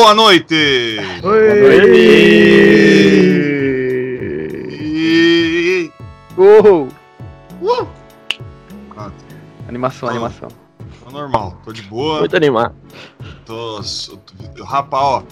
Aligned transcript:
Boa 0.00 0.14
noite! 0.14 0.54
E- 4.80 5.90
Uhul. 6.38 6.88
Uh! 7.60 7.86
Ah, 8.96 9.10
Animação, 9.68 10.08
Oh. 10.08 10.12
animação. 10.12 10.48
tô 11.04 11.10
normal, 11.10 11.60
tô 11.66 11.70
de 11.72 11.82
boa. 11.82 12.20
Muito 12.20 12.34
animado. 12.34 12.74
Tô, 13.44 13.82
tô- 14.56 14.64
rapaz, 14.64 15.02
ó, 15.04 15.22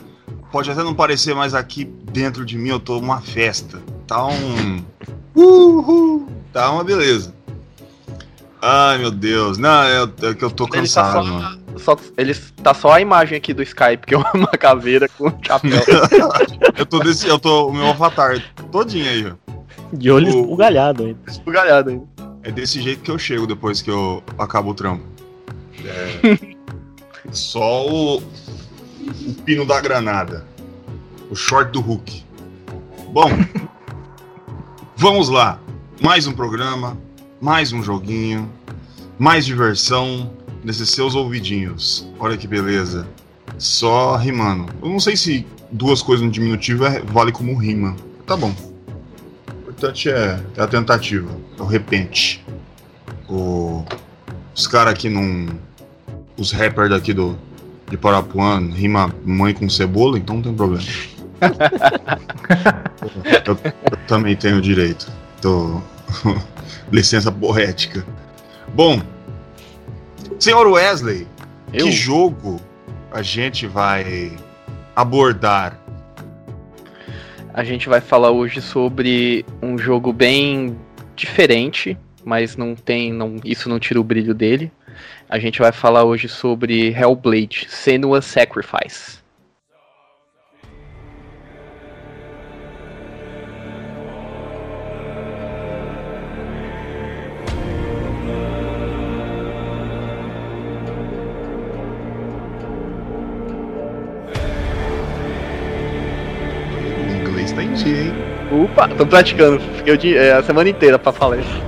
pode 0.52 0.70
até 0.70 0.82
não 0.84 0.94
parecer, 0.94 1.34
mas 1.34 1.54
aqui 1.54 1.84
dentro 1.84 2.44
de 2.44 2.58
mim 2.58 2.68
eu 2.68 2.78
tô 2.78 2.98
uma 2.98 3.22
festa. 3.22 3.80
Tá 4.06 4.26
um. 4.26 4.84
Uhul! 5.34 6.28
Tá 6.52 6.70
uma 6.72 6.84
beleza. 6.84 7.34
Ai 8.60 8.98
meu 8.98 9.10
Deus, 9.10 9.56
não, 9.56 9.82
é, 9.84 10.02
é 10.02 10.34
que 10.34 10.44
eu 10.44 10.50
tô 10.50 10.64
Ele 10.64 10.72
tá 10.72 10.78
cansado, 10.80 11.57
só- 11.78 11.96
ele 12.16 12.34
tá 12.62 12.72
só 12.74 12.92
a 12.92 13.00
imagem 13.00 13.36
aqui 13.38 13.52
do 13.54 13.62
Skype, 13.62 14.06
que 14.06 14.14
é 14.14 14.18
uma 14.18 14.46
caveira 14.58 15.08
com 15.08 15.28
um 15.28 15.38
chapéu. 15.42 15.80
Eu 16.76 16.86
tô 16.86 16.98
desse. 17.00 17.26
Eu 17.26 17.38
tô. 17.38 17.68
O 17.68 17.72
meu 17.72 17.86
avatar 17.88 18.40
todinho 18.70 19.08
aí, 19.08 19.26
ó. 19.26 19.56
De 19.92 20.10
olho 20.10 20.26
O- 20.34 20.40
esbugalhado 20.42 21.04
ainda. 21.04 21.18
Esbugalhado 21.26 21.90
ainda. 21.90 22.04
É 22.42 22.50
desse 22.52 22.80
jeito 22.80 23.02
que 23.02 23.10
eu 23.10 23.18
chego 23.18 23.46
depois 23.46 23.82
que 23.82 23.90
eu 23.90 24.22
acabo 24.38 24.70
o 24.70 24.74
trampo. 24.74 25.02
É, 25.84 26.38
só 27.32 27.86
o, 27.86 28.18
o 28.18 29.34
pino 29.44 29.66
da 29.66 29.80
granada. 29.80 30.44
O 31.30 31.34
short 31.34 31.72
do 31.72 31.80
Hulk. 31.80 32.22
Bom, 33.12 33.28
vamos 34.96 35.28
lá. 35.28 35.58
Mais 36.00 36.26
um 36.26 36.32
programa, 36.32 36.96
mais 37.40 37.72
um 37.72 37.82
joguinho, 37.82 38.50
mais 39.18 39.44
diversão 39.44 40.30
nesses 40.62 40.90
seus 40.90 41.14
ouvidinhos. 41.14 42.08
Olha 42.18 42.36
que 42.36 42.46
beleza. 42.46 43.06
Só 43.56 44.16
rimando. 44.16 44.66
Eu 44.82 44.88
não 44.88 45.00
sei 45.00 45.16
se 45.16 45.46
duas 45.70 46.02
coisas 46.02 46.24
no 46.24 46.30
diminutivo 46.30 46.84
é- 46.84 47.00
vale 47.00 47.32
como 47.32 47.56
rima. 47.56 47.96
Tá 48.26 48.36
bom. 48.36 48.54
O 49.48 49.60
importante 49.60 50.10
é, 50.10 50.40
é 50.56 50.62
a 50.62 50.66
tentativa, 50.66 51.30
é 51.58 51.62
o 51.62 51.66
repente. 51.66 52.44
O, 53.28 53.84
os 54.54 54.66
caras 54.66 54.92
aqui 54.92 55.08
não. 55.08 55.46
Os 56.36 56.52
rappers 56.52 56.90
daqui 56.90 57.12
do, 57.12 57.36
de 57.90 57.96
Parapuã 57.96 58.60
rima 58.60 59.12
mãe 59.24 59.52
com 59.52 59.68
cebola, 59.68 60.18
então 60.18 60.36
não 60.36 60.42
tem 60.42 60.54
problema. 60.54 60.84
eu, 63.46 63.58
eu 63.90 63.96
também 64.06 64.36
tenho 64.36 64.60
direito. 64.60 65.10
Tô. 65.40 65.80
Licença 66.92 67.30
poética. 67.30 68.04
Bom, 68.74 69.00
senhor 70.38 70.66
Wesley, 70.66 71.26
Eu? 71.72 71.86
que 71.86 71.92
jogo 71.92 72.60
a 73.10 73.22
gente 73.22 73.66
vai 73.66 74.32
abordar? 74.94 75.78
A 77.52 77.64
gente 77.64 77.88
vai 77.88 78.00
falar 78.00 78.30
hoje 78.30 78.60
sobre 78.60 79.44
um 79.60 79.76
jogo 79.76 80.12
bem 80.12 80.78
diferente, 81.16 81.98
mas 82.24 82.56
não 82.56 82.76
tem. 82.76 83.12
Não, 83.12 83.36
isso 83.44 83.68
não 83.68 83.80
tira 83.80 84.00
o 84.00 84.04
brilho 84.04 84.32
dele. 84.32 84.70
A 85.28 85.38
gente 85.38 85.58
vai 85.58 85.72
falar 85.72 86.04
hoje 86.04 86.28
sobre 86.28 86.90
Hellblade, 86.92 87.66
Senua's 87.68 88.24
Sacrifice. 88.24 89.17
Tô 108.96 109.06
praticando. 109.06 109.58
Fiquei 109.76 109.94
o 109.94 109.98
dia- 109.98 110.20
é, 110.20 110.32
a 110.34 110.42
semana 110.42 110.68
inteira 110.68 110.98
pra 110.98 111.10
falar 111.12 111.38
isso. 111.38 111.62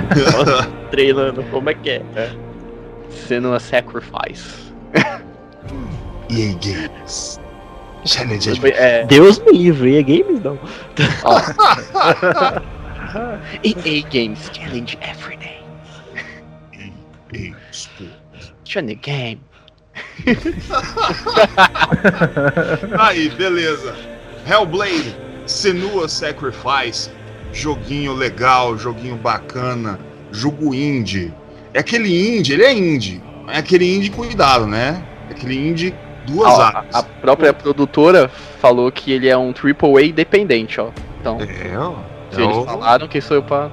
Treinando, 0.90 1.42
como 1.44 1.70
é 1.70 1.74
que 1.74 1.90
é? 1.90 2.02
Senua's 3.10 3.62
Sacrifice. 3.64 4.70
EA 6.30 6.54
Games. 6.62 7.40
Challenge 8.06 8.58
É, 8.72 9.04
Deus 9.04 9.38
me 9.40 9.52
livre, 9.52 9.98
e 9.98 10.02
games 10.02 10.40
não. 10.42 10.58
EA 13.62 14.02
Games 14.10 14.50
Challenge 14.52 14.98
Every 15.02 15.36
Day. 15.36 15.60
EA 17.34 17.54
Sports. 17.70 18.54
Johnny 18.64 18.94
Game. 18.94 19.40
Aí, 22.98 23.28
beleza. 23.30 23.94
Hellblade, 24.46 25.14
Senua 25.50 26.08
Sacrifice, 26.08 27.10
joguinho 27.52 28.12
legal, 28.14 28.76
joguinho 28.78 29.16
bacana, 29.16 29.98
jogo 30.30 30.72
indie. 30.74 31.32
É 31.74 31.80
aquele 31.80 32.36
indie, 32.36 32.52
ele 32.54 32.62
é 32.64 32.72
indie, 32.72 33.22
é 33.48 33.58
aquele 33.58 33.96
indie 33.96 34.10
cuidado, 34.10 34.66
né? 34.66 35.02
É 35.28 35.32
aquele 35.32 35.56
indie 35.68 35.94
duas 36.26 36.52
Ó, 36.52 36.60
a, 36.62 36.66
áreas. 36.78 36.94
a 36.94 37.02
própria 37.02 37.52
produtora 37.52 38.30
falou 38.60 38.90
que 38.92 39.10
ele 39.12 39.28
é 39.28 39.36
um 39.36 39.52
AAA 39.52 40.04
independente, 40.06 40.80
ó. 40.80 40.90
Então, 41.20 41.38
É, 41.40 41.76
ó. 41.78 41.94
se 42.30 42.40
é 42.40 42.44
eles 42.44 42.56
o- 42.56 42.64
falaram, 42.64 43.08
quem 43.08 43.20
sou 43.20 43.36
eu 43.36 43.42
pra. 43.42 43.70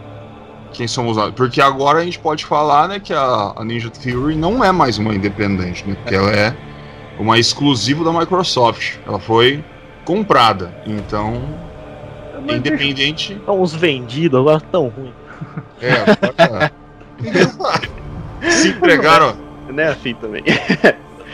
Quem 0.74 0.88
somos 0.88 1.16
nós? 1.16 1.34
Porque 1.34 1.62
agora 1.62 2.00
a 2.00 2.04
gente 2.04 2.20
pode 2.20 2.46
falar, 2.46 2.88
né, 2.90 3.00
que 3.00 3.14
a, 3.14 3.54
a 3.56 3.64
Ninja 3.64 3.90
Theory 3.90 4.36
não 4.36 4.64
é 4.64 4.72
mais 4.72 4.98
uma 4.98 5.16
independente, 5.16 5.88
né? 5.88 5.96
Porque 5.96 6.14
ela 6.14 6.30
é 6.32 6.54
uma 7.18 7.40
exclusiva 7.40 8.04
da 8.04 8.12
Microsoft. 8.12 8.96
Ela 9.08 9.18
foi 9.20 9.64
comprada. 10.04 10.76
Então, 10.86 11.42
Mas 12.46 12.58
independente. 12.58 13.34
deixa- 13.36 13.52
Uns 13.52 13.74
vendidos 13.74 14.40
agora 14.40 14.60
tão 14.72 14.88
ruim. 14.88 15.14
É, 15.82 15.92
agora- 15.92 16.72
Se 18.52 18.70
entregaram, 18.70 19.36
Não 19.70 19.84
é 19.84 19.88
assim 19.88 20.14
também. 20.16 20.44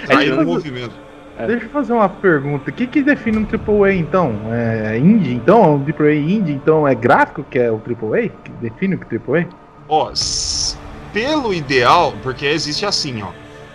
aí 0.09 0.27
É, 0.29 0.31
no 0.31 0.45
movimento. 0.45 0.93
É. 1.37 1.47
Deixa 1.47 1.65
eu 1.65 1.69
fazer 1.69 1.93
uma 1.93 2.07
pergunta. 2.07 2.69
O 2.69 2.73
que, 2.73 2.85
que 2.87 3.01
define 3.01 3.37
um 3.39 3.45
AAA 3.45 3.93
então? 3.95 4.33
É 4.51 4.97
indie 4.97 5.33
então? 5.33 5.63
É 5.63 5.67
um 5.67 5.83
AAA 5.83 6.15
indie 6.15 6.53
então? 6.53 6.87
É 6.87 6.93
gráfico 6.95 7.43
que 7.43 7.57
é 7.59 7.71
o 7.71 7.75
AAA? 7.77 8.29
Que 8.43 8.51
define 8.61 8.95
o 8.95 8.99
que 8.99 9.15
é 9.15 9.19
AAA? 9.19 9.47
Ó, 9.89 10.11
s- 10.11 10.77
pelo 11.11 11.53
ideal, 11.53 12.13
porque 12.23 12.45
existe 12.45 12.85
assim, 12.85 13.21
ó. 13.23 13.29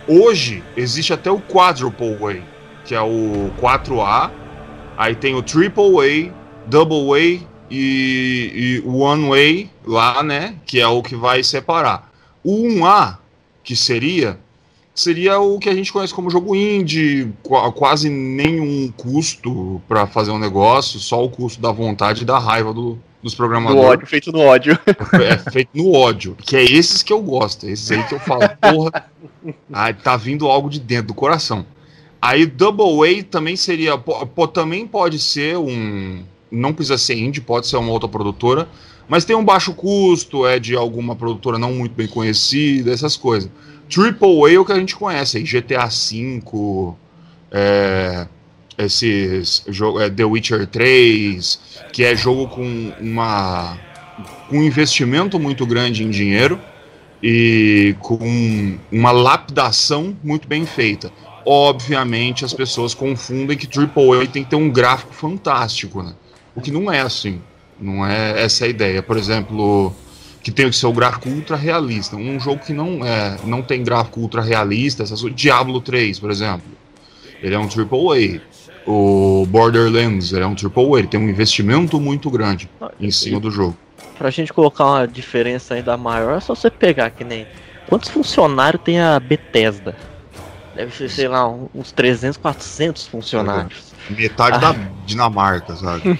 Hoje 0.07 0.63
existe 0.75 1.13
até 1.13 1.29
o 1.29 1.39
Quadruple 1.39 2.15
A, 2.25 2.35
que 2.85 2.95
é 2.95 3.01
o 3.01 3.51
4A. 3.61 4.31
Aí 4.97 5.13
tem 5.15 5.35
o 5.35 5.41
Triple 5.43 5.99
A, 5.99 6.33
Double 6.69 7.13
A 7.13 7.19
e, 7.71 8.81
e 8.83 8.83
o 8.85 8.97
One 8.99 9.29
Way 9.29 9.69
lá, 9.85 10.23
né? 10.23 10.55
Que 10.65 10.79
é 10.79 10.87
o 10.87 11.01
que 11.03 11.15
vai 11.15 11.43
separar. 11.43 12.11
O 12.43 12.67
1A, 12.67 13.17
que 13.63 13.75
seria, 13.75 14.39
seria 14.95 15.39
o 15.39 15.59
que 15.59 15.69
a 15.69 15.73
gente 15.73 15.91
conhece 15.91 16.13
como 16.13 16.29
jogo 16.29 16.55
indie, 16.55 17.27
qua- 17.43 17.71
quase 17.71 18.09
nenhum 18.09 18.91
custo 18.95 19.81
para 19.87 20.07
fazer 20.07 20.31
um 20.31 20.39
negócio, 20.39 20.99
só 20.99 21.23
o 21.23 21.29
custo 21.29 21.61
da 21.61 21.71
vontade 21.71 22.21
e 22.23 22.25
da 22.25 22.39
raiva 22.39 22.73
do- 22.73 22.97
dos 23.21 23.35
programadores. 23.35 23.83
ódio, 23.89 24.07
feito 24.07 24.31
no 24.31 24.39
ódio. 24.39 24.79
É 25.21 25.37
feito 25.51 25.69
no 25.75 25.91
ódio. 25.91 26.35
Que 26.41 26.55
é 26.55 26.63
esses 26.63 27.03
que 27.03 27.11
eu 27.11 27.21
gosto. 27.21 27.65
é 27.65 27.71
Esses 27.71 27.91
aí 27.91 28.01
que 28.07 28.15
eu 28.15 28.19
falo, 28.19 28.41
porra. 28.61 29.05
Ai, 29.73 29.93
tá 29.93 30.15
vindo 30.15 30.47
algo 30.47 30.69
de 30.69 30.79
dentro 30.79 31.07
do 31.07 31.13
coração. 31.13 31.65
Aí 32.21 32.45
Double 32.45 33.19
A 33.19 33.23
também 33.23 33.55
seria. 33.57 33.97
pô, 33.97 34.47
também 34.47 34.87
pode 34.87 35.19
ser 35.19 35.57
um. 35.57 36.23
Não 36.51 36.73
precisa 36.73 36.97
ser 36.97 37.15
indie, 37.15 37.41
pode 37.41 37.67
ser 37.67 37.77
uma 37.77 37.91
outra 37.91 38.09
produtora. 38.09 38.67
Mas 39.07 39.25
tem 39.25 39.35
um 39.35 39.43
baixo 39.43 39.73
custo, 39.73 40.45
é 40.45 40.59
de 40.59 40.75
alguma 40.75 41.15
produtora 41.15 41.57
não 41.57 41.73
muito 41.73 41.93
bem 41.93 42.07
conhecida, 42.07 42.91
essas 42.91 43.17
coisas. 43.17 43.49
Triple 43.89 44.45
A 44.45 44.53
é 44.53 44.59
o 44.59 44.63
que 44.63 44.71
a 44.71 44.79
gente 44.79 44.95
conhece 44.95 45.37
aí, 45.37 45.43
GTA 45.43 45.87
V, 45.87 46.93
é, 47.51 48.27
esses 48.77 49.63
jogo, 49.67 49.99
é, 49.99 50.09
The 50.09 50.23
Witcher 50.23 50.67
3, 50.67 51.59
que 51.91 52.03
é 52.03 52.15
jogo 52.15 52.47
com 52.47 52.93
uma 52.99 53.77
com 54.47 54.57
um 54.59 54.63
investimento 54.63 55.39
muito 55.39 55.65
grande 55.65 56.03
em 56.03 56.09
dinheiro 56.09 56.59
e 57.21 57.95
com 57.99 58.77
uma 58.91 59.11
lapidação 59.11 60.15
muito 60.23 60.47
bem 60.47 60.65
feita. 60.65 61.11
obviamente 61.45 62.45
as 62.45 62.53
pessoas 62.53 62.93
confundem 62.93 63.57
que 63.57 63.67
AAA 63.67 64.27
tem 64.27 64.43
que 64.43 64.51
ter 64.51 64.55
um 64.55 64.69
gráfico 64.69 65.13
fantástico, 65.13 66.03
né? 66.03 66.13
O 66.59 66.61
que 66.61 66.71
não 66.71 66.91
é 66.91 66.99
assim. 66.99 67.41
Não 67.79 68.05
é 68.05 68.43
essa 68.43 68.65
é 68.65 68.67
a 68.67 68.69
ideia. 68.69 69.01
Por 69.01 69.15
exemplo, 69.15 69.95
que 70.43 70.51
tem 70.51 70.69
que 70.69 70.75
ser 70.75 70.87
o 70.87 70.91
gráfico 70.91 71.29
ultra 71.29 71.55
realista. 71.55 72.17
Um 72.17 72.37
jogo 72.37 72.61
que 72.65 72.73
não 72.73 73.05
é, 73.05 73.37
não 73.45 73.61
tem 73.61 73.81
gráfico 73.81 74.19
ultra 74.19 74.41
realista, 74.41 75.03
essas, 75.03 75.21
Diablo 75.33 75.79
3, 75.79 76.19
por 76.19 76.29
exemplo. 76.29 76.67
Ele 77.41 77.55
é 77.55 77.59
um 77.59 77.63
AAA. 77.63 78.41
O 78.85 79.45
Borderlands 79.47 80.33
ele 80.33 80.43
é 80.43 80.47
um 80.47 80.55
AAA, 80.55 80.99
ele 80.99 81.07
tem 81.07 81.19
um 81.19 81.29
investimento 81.29 81.99
muito 81.99 82.29
grande 82.29 82.69
em 82.99 83.11
cima 83.11 83.39
do 83.39 83.49
jogo. 83.49 83.77
Pra 84.17 84.29
gente 84.29 84.51
colocar 84.51 84.85
uma 84.85 85.07
diferença 85.07 85.75
ainda 85.75 85.95
maior, 85.95 86.37
é 86.37 86.39
só 86.41 86.53
você 86.55 86.69
pegar 86.69 87.09
que 87.11 87.23
nem. 87.23 87.47
Quantos 87.87 88.09
funcionários 88.09 88.83
tem 88.83 88.99
a 88.99 89.17
Bethesda? 89.19 89.95
Deve 90.79 90.95
ser, 90.95 91.09
sei 91.09 91.27
lá, 91.27 91.45
uns 91.75 91.91
300, 91.91 92.37
400 92.37 93.05
funcionários. 93.07 93.93
Metade 94.09 94.61
da 94.61 94.73
Dinamarca, 95.05 95.75
sabe? 95.75 96.17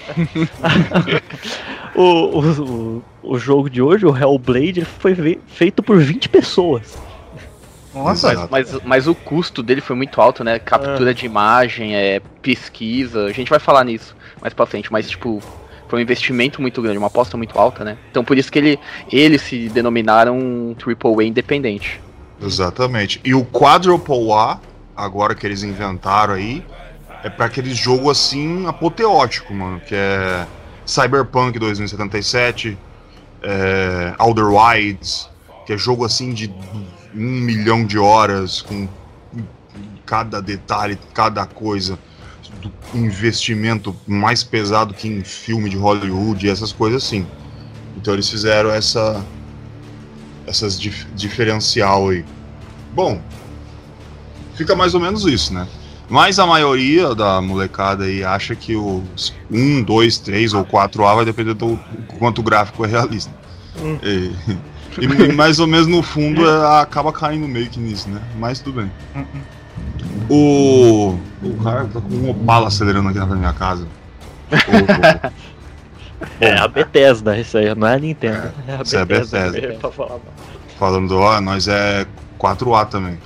O, 1.92 2.38
o, 2.38 3.02
o, 3.20 3.38
jogo 3.38 3.68
de 3.68 3.82
hoje, 3.82 4.06
o 4.06 4.16
Hellblade, 4.16 4.84
foi 4.84 5.40
feito 5.48 5.82
por 5.82 5.98
20 5.98 6.28
pessoas. 6.28 6.96
Nossa. 7.92 8.48
Mas, 8.48 8.78
mas 8.84 9.08
o 9.08 9.14
custo 9.14 9.60
dele 9.60 9.80
foi 9.80 9.96
muito 9.96 10.20
alto, 10.20 10.44
né? 10.44 10.60
Captura 10.60 11.12
de 11.12 11.26
imagem, 11.26 11.96
é, 11.96 12.20
pesquisa. 12.40 13.24
A 13.24 13.32
gente 13.32 13.50
vai 13.50 13.58
falar 13.58 13.82
nisso 13.84 14.14
mais 14.40 14.54
pra 14.54 14.66
frente, 14.66 14.90
mas 14.90 15.10
tipo, 15.10 15.42
foi 15.88 15.98
um 15.98 16.02
investimento 16.02 16.62
muito 16.62 16.80
grande, 16.80 16.96
uma 16.96 17.08
aposta 17.08 17.36
muito 17.36 17.58
alta, 17.58 17.84
né? 17.84 17.98
Então 18.08 18.24
por 18.24 18.38
isso 18.38 18.52
que 18.52 18.58
ele, 18.60 18.78
eles 19.10 19.42
se 19.42 19.68
denominaram 19.68 20.38
um 20.38 20.76
AAA 20.78 21.24
independente. 21.24 22.00
Exatamente. 22.42 23.20
E 23.24 23.34
o 23.34 23.44
Quadruple 23.44 24.32
A, 24.32 24.58
agora 24.96 25.34
que 25.34 25.46
eles 25.46 25.62
inventaram 25.62 26.34
aí, 26.34 26.64
é 27.22 27.28
pra 27.28 27.46
aquele 27.46 27.74
jogo 27.74 28.10
assim 28.10 28.66
apoteótico, 28.66 29.52
mano, 29.52 29.80
que 29.80 29.94
é 29.94 30.46
Cyberpunk 30.86 31.58
2077, 31.58 32.78
é, 33.42 34.14
Outer 34.18 34.46
Wilds, 34.46 35.28
que 35.66 35.72
é 35.72 35.78
jogo 35.78 36.04
assim 36.04 36.32
de 36.32 36.52
um 37.14 37.20
milhão 37.40 37.84
de 37.84 37.98
horas, 37.98 38.62
com 38.62 38.88
cada 40.06 40.40
detalhe, 40.40 40.98
cada 41.14 41.46
coisa, 41.46 41.98
do 42.60 42.72
investimento 42.94 43.94
mais 44.06 44.42
pesado 44.42 44.92
que 44.92 45.08
em 45.08 45.22
filme 45.22 45.70
de 45.70 45.76
Hollywood, 45.76 46.48
essas 46.48 46.72
coisas 46.72 47.04
assim. 47.04 47.26
Então 47.96 48.14
eles 48.14 48.28
fizeram 48.28 48.70
essa 48.70 49.24
essas 50.50 50.78
dif 50.78 51.06
diferencial 51.14 52.10
aí. 52.10 52.24
Bom, 52.92 53.20
fica 54.54 54.74
mais 54.74 54.94
ou 54.94 55.00
menos 55.00 55.24
isso, 55.24 55.54
né? 55.54 55.66
Mas 56.08 56.40
a 56.40 56.46
maioria 56.46 57.14
da 57.14 57.40
molecada 57.40 58.04
aí 58.04 58.24
acha 58.24 58.56
que 58.56 58.74
os 58.74 59.32
1, 59.48 59.84
2, 59.84 60.18
3 60.18 60.54
ou 60.54 60.64
4A 60.64 61.14
vai 61.14 61.24
depender 61.24 61.54
do 61.54 61.78
quanto 62.18 62.40
o 62.40 62.42
gráfico 62.42 62.84
é 62.84 62.88
realista. 62.88 63.32
Hum. 63.80 63.96
E, 64.02 64.32
e 65.00 65.32
mais 65.32 65.60
ou 65.60 65.68
menos 65.68 65.86
no 65.86 66.02
fundo 66.02 66.44
é, 66.44 66.80
acaba 66.80 67.12
caindo 67.12 67.46
meio 67.46 67.70
que 67.70 67.78
nisso, 67.78 68.08
né? 68.08 68.20
Mas 68.40 68.58
tudo 68.58 68.82
bem. 68.82 68.90
O. 70.28 71.16
O 71.42 71.62
cara 71.62 71.84
tá 71.86 72.00
com 72.00 72.12
um 72.12 72.30
Opala 72.30 72.66
acelerando 72.66 73.08
aqui 73.08 73.18
na 73.18 73.26
minha 73.26 73.52
casa. 73.52 73.86
O- 76.40 76.44
É 76.44 76.58
a 76.58 76.66
Bethesda, 76.68 77.38
isso 77.38 77.58
aí, 77.58 77.74
não 77.74 77.86
é 77.86 77.94
a 77.94 77.98
Nintendo. 77.98 78.52
É 78.66 78.76
a 78.76 78.82
Isso 78.82 78.96
é 78.96 79.00
a 79.00 79.04
Bethesda. 79.04 79.50
mesmo, 79.50 79.78
pra 79.80 79.90
falar 79.90 80.08
mal. 80.10 80.22
falando, 80.78 81.18
ó, 81.18 81.40
nós 81.40 81.68
é 81.68 82.06
4A 82.38 82.86
também. 82.86 83.18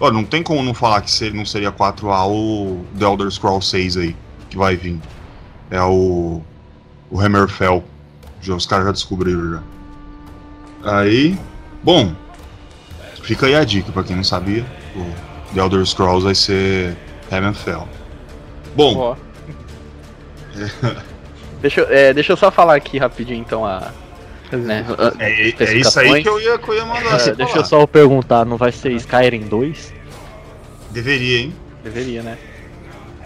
Ó, 0.00 0.10
não 0.10 0.24
tem 0.24 0.42
como 0.42 0.62
não 0.62 0.72
falar 0.74 1.00
que 1.02 1.30
não 1.30 1.44
seria 1.44 1.70
4A 1.70 2.26
o 2.26 2.84
The 2.98 3.04
Elder 3.04 3.30
Scrolls 3.30 3.68
6 3.68 3.96
aí, 3.98 4.16
que 4.48 4.56
vai 4.56 4.74
vir. 4.76 4.98
É 5.70 5.80
o. 5.82 6.40
O 7.10 7.20
Hammerfell. 7.20 7.84
Já, 8.40 8.54
os 8.54 8.66
caras 8.66 8.86
já 8.86 8.92
descobriram 8.92 9.52
já. 10.82 11.00
Aí. 11.00 11.38
Bom. 11.84 12.12
Fica 13.22 13.46
aí 13.46 13.54
a 13.54 13.62
dica 13.64 13.92
pra 13.92 14.02
quem 14.02 14.16
não 14.16 14.24
sabia. 14.24 14.64
O 14.96 15.54
The 15.54 15.60
Elder 15.60 15.84
Scrolls 15.86 16.24
vai 16.24 16.34
ser 16.34 16.96
Hammerfell. 17.30 17.86
Bom, 18.74 18.96
Ó. 18.96 19.16
deixa, 21.62 21.80
eu- 21.80 21.88
é, 21.90 22.12
deixa 22.12 22.32
eu 22.32 22.36
só 22.36 22.50
falar 22.50 22.74
aqui 22.76 22.98
rapidinho 22.98 23.40
então 23.40 23.64
a. 23.64 23.90
Né, 24.52 24.84
a- 24.98 25.22
é, 25.24 25.48
é 25.48 25.74
isso 25.78 25.98
aí 25.98 26.22
que 26.22 26.28
eu 26.28 26.38
ia, 26.38 26.58
que 26.58 26.68
eu 26.68 26.74
ia 26.74 26.84
mandar. 26.84 27.14
É, 27.20 27.34
deixa 27.34 27.52
falar. 27.52 27.56
eu 27.56 27.64
só 27.64 27.86
perguntar, 27.86 28.44
não 28.44 28.58
vai 28.58 28.70
ser 28.70 28.92
Skyrim 28.92 29.42
2? 29.48 29.94
Deveria, 30.90 31.38
hein? 31.40 31.54
Deveria, 31.82 32.22
né? 32.22 32.36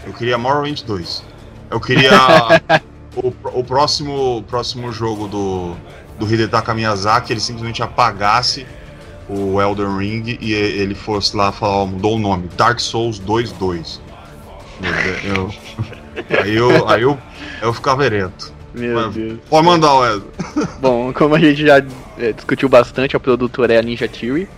Eu 0.06 0.12
queria 0.12 0.38
Morrowind 0.38 0.82
2. 0.82 1.24
Eu 1.68 1.80
queria 1.80 2.12
o, 3.16 3.32
o 3.52 3.64
próximo, 3.64 4.44
próximo 4.48 4.92
jogo 4.92 5.26
do, 5.26 5.74
do 6.16 6.32
Hidetaka 6.32 6.72
Miyazaki, 6.72 7.32
ele 7.32 7.40
simplesmente 7.40 7.82
apagasse 7.82 8.64
o 9.28 9.60
Elden 9.60 9.96
Ring 9.98 10.38
e 10.40 10.52
ele 10.54 10.94
fosse 10.94 11.36
lá 11.36 11.50
falar, 11.50 11.78
ó, 11.78 11.86
mudou 11.86 12.14
o 12.14 12.18
nome, 12.20 12.48
Dark 12.56 12.78
Souls 12.78 13.18
2.2. 13.18 13.98
Eu, 15.24 15.34
eu- 15.34 15.54
aí 16.40 16.54
eu, 16.54 16.88
aí 16.88 17.02
eu, 17.02 17.18
eu 17.62 17.72
ficava 17.72 18.04
ereto. 18.04 18.52
Meu 18.74 18.94
Mas- 18.94 19.14
Deus. 19.14 19.38
Pode 19.48 19.66
mandar, 19.66 19.94
Wesley. 19.94 20.30
Bom, 20.80 21.12
como 21.12 21.34
a 21.34 21.38
gente 21.38 21.66
já 21.66 21.78
é, 22.18 22.32
discutiu 22.32 22.68
bastante, 22.68 23.16
a 23.16 23.20
produtora 23.20 23.72
é 23.74 23.78
a 23.78 23.82
Ninja 23.82 24.06
Theory. 24.08 24.48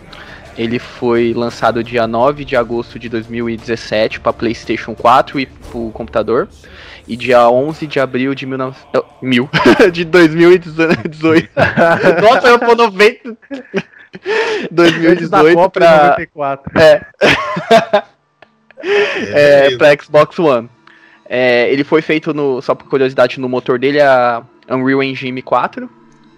Ele 0.56 0.80
foi 0.80 1.32
lançado 1.32 1.84
dia 1.84 2.04
9 2.06 2.44
de 2.44 2.56
agosto 2.56 2.98
de 2.98 3.08
2017 3.08 4.18
para 4.18 4.32
PlayStation 4.32 4.92
4 4.92 5.38
e 5.38 5.46
para 5.46 5.78
o 5.78 5.92
computador. 5.92 6.48
E 7.06 7.16
dia 7.16 7.48
11 7.48 7.86
de 7.86 8.00
abril 8.00 8.34
de 8.34 8.44
19... 8.44 8.76
oh, 8.96 9.04
mil, 9.22 9.48
de 9.92 10.04
2018. 10.04 11.48
Nossa, 12.20 12.48
eu 12.48 12.58
pô 12.58 12.74
90. 12.74 13.36
Antes 15.06 15.30
da 15.30 15.42
2018 15.42 15.54
Copa 15.54 15.80
de 15.80 15.86
pra, 15.86 16.08
94. 16.08 16.72
é, 19.32 19.76
pra 19.76 19.96
Xbox 20.02 20.38
One. 20.38 20.68
É, 21.28 21.70
ele 21.70 21.84
foi 21.84 22.00
feito 22.00 22.32
no, 22.32 22.62
só 22.62 22.74
por 22.74 22.88
curiosidade 22.88 23.38
no 23.38 23.48
motor 23.48 23.78
dele, 23.78 24.00
a 24.00 24.42
Unreal 24.70 25.02
Engine 25.02 25.42
4, 25.42 25.88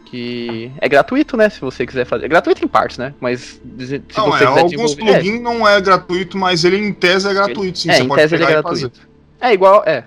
que 0.05 0.73
é 0.81 0.89
gratuito, 0.89 1.37
né? 1.37 1.49
Se 1.49 1.61
você 1.61 1.87
quiser 1.87 2.05
fazer. 2.05 2.25
É 2.25 2.29
gratuito 2.29 2.65
em 2.65 2.69
partes, 2.69 2.99
né? 2.99 3.15
Mas 3.21 3.61
se 3.79 4.03
Não, 4.17 4.27
você 4.27 4.45
é, 4.45 4.47
quiser 4.49 4.61
alguns 4.61 4.95
plugins 4.97 5.41
não 5.41 5.67
é 5.67 5.81
gratuito, 5.81 6.37
mas 6.37 6.65
ele 6.65 6.77
em 6.77 6.93
tese 6.93 7.29
é 7.29 7.33
gratuito, 7.33 7.79
sim. 7.79 7.91
é, 7.91 7.95
você 7.95 8.03
em 8.03 8.09
pode 8.09 8.21
tese 8.21 8.35
ele 8.35 8.45
é 8.45 8.47
e 8.47 8.51
gratuito. 8.51 9.09
É 9.41 9.53
igual, 9.53 9.85
é. 9.87 10.05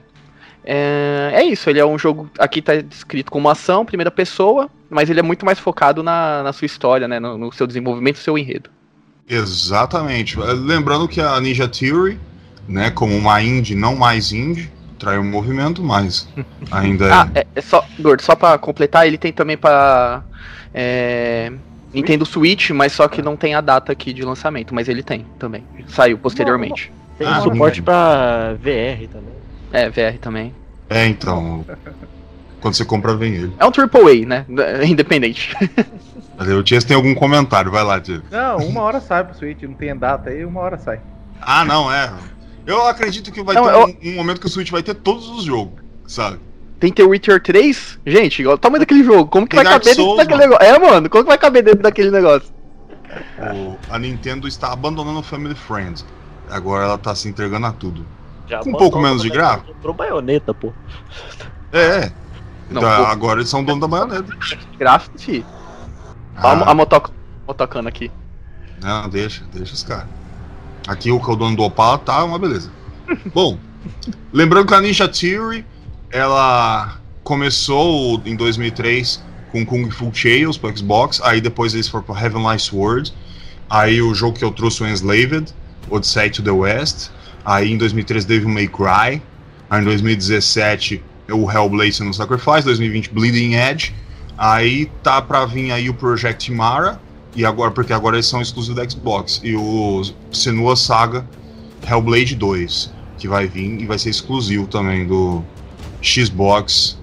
é. 0.66 1.32
É 1.36 1.44
isso, 1.46 1.70
ele 1.70 1.80
é 1.80 1.86
um 1.86 1.98
jogo. 1.98 2.30
Aqui 2.38 2.62
tá 2.62 2.76
descrito 2.76 3.32
como 3.32 3.50
ação, 3.50 3.86
primeira 3.86 4.12
pessoa, 4.12 4.70
mas 4.90 5.10
ele 5.10 5.22
é 5.22 5.24
muito 5.24 5.46
mais 5.46 5.60
focado 5.60 6.04
na, 6.04 6.44
na 6.44 6.52
sua 6.52 6.66
história, 6.66 7.08
né? 7.08 7.22
No, 7.22 7.38
no 7.38 7.52
seu 7.54 7.66
desenvolvimento, 7.66 8.18
no 8.18 8.24
seu 8.24 8.38
enredo. 8.38 8.70
Exatamente. 9.30 10.38
Lembrando 10.38 11.08
que 11.08 11.22
a 11.22 11.40
Ninja 11.40 11.70
Theory, 11.70 12.20
né, 12.68 12.90
como 12.92 13.16
uma 13.16 13.42
indie, 13.42 13.76
não 13.76 13.96
mais 13.96 14.32
indie, 14.32 14.72
trai 15.00 15.18
um 15.18 15.24
movimento, 15.30 15.84
mas 15.84 16.28
ainda 16.72 17.06
é. 17.08 17.12
Ah, 17.12 17.30
é, 17.36 17.48
é 17.56 17.62
só, 17.62 17.86
Gordo, 18.00 18.22
só 18.22 18.36
pra 18.36 18.58
completar, 18.58 19.08
ele 19.08 19.18
tem 19.18 19.32
também 19.32 19.58
pra. 19.58 20.24
É, 20.74 21.52
Nintendo 21.94 22.26
Switch, 22.26 22.72
mas 22.72 22.92
só 22.94 23.08
que 23.08 23.22
não 23.22 23.36
tem 23.38 23.54
a 23.54 23.62
data 23.62 23.92
aqui 23.92 24.12
de 24.12 24.24
lançamento, 24.24 24.74
mas 24.74 24.90
ele 24.90 25.04
tem 25.04 25.26
também. 25.38 25.64
Saiu 25.88 26.18
posteriormente. 26.18 26.92
Tem 27.20 27.28
Ah, 27.28 27.42
suporte 27.42 27.80
não. 27.80 27.86
pra 27.86 28.54
VR 28.56 29.08
também. 29.12 29.34
É, 29.72 29.90
VR 29.90 30.18
também. 30.20 30.56
É, 30.90 31.06
então. 31.06 31.64
Quando 32.60 32.74
você 32.74 32.84
compra, 32.84 33.16
vem 33.16 33.36
ele. 33.36 33.54
É 33.60 33.66
um 33.66 33.70
AAA, 33.70 34.26
né? 34.26 34.46
Independente. 34.88 35.56
Valeu, 36.36 36.58
o 36.60 36.64
Tias 36.64 36.84
tem 36.84 36.96
algum 36.96 37.14
comentário, 37.14 37.70
vai 37.70 37.84
lá, 37.84 38.00
Tias. 38.00 38.22
Não, 38.32 38.58
uma 38.58 38.82
hora 38.82 39.00
sai 39.00 39.24
pro 39.24 39.38
Switch, 39.38 39.62
não 39.62 39.74
tem 39.76 39.96
data 39.96 40.32
aí, 40.32 40.44
uma 40.44 40.62
hora 40.62 40.78
sai. 40.80 41.00
Ah, 41.40 41.64
não, 41.64 41.94
é. 41.94 42.12
Eu 42.66 42.88
acredito 42.88 43.32
que 43.32 43.44
vai 43.44 43.56
Não, 43.56 43.64
ter 43.66 43.74
eu- 43.74 44.12
um, 44.12 44.14
um 44.14 44.16
momento 44.16 44.40
que 44.40 44.48
o 44.48 44.50
Switch 44.50 44.72
vai 44.72 44.82
ter 44.84 44.94
todos 44.96 45.28
os 45.30 45.44
jogos, 45.44 45.82
sabe? 46.08 46.40
Tem 46.80 46.92
The 46.92 47.04
Witcher 47.04 47.42
3? 47.42 48.00
Gente, 48.06 48.46
olha 48.46 48.56
o 48.56 48.58
tamanho 48.58 48.80
daquele 48.82 49.04
jogo. 49.04 49.30
Como 49.30 49.48
que 49.48 49.56
Tem 49.56 49.64
vai 49.64 49.72
Dark 49.74 49.82
caber 49.84 49.96
dentro 49.96 50.04
Souls, 50.04 50.18
daquele 50.18 50.40
negócio? 50.48 50.64
É, 50.66 50.80
mano, 50.80 51.10
como 51.10 51.24
que 51.24 51.30
vai 51.30 51.38
caber 51.38 51.64
dentro 51.64 51.82
daquele 51.84 52.12
negócio? 52.12 52.50
O- 53.40 53.78
a 53.90 54.00
Nintendo 54.00 54.48
está 54.48 54.72
abandonando 54.74 55.20
o 55.20 55.24
Family 55.24 55.56
Friends. 55.56 56.06
Agora 56.50 56.84
ela 56.86 56.98
tá 56.98 57.14
se 57.16 57.28
entregando 57.30 57.68
a 57.68 57.72
tudo. 57.72 58.06
Já 58.48 58.60
Com 58.60 58.70
um 58.72 58.74
pouco 58.74 59.00
menos 59.00 59.22
de 59.22 59.30
gráfico? 59.30 59.72
Comprou 59.74 59.94
baioneta, 59.94 60.54
pô. 60.54 60.74
É, 61.72 61.80
é. 62.06 62.12
Não, 62.70 62.82
Então, 62.82 62.98
pô. 63.06 63.12
agora 63.12 63.40
eles 63.40 63.50
são 63.50 63.64
dono 63.64 63.80
da 63.82 63.88
baioneta. 63.88 64.36
Gráfico, 64.78 65.18
fi. 65.20 65.46
Ó 66.42 66.48
a, 66.48 66.72
a 66.72 66.74
motoc 66.74 67.10
motocana 67.48 67.88
aqui. 67.90 68.12
Não, 68.82 69.08
deixa, 69.08 69.44
deixa 69.54 69.74
os 69.74 69.84
caras. 69.84 70.08
Aqui 70.88 71.12
o 71.12 71.20
que 71.20 71.30
é 71.30 71.34
o 71.34 71.36
dono 71.36 71.56
do 71.56 71.64
Opala 71.64 71.98
tá 71.98 72.24
uma 72.24 72.38
beleza. 72.38 72.72
Bom, 73.34 73.58
lembrando 74.32 74.68
que 74.68 74.74
a 74.74 74.82
Ninja 74.82 75.08
Theory, 75.08 75.66
ela 76.12 76.98
começou 77.24 78.22
em 78.26 78.36
2003 78.36 79.24
com 79.52 79.66
Kung 79.66 79.90
Fu 79.90 80.12
Chaos 80.14 80.58
pro 80.58 80.76
Xbox, 80.76 81.22
aí 81.24 81.40
depois 81.40 81.74
eles 81.74 81.88
foram 81.88 82.04
pro 82.04 82.18
Heavenly 82.18 82.60
Sword, 82.60 83.14
aí 83.70 84.02
o 84.02 84.14
jogo 84.14 84.38
que 84.38 84.44
eu 84.44 84.52
trouxe, 84.52 84.84
o 84.84 84.88
Enslaved, 84.88 85.54
Odyssey 85.90 86.30
to 86.30 86.42
the 86.42 86.52
West. 86.52 87.10
Aí 87.46 87.72
em 87.72 87.78
2013 87.78 88.26
Devil 88.26 88.50
May 88.50 88.68
Cry. 88.68 89.22
Aí 89.70 89.82
em 89.82 89.84
2017 89.84 91.04
o 91.32 91.50
Hellblade 91.50 92.04
no 92.04 92.14
Sacrifice. 92.14 92.64
2020 92.64 93.12
Bleeding 93.12 93.56
Edge. 93.56 93.94
Aí 94.38 94.90
tá 95.04 95.22
pra 95.22 95.46
vir 95.46 95.72
aí 95.72 95.90
o 95.90 95.94
Project 95.94 96.52
Mara. 96.52 97.00
E 97.36 97.46
agora, 97.46 97.72
porque 97.72 97.94
agora 97.94 98.16
eles 98.16 98.28
são 98.28 98.42
exclusivos 98.42 98.76
da 98.76 98.88
Xbox. 98.88 99.42
E 99.44 99.56
o 99.56 100.02
Senua 100.32 100.76
Saga 100.76 101.28
Hellblade 101.90 102.36
2. 102.36 102.94
Que 103.18 103.28
vai 103.28 103.48
vir 103.48 103.82
e 103.82 103.86
vai 103.86 103.98
ser 103.98 104.10
exclusivo 104.10 104.68
também 104.68 105.08
do 105.08 105.44
Xbox. 106.02 106.98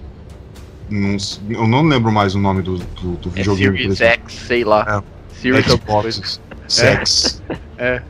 Não, 0.89 1.17
eu 1.49 1.67
não 1.67 1.83
lembro 1.83 2.11
mais 2.11 2.35
o 2.35 2.39
nome 2.39 2.61
do, 2.61 2.77
do, 2.77 3.15
do 3.15 3.29
É 3.29 3.43
videogame. 3.43 3.77
Series. 3.77 4.01
X, 4.01 4.33
sei 4.33 4.63
lá. 4.63 5.03
Series 5.41 5.65
Xbox. 5.65 6.39
Sex. 6.67 7.41
É. 7.77 8.01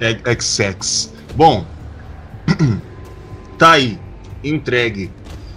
É 0.00 0.34
XX. 0.40 1.12
Bom, 1.34 1.64
tá 3.58 3.72
aí, 3.72 3.98
entregue. 4.44 5.10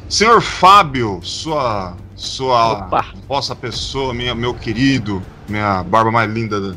Senhor 0.09 0.41
Fábio, 0.41 1.19
sua 1.23 1.95
sua 2.15 2.85
Opa. 2.85 3.05
vossa 3.27 3.55
pessoa, 3.55 4.13
minha, 4.13 4.35
meu 4.35 4.53
querido, 4.53 5.21
minha 5.47 5.83
barba 5.83 6.11
mais 6.11 6.31
linda 6.31 6.59
da, 6.59 6.75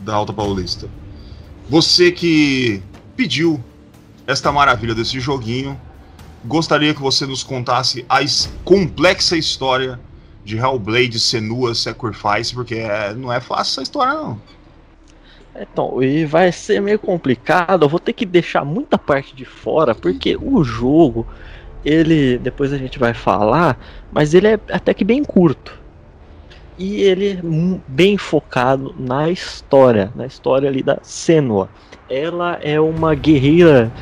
da 0.00 0.14
Alta 0.14 0.32
Paulista. 0.32 0.88
Você 1.68 2.12
que 2.12 2.82
pediu 3.16 3.62
esta 4.26 4.52
maravilha 4.52 4.94
desse 4.94 5.18
joguinho, 5.20 5.80
gostaria 6.44 6.94
que 6.94 7.00
você 7.00 7.26
nos 7.26 7.42
contasse 7.42 8.04
a 8.08 8.20
complexa 8.64 9.36
história 9.36 9.98
de 10.44 10.58
Hellblade 10.58 11.18
Senua 11.18 11.74
Sacrifice, 11.74 12.54
porque 12.54 12.74
é- 12.74 13.14
não 13.14 13.32
é 13.32 13.40
fácil 13.40 13.72
essa 13.72 13.82
história 13.82 14.14
não. 14.14 14.38
Então, 15.56 16.02
e 16.02 16.26
vai 16.26 16.50
ser 16.50 16.80
meio 16.80 16.98
complicado. 16.98 17.84
Eu 17.84 17.88
vou 17.88 18.00
ter 18.00 18.12
que 18.12 18.26
deixar 18.26 18.64
muita 18.64 18.98
parte 18.98 19.34
de 19.34 19.44
fora, 19.44 19.94
porque 19.94 20.36
o 20.36 20.64
jogo, 20.64 21.26
ele, 21.84 22.38
depois 22.38 22.72
a 22.72 22.78
gente 22.78 22.98
vai 22.98 23.14
falar, 23.14 23.78
mas 24.12 24.34
ele 24.34 24.48
é 24.48 24.58
até 24.70 24.94
que 24.94 25.04
bem 25.04 25.22
curto. 25.22 25.78
E 26.76 27.02
ele 27.02 27.32
é 27.32 27.40
bem 27.86 28.16
focado 28.18 28.94
na 28.98 29.30
história, 29.30 30.12
na 30.14 30.26
história 30.26 30.68
ali 30.68 30.82
da 30.82 30.98
Senua. 31.02 31.68
Ela 32.10 32.58
é 32.62 32.80
uma 32.80 33.14
guerreira 33.14 33.92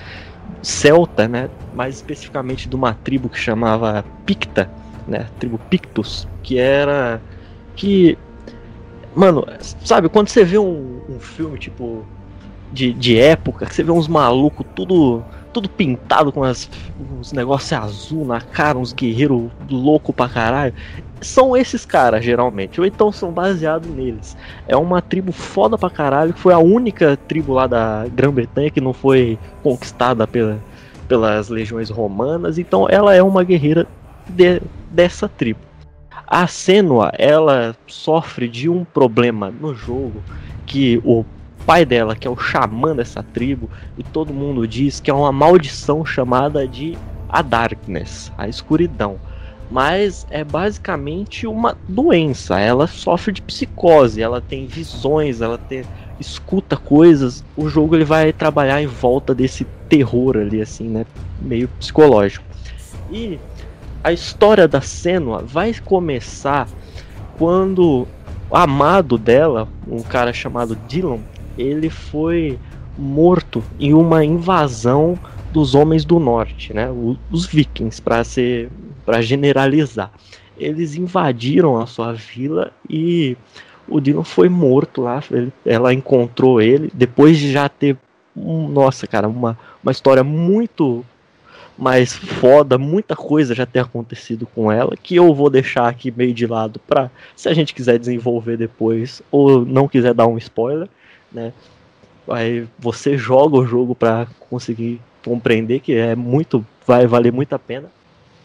celta, 0.62 1.28
né? 1.28 1.50
Mais 1.74 1.96
especificamente 1.96 2.68
de 2.68 2.74
uma 2.74 2.94
tribo 2.94 3.28
que 3.28 3.38
chamava 3.38 4.04
Picta, 4.24 4.70
né? 5.06 5.26
Tribo 5.38 5.58
Pictus, 5.68 6.26
que 6.42 6.58
era 6.58 7.20
que 7.76 8.16
Mano, 9.14 9.44
sabe, 9.84 10.08
quando 10.08 10.28
você 10.28 10.42
vê 10.42 10.58
um, 10.58 11.02
um 11.08 11.20
filme 11.20 11.58
tipo 11.58 12.04
de, 12.72 12.92
de 12.94 13.18
época, 13.18 13.66
que 13.66 13.74
você 13.74 13.82
vê 13.82 13.92
uns 13.92 14.08
malucos 14.08 14.64
tudo 14.74 15.22
tudo 15.52 15.68
pintado 15.68 16.32
com 16.32 16.42
as, 16.42 16.68
uns 17.18 17.32
negócios 17.32 17.72
azul 17.72 18.24
na 18.24 18.40
cara, 18.40 18.78
uns 18.78 18.92
guerreiros 18.92 19.50
loucos 19.70 20.14
pra 20.14 20.28
caralho. 20.28 20.74
São 21.20 21.56
esses 21.56 21.84
caras, 21.84 22.24
geralmente, 22.24 22.80
ou 22.80 22.86
então 22.86 23.12
são 23.12 23.30
baseados 23.30 23.88
neles. 23.88 24.36
É 24.66 24.76
uma 24.76 25.00
tribo 25.00 25.30
foda 25.30 25.78
pra 25.78 25.88
caralho, 25.88 26.32
que 26.32 26.40
foi 26.40 26.52
a 26.52 26.58
única 26.58 27.16
tribo 27.28 27.52
lá 27.52 27.66
da 27.66 28.06
Grã-Bretanha 28.12 28.70
que 28.70 28.80
não 28.80 28.92
foi 28.92 29.38
conquistada 29.62 30.26
pela, 30.26 30.58
pelas 31.06 31.48
legiões 31.48 31.90
romanas, 31.90 32.58
então 32.58 32.88
ela 32.88 33.14
é 33.14 33.22
uma 33.22 33.44
guerreira 33.44 33.86
de- 34.28 34.62
dessa 34.90 35.28
tribo. 35.28 35.60
A 36.26 36.46
Senua, 36.46 37.12
ela 37.18 37.76
sofre 37.86 38.48
de 38.48 38.68
um 38.68 38.84
problema 38.84 39.52
no 39.60 39.74
jogo 39.74 40.22
que 40.64 41.00
o 41.04 41.24
pai 41.66 41.84
dela, 41.84 42.16
que 42.16 42.26
é 42.26 42.30
o 42.30 42.36
xamã 42.36 42.94
dessa 42.94 43.22
tribo, 43.22 43.70
e 43.96 44.02
todo 44.02 44.32
mundo 44.32 44.66
diz 44.66 45.00
que 45.00 45.10
é 45.10 45.14
uma 45.14 45.32
maldição 45.32 46.04
chamada 46.04 46.66
de 46.66 46.96
a 47.28 47.42
Darkness, 47.42 48.30
a 48.36 48.48
escuridão. 48.48 49.18
Mas 49.70 50.26
é 50.30 50.44
basicamente 50.44 51.46
uma 51.46 51.76
doença. 51.88 52.60
Ela 52.60 52.86
sofre 52.86 53.32
de 53.32 53.40
psicose, 53.40 54.20
ela 54.20 54.40
tem 54.40 54.66
visões, 54.66 55.40
ela 55.40 55.56
tem 55.56 55.82
escuta 56.20 56.76
coisas. 56.76 57.42
O 57.56 57.68
jogo 57.68 57.96
ele 57.96 58.04
vai 58.04 58.32
trabalhar 58.34 58.82
em 58.82 58.86
volta 58.86 59.34
desse 59.34 59.64
terror 59.88 60.36
ali 60.36 60.60
assim, 60.60 60.88
né, 60.88 61.06
meio 61.40 61.68
psicológico. 61.68 62.44
E 63.10 63.38
a 64.04 64.12
história 64.12 64.68
da 64.68 64.80
Senua 64.80 65.42
vai 65.42 65.74
começar 65.74 66.68
quando 67.38 68.06
o 68.50 68.56
amado 68.56 69.16
dela, 69.16 69.68
um 69.88 70.02
cara 70.02 70.32
chamado 70.32 70.76
Dylan, 70.86 71.20
ele 71.56 71.90
foi 71.90 72.58
morto 72.96 73.62
em 73.78 73.94
uma 73.94 74.24
invasão 74.24 75.18
dos 75.52 75.74
homens 75.74 76.04
do 76.04 76.18
norte, 76.18 76.72
né? 76.72 76.88
Os 77.30 77.46
vikings, 77.46 78.00
para 78.00 78.24
ser 78.24 78.70
para 79.04 79.20
generalizar. 79.20 80.10
Eles 80.56 80.94
invadiram 80.94 81.78
a 81.80 81.86
sua 81.86 82.12
vila 82.12 82.72
e 82.88 83.36
o 83.88 84.00
Dylan 84.00 84.24
foi 84.24 84.48
morto 84.48 85.02
lá. 85.02 85.22
ele- 85.30 85.52
ela 85.66 85.92
encontrou 85.92 86.60
ele 86.60 86.90
depois 86.94 87.36
de 87.38 87.50
já 87.50 87.68
ter, 87.68 87.96
um, 88.36 88.68
nossa, 88.68 89.06
cara, 89.06 89.28
uma, 89.28 89.58
uma 89.82 89.92
história 89.92 90.22
muito 90.22 91.04
mais 91.76 92.14
foda, 92.14 92.78
muita 92.78 93.16
coisa 93.16 93.54
já 93.54 93.66
ter 93.66 93.80
acontecido 93.80 94.46
com 94.54 94.70
ela, 94.70 94.94
que 95.02 95.16
eu 95.16 95.34
vou 95.34 95.50
deixar 95.50 95.88
aqui 95.88 96.12
meio 96.14 96.32
de 96.32 96.46
lado 96.46 96.78
pra 96.86 97.10
se 97.34 97.48
a 97.48 97.54
gente 97.54 97.74
quiser 97.74 97.98
desenvolver 97.98 98.56
depois 98.56 99.20
ou 99.30 99.64
não 99.64 99.88
quiser 99.88 100.14
dar 100.14 100.26
um 100.26 100.38
spoiler, 100.38 100.88
né? 101.32 101.52
Aí 102.28 102.66
você 102.78 103.16
joga 103.16 103.56
o 103.56 103.66
jogo 103.66 103.94
pra 103.94 104.26
conseguir 104.48 105.00
compreender 105.24 105.80
que 105.80 105.94
é 105.94 106.14
muito, 106.14 106.64
vai 106.86 107.06
valer 107.06 107.32
muito 107.32 107.52
a 107.52 107.58
pena. 107.58 107.90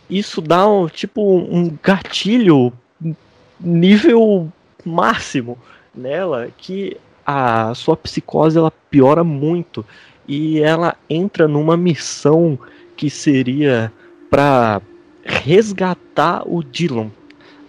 Isso 0.09 0.41
dá 0.41 0.67
um 0.67 0.87
tipo 0.87 1.21
um 1.21 1.77
gatilho 1.83 2.71
nível 3.59 4.51
máximo 4.85 5.57
nela 5.93 6.49
que 6.57 6.97
a 7.25 7.73
sua 7.75 7.97
psicose 7.97 8.57
ela 8.57 8.71
piora 8.71 9.23
muito 9.23 9.85
e 10.27 10.59
ela 10.59 10.95
entra 11.09 11.47
numa 11.47 11.75
missão 11.75 12.57
que 12.95 13.09
seria 13.09 13.91
para 14.29 14.81
resgatar 15.23 16.43
o 16.45 16.63
Dylan 16.63 17.11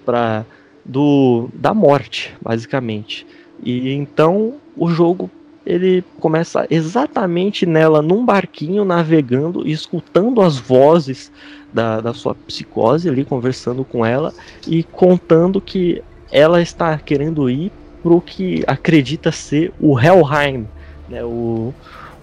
para 0.04 0.44
do 0.84 1.48
da 1.52 1.74
morte, 1.74 2.34
basicamente. 2.40 3.26
E 3.62 3.92
então 3.92 4.54
o 4.78 4.88
jogo 4.88 5.30
ele 5.66 6.02
começa 6.18 6.66
exatamente 6.70 7.66
nela 7.66 8.00
num 8.00 8.24
barquinho 8.24 8.84
navegando 8.86 9.66
e 9.66 9.72
escutando 9.72 10.40
as 10.40 10.56
vozes 10.56 11.30
da, 11.72 12.00
da 12.00 12.14
sua 12.14 12.34
psicose 12.34 13.08
ali 13.08 13.24
conversando 13.24 13.84
com 13.84 14.04
ela 14.04 14.32
e 14.66 14.82
contando 14.82 15.60
que 15.60 16.02
ela 16.32 16.62
está 16.62 16.96
querendo 16.98 17.50
ir 17.50 17.70
pro 18.02 18.20
que 18.20 18.64
acredita 18.66 19.30
ser 19.30 19.72
o 19.78 19.98
Helheim, 19.98 20.66
né, 21.08 21.22
o 21.24 21.74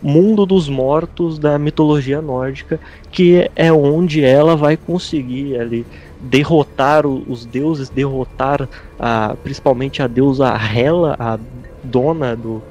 mundo 0.01 0.45
dos 0.45 0.67
mortos 0.69 1.37
da 1.37 1.57
mitologia 1.59 2.21
nórdica, 2.21 2.79
que 3.11 3.49
é 3.55 3.71
onde 3.71 4.23
ela 4.23 4.55
vai 4.55 4.77
conseguir 4.77 5.59
ali 5.59 5.85
derrotar 6.19 7.05
o- 7.05 7.23
os 7.27 7.45
deuses, 7.45 7.89
derrotar 7.89 8.67
a, 8.99 9.35
principalmente 9.43 10.01
a 10.01 10.07
deusa 10.07 10.47
Hela, 10.47 11.15
a 11.19 11.39
dona 11.85 12.35
do, 12.35 12.61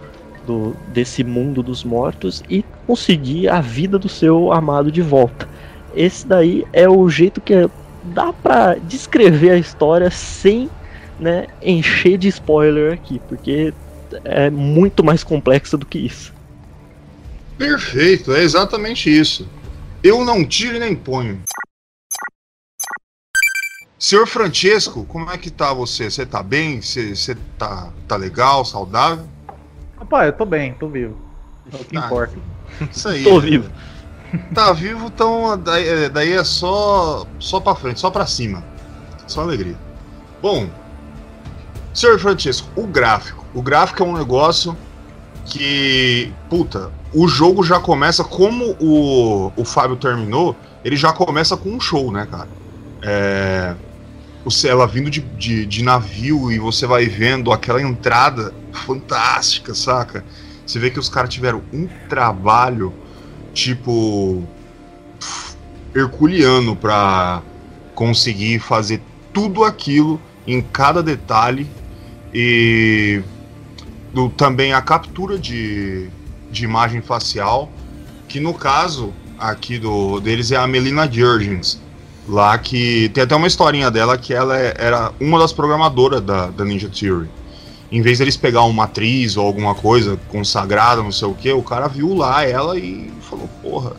do 0.46 0.76
desse 0.88 1.24
mundo 1.24 1.62
dos 1.62 1.84
mortos 1.84 2.42
e 2.48 2.64
conseguir 2.86 3.48
a 3.48 3.60
vida 3.60 3.98
do 3.98 4.08
seu 4.08 4.52
amado 4.52 4.92
de 4.92 5.00
volta. 5.00 5.48
Esse 5.94 6.26
daí 6.26 6.64
é 6.72 6.88
o 6.88 7.08
jeito 7.08 7.40
que 7.40 7.68
dá 8.04 8.32
pra 8.32 8.74
descrever 8.74 9.50
a 9.50 9.56
história 9.56 10.10
sem 10.10 10.68
né, 11.18 11.46
encher 11.62 12.18
de 12.18 12.28
spoiler 12.28 12.92
aqui, 12.92 13.20
porque 13.28 13.72
é 14.24 14.50
muito 14.50 15.02
mais 15.04 15.24
complexa 15.24 15.76
do 15.76 15.86
que 15.86 15.98
isso. 15.98 16.32
Perfeito, 17.56 18.32
é 18.32 18.42
exatamente 18.42 19.08
isso. 19.08 19.48
Eu 20.02 20.24
não 20.24 20.44
tiro 20.44 20.78
nem 20.78 20.94
ponho. 20.94 21.40
Senhor 24.04 24.26
Francesco, 24.26 25.06
como 25.06 25.30
é 25.30 25.38
que 25.38 25.48
tá 25.50 25.72
você? 25.72 26.10
Você 26.10 26.26
tá 26.26 26.42
bem? 26.42 26.82
Você, 26.82 27.16
você 27.16 27.34
tá, 27.56 27.88
tá 28.06 28.16
legal, 28.16 28.62
saudável? 28.62 29.24
Rapaz, 29.98 30.26
eu 30.26 30.32
tô 30.34 30.44
bem, 30.44 30.74
tô 30.74 30.88
vivo. 30.88 31.16
É 31.72 31.76
o 31.76 31.78
que 31.86 31.96
Ah, 31.96 32.00
importa. 32.04 32.36
Isso 32.92 33.08
aí. 33.08 33.24
Tô 33.24 33.40
vivo. 33.40 33.70
Tá 34.54 34.74
vivo, 34.74 35.06
então 35.06 35.58
daí, 35.58 35.88
é- 35.88 36.08
daí 36.10 36.32
é 36.34 36.44
só, 36.44 37.24
só 37.38 37.60
pra 37.60 37.74
frente, 37.74 37.98
só 37.98 38.10
pra 38.10 38.26
cima. 38.26 38.62
Só 39.26 39.40
alegria. 39.40 39.78
Bom, 40.42 40.68
Senhor 41.94 42.18
Francesco, 42.18 42.68
o 42.76 42.86
gráfico. 42.86 43.42
O 43.54 43.62
gráfico 43.62 44.02
é 44.02 44.06
um 44.06 44.18
negócio 44.18 44.76
que, 45.46 46.30
puta, 46.50 46.92
o 47.10 47.26
jogo 47.26 47.62
já 47.64 47.80
começa 47.80 48.22
como 48.22 48.76
o, 48.78 49.50
o 49.56 49.64
Fábio 49.64 49.96
terminou, 49.96 50.54
ele 50.84 50.94
já 50.94 51.10
começa 51.10 51.56
com 51.56 51.70
um 51.70 51.80
show, 51.80 52.12
né, 52.12 52.28
cara? 52.30 52.48
É, 53.00 53.74
você, 54.44 54.68
ela 54.68 54.86
vindo 54.86 55.10
de, 55.10 55.20
de, 55.20 55.64
de 55.64 55.82
navio 55.82 56.52
e 56.52 56.58
você 56.58 56.86
vai 56.86 57.06
vendo 57.06 57.50
aquela 57.50 57.80
entrada 57.80 58.52
fantástica, 58.72 59.74
saca? 59.74 60.24
Você 60.66 60.78
vê 60.78 60.90
que 60.90 60.98
os 60.98 61.08
caras 61.08 61.32
tiveram 61.32 61.62
um 61.72 61.88
trabalho, 62.08 62.92
tipo. 63.52 64.44
herculeano 65.94 66.76
pra 66.76 67.42
conseguir 67.94 68.58
fazer 68.58 69.00
tudo 69.32 69.64
aquilo 69.64 70.20
em 70.46 70.60
cada 70.60 71.02
detalhe 71.02 71.68
e 72.32 73.22
do, 74.12 74.28
também 74.28 74.72
a 74.72 74.82
captura 74.82 75.38
de, 75.38 76.08
de 76.50 76.64
imagem 76.64 77.00
facial, 77.00 77.70
que 78.28 78.40
no 78.40 78.52
caso 78.52 79.12
aqui 79.38 79.78
do 79.78 80.20
deles 80.20 80.50
é 80.50 80.56
a 80.56 80.66
Melina 80.66 81.10
Jurgens, 81.10 81.80
lá 82.28 82.56
que 82.58 83.08
tem 83.10 83.24
até 83.24 83.34
uma 83.34 83.46
historinha 83.46 83.90
dela 83.90 84.16
que 84.16 84.32
ela 84.32 84.58
é, 84.58 84.74
era 84.78 85.12
uma 85.20 85.38
das 85.38 85.52
programadoras 85.52 86.20
da, 86.20 86.46
da 86.48 86.64
Ninja 86.64 86.88
Theory. 86.88 87.28
Em 87.92 88.02
vez 88.02 88.18
deles 88.18 88.36
pegar 88.36 88.62
uma 88.64 88.84
atriz 88.84 89.36
ou 89.36 89.46
alguma 89.46 89.74
coisa 89.74 90.18
consagrada, 90.28 91.02
não 91.02 91.12
sei 91.12 91.28
o 91.28 91.34
que, 91.34 91.52
o 91.52 91.62
cara 91.62 91.86
viu 91.86 92.14
lá 92.14 92.44
ela 92.44 92.78
e 92.78 93.12
falou, 93.20 93.48
porra. 93.62 93.92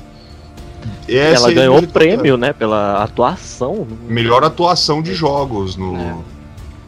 ela 1.08 1.52
ganhou 1.54 1.80
o 1.80 1.88
prêmio, 1.88 2.36
né, 2.36 2.52
pela 2.52 3.04
atuação. 3.04 3.88
Melhor 4.08 4.44
atuação 4.44 5.02
de 5.02 5.14
jogos 5.14 5.78
no. 5.78 5.96
É. 5.96 6.16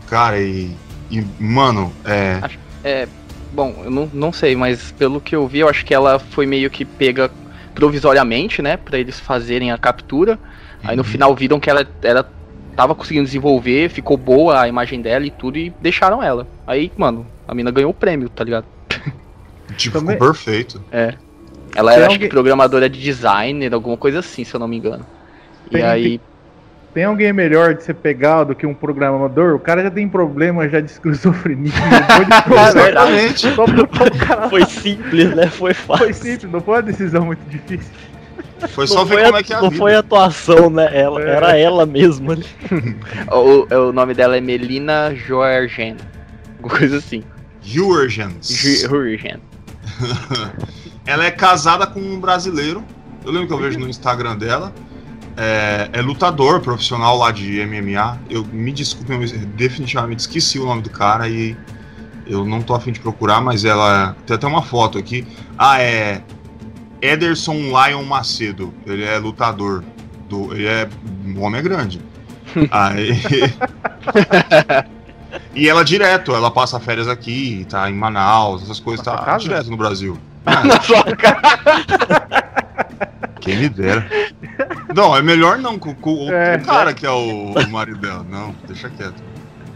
Cara, 0.08 0.39
e, 0.39 0.75
e. 1.10 1.25
Mano, 1.39 1.94
é. 2.03 2.39
Acho, 2.41 2.60
é. 2.84 3.08
Bom, 3.53 3.74
eu 3.86 3.89
não, 3.89 4.10
não 4.13 4.34
sei, 4.34 4.56
mas 4.56 4.91
pelo 4.91 5.22
que 5.22 5.36
eu 5.36 5.48
vi, 5.48 5.60
eu 5.60 5.70
acho 5.70 5.86
que 5.86 5.94
ela 5.94 6.20
foi 6.20 6.46
meio 6.46 6.70
que 6.70 6.84
pega 6.84 7.32
provisoriamente, 7.74 8.62
né, 8.62 8.75
para 8.75 9.00
eles 9.00 9.20
fazerem 9.20 9.72
a 9.72 9.77
captura. 9.77 10.38
Aí 10.84 10.96
no 10.96 11.03
uhum. 11.03 11.07
final 11.07 11.36
viram 11.36 11.60
que 11.60 11.69
ela, 11.69 11.86
ela 12.01 12.29
tava 12.75 12.93
conseguindo 12.93 13.25
desenvolver, 13.25 13.89
ficou 13.89 14.15
boa 14.15 14.62
a 14.62 14.67
imagem 14.67 15.01
dela 15.01 15.25
e 15.25 15.31
tudo, 15.31 15.57
e 15.57 15.74
deixaram 15.81 16.22
ela. 16.22 16.48
Aí, 16.65 16.91
mano, 16.96 17.25
a 17.48 17.55
mina 17.55 17.72
ganhou 17.72 17.91
o 17.91 17.93
prêmio, 17.93 18.29
tá 18.29 18.43
ligado? 18.43 18.65
Tipo, 19.75 20.00
Também... 20.00 20.15
ficou 20.15 20.31
perfeito. 20.31 20.81
É. 20.91 21.15
Ela 21.75 21.93
era, 21.93 22.07
acho 22.07 22.17
que, 22.17 22.27
programadora 22.27 22.89
de 22.89 23.00
designer, 23.00 23.74
alguma 23.74 23.98
coisa 23.98 24.19
assim, 24.19 24.43
se 24.43 24.53
eu 24.53 24.60
não 24.60 24.67
me 24.67 24.77
engano. 24.77 25.05
Tem, 25.69 25.81
e 25.81 25.84
aí. 25.84 26.22
Tem 26.93 27.03
alguém 27.03 27.31
melhor 27.31 27.75
de 27.75 27.84
ser 27.84 27.93
pegado 27.93 28.53
do 28.53 28.55
que 28.55 28.65
um 28.65 28.74
programador? 28.74 29.53
O 29.53 29.60
cara 29.60 29.84
já 29.84 29.91
tem 29.91 30.10
problema 30.10 30.67
já 30.67 30.79
de 30.79 30.89
esquizofrenia. 30.89 31.72
Exatamente. 32.69 33.48
Foi 34.50 34.65
simples, 34.65 35.36
né? 35.36 35.48
Foi 35.48 35.74
fácil. 35.74 36.05
Foi 36.05 36.13
simples, 36.13 36.51
não 36.51 36.62
foi 36.62 36.75
uma 36.75 36.81
decisão 36.81 37.25
muito 37.25 37.48
difícil. 37.48 37.91
Foi 38.70 38.88
só 38.88 38.96
não 38.96 39.06
ver 39.06 39.26
como 39.26 39.36
a, 39.36 39.40
é 39.40 39.44
que 39.44 39.54
é 39.54 39.56
a 39.56 39.62
Não 39.62 39.70
vida. 39.70 39.82
foi 39.82 39.96
a 39.96 40.00
atuação, 40.00 40.70
né? 40.70 40.90
Ela, 40.92 41.22
é. 41.22 41.30
Era 41.30 41.58
ela 41.58 41.86
mesma. 41.86 42.38
o, 43.32 43.74
o 43.90 43.92
nome 43.94 44.14
dela 44.14 44.38
é 44.38 44.42
Melina 44.42 45.14
Joergen. 45.16 45.98
Coisa 46.62 46.98
assim. 46.98 47.24
Jurgens. 47.62 48.48
Jurgen. 48.48 49.38
ela 51.06 51.26
é 51.26 51.32
casada 51.32 51.86
com 51.86 52.00
um 52.00 52.20
brasileiro. 52.20 52.84
Eu 53.24 53.32
lembro 53.32 53.48
que 53.48 53.54
eu 53.54 53.60
vejo 53.60 53.80
no 53.80 53.88
Instagram 53.88 54.38
dela. 54.38 54.74
É, 55.36 55.90
é, 55.94 56.02
lutador 56.02 56.62
profissional 56.62 57.18
lá 57.18 57.32
de 57.32 57.64
MMA. 57.66 58.20
Eu 58.30 58.44
me 58.46 58.72
desculpe, 58.72 59.12
eu 59.14 59.20
definitivamente 59.56 60.22
esqueci 60.22 60.60
o 60.60 60.66
nome 60.66 60.82
do 60.82 60.90
cara 60.90 61.30
e 61.30 61.56
eu 62.26 62.46
não 62.46 62.62
tô 62.62 62.74
afim 62.74 62.92
de 62.92 63.00
procurar, 63.00 63.40
mas 63.42 63.64
ela 63.64 64.16
tem 64.26 64.36
até 64.36 64.48
uma 64.48 64.62
foto 64.62 64.98
aqui. 64.98 65.25
Ah, 65.58 65.79
é 65.81 66.22
Ederson 67.01 67.53
Lion 67.53 68.03
Macedo. 68.03 68.74
Ele 68.86 69.03
é 69.03 69.18
lutador. 69.18 69.83
Do, 70.29 70.53
ele 70.53 70.68
é. 70.68 70.90
O 71.36 71.42
homem 71.42 71.60
é 71.60 71.64
grande. 71.64 72.01
Aí. 72.72 73.12
e 75.53 75.70
ela 75.70 75.83
direto, 75.83 76.33
ela 76.33 76.50
passa 76.50 76.79
férias 76.79 77.07
aqui, 77.07 77.66
tá 77.70 77.90
em 77.90 77.94
Manaus, 77.94 78.64
essas 78.64 78.79
coisas, 78.79 79.03
tá 79.05 79.18
casa? 79.18 79.44
direto 79.44 79.70
no 79.70 79.77
Brasil. 79.77 80.18
Na 80.46 80.81
sua 80.81 81.03
casa. 81.16 82.48
Quem 83.42 83.57
me 83.57 83.70
dera. 83.70 84.05
Não, 84.96 85.16
é 85.16 85.22
melhor 85.22 85.57
não 85.57 85.77
com, 85.77 85.94
com 85.96 86.25
o 86.25 86.33
é, 86.33 86.57
cara 86.57 86.94
que 86.94 87.05
é 87.05 87.10
o, 87.10 87.53
o, 87.53 87.70
marido 87.70 88.00
dela. 88.00 88.25
Não, 88.27 88.55
deixa 88.68 88.90
quieto. 88.90 89.22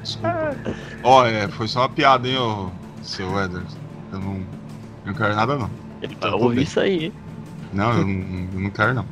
Desculpa. 0.02 0.56
Ó, 1.04 1.22
oh, 1.22 1.26
é, 1.26 1.48
foi 1.48 1.68
só 1.68 1.82
uma 1.82 1.90
piada, 1.90 2.28
hein, 2.28 2.38
ô, 2.38 2.70
seu 3.04 3.40
Ederson. 3.40 3.78
Eu 4.12 4.20
não, 4.20 4.34
eu 4.34 4.46
não 5.06 5.14
quero 5.14 5.36
nada, 5.36 5.56
não. 5.56 5.81
Ele 6.02 6.16
vai 6.20 6.32
ouvir 6.32 6.64
isso 6.64 6.80
aí. 6.80 7.14
Não, 7.72 7.92
eu 7.92 8.06
não, 8.06 8.50
eu 8.54 8.60
não 8.60 8.70
quero 8.70 8.94
não. 8.94 9.06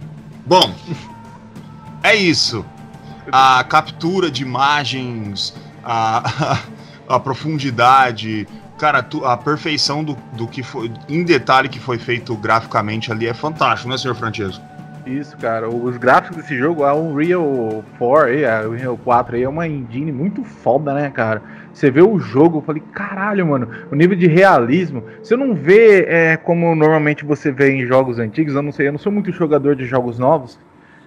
Bom, 0.46 0.74
é 2.04 2.16
isso. 2.16 2.66
A 3.32 3.64
captura 3.64 4.32
de 4.32 4.42
imagens, 4.42 5.54
a, 5.84 6.54
a, 6.54 6.60
a 7.16 7.20
profundidade, 7.20 8.48
cara, 8.78 9.06
a 9.24 9.38
perfeição 9.38 10.04
do, 10.04 10.18
do 10.34 10.48
que 10.48 10.64
foi, 10.64 10.92
em 11.08 11.24
detalhe 11.24 11.70
que 11.70 11.80
foi 11.80 12.00
feito 12.00 12.36
graficamente 12.36 13.12
ali 13.12 13.28
é 13.28 13.34
fantástico, 13.34 13.90
né, 13.90 13.98
senhor 13.98 14.16
Francesco? 14.16 14.64
Isso, 15.06 15.38
cara. 15.38 15.70
Os 15.70 15.98
gráficos 15.98 16.38
desse 16.38 16.58
jogo, 16.58 16.84
a 16.84 16.94
Unreal 16.94 17.84
4, 17.98 18.48
a 18.48 18.68
Unreal 18.68 18.98
4 18.98 19.36
aí 19.36 19.44
é 19.44 19.50
uma 19.50 19.68
engine 19.68 20.12
muito 20.12 20.44
foda, 20.44 20.94
né, 20.94 21.10
cara? 21.10 21.42
Você 21.74 21.90
vê 21.90 22.02
o 22.02 22.20
jogo, 22.20 22.60
eu 22.60 22.62
falei, 22.62 22.84
caralho, 22.94 23.48
mano, 23.48 23.70
o 23.92 23.96
nível 23.96 24.18
de 24.18 24.28
realismo. 24.28 25.04
Você 25.22 25.36
não 25.36 25.54
vê 25.54 26.06
é, 26.08 26.38
como 26.38 26.76
normalmente 26.76 27.26
você 27.26 27.52
vê 27.52 27.72
em 27.72 27.86
jogos 27.86 28.20
antigos, 28.20 28.56
eu 28.56 28.62
não 28.62 28.72
sei, 28.72 28.88
eu 28.88 28.92
não 28.92 29.00
sou 29.00 29.12
muito 29.12 29.32
jogador 29.32 29.76
de 29.76 29.86
jogos 29.86 30.20
novos, 30.20 30.60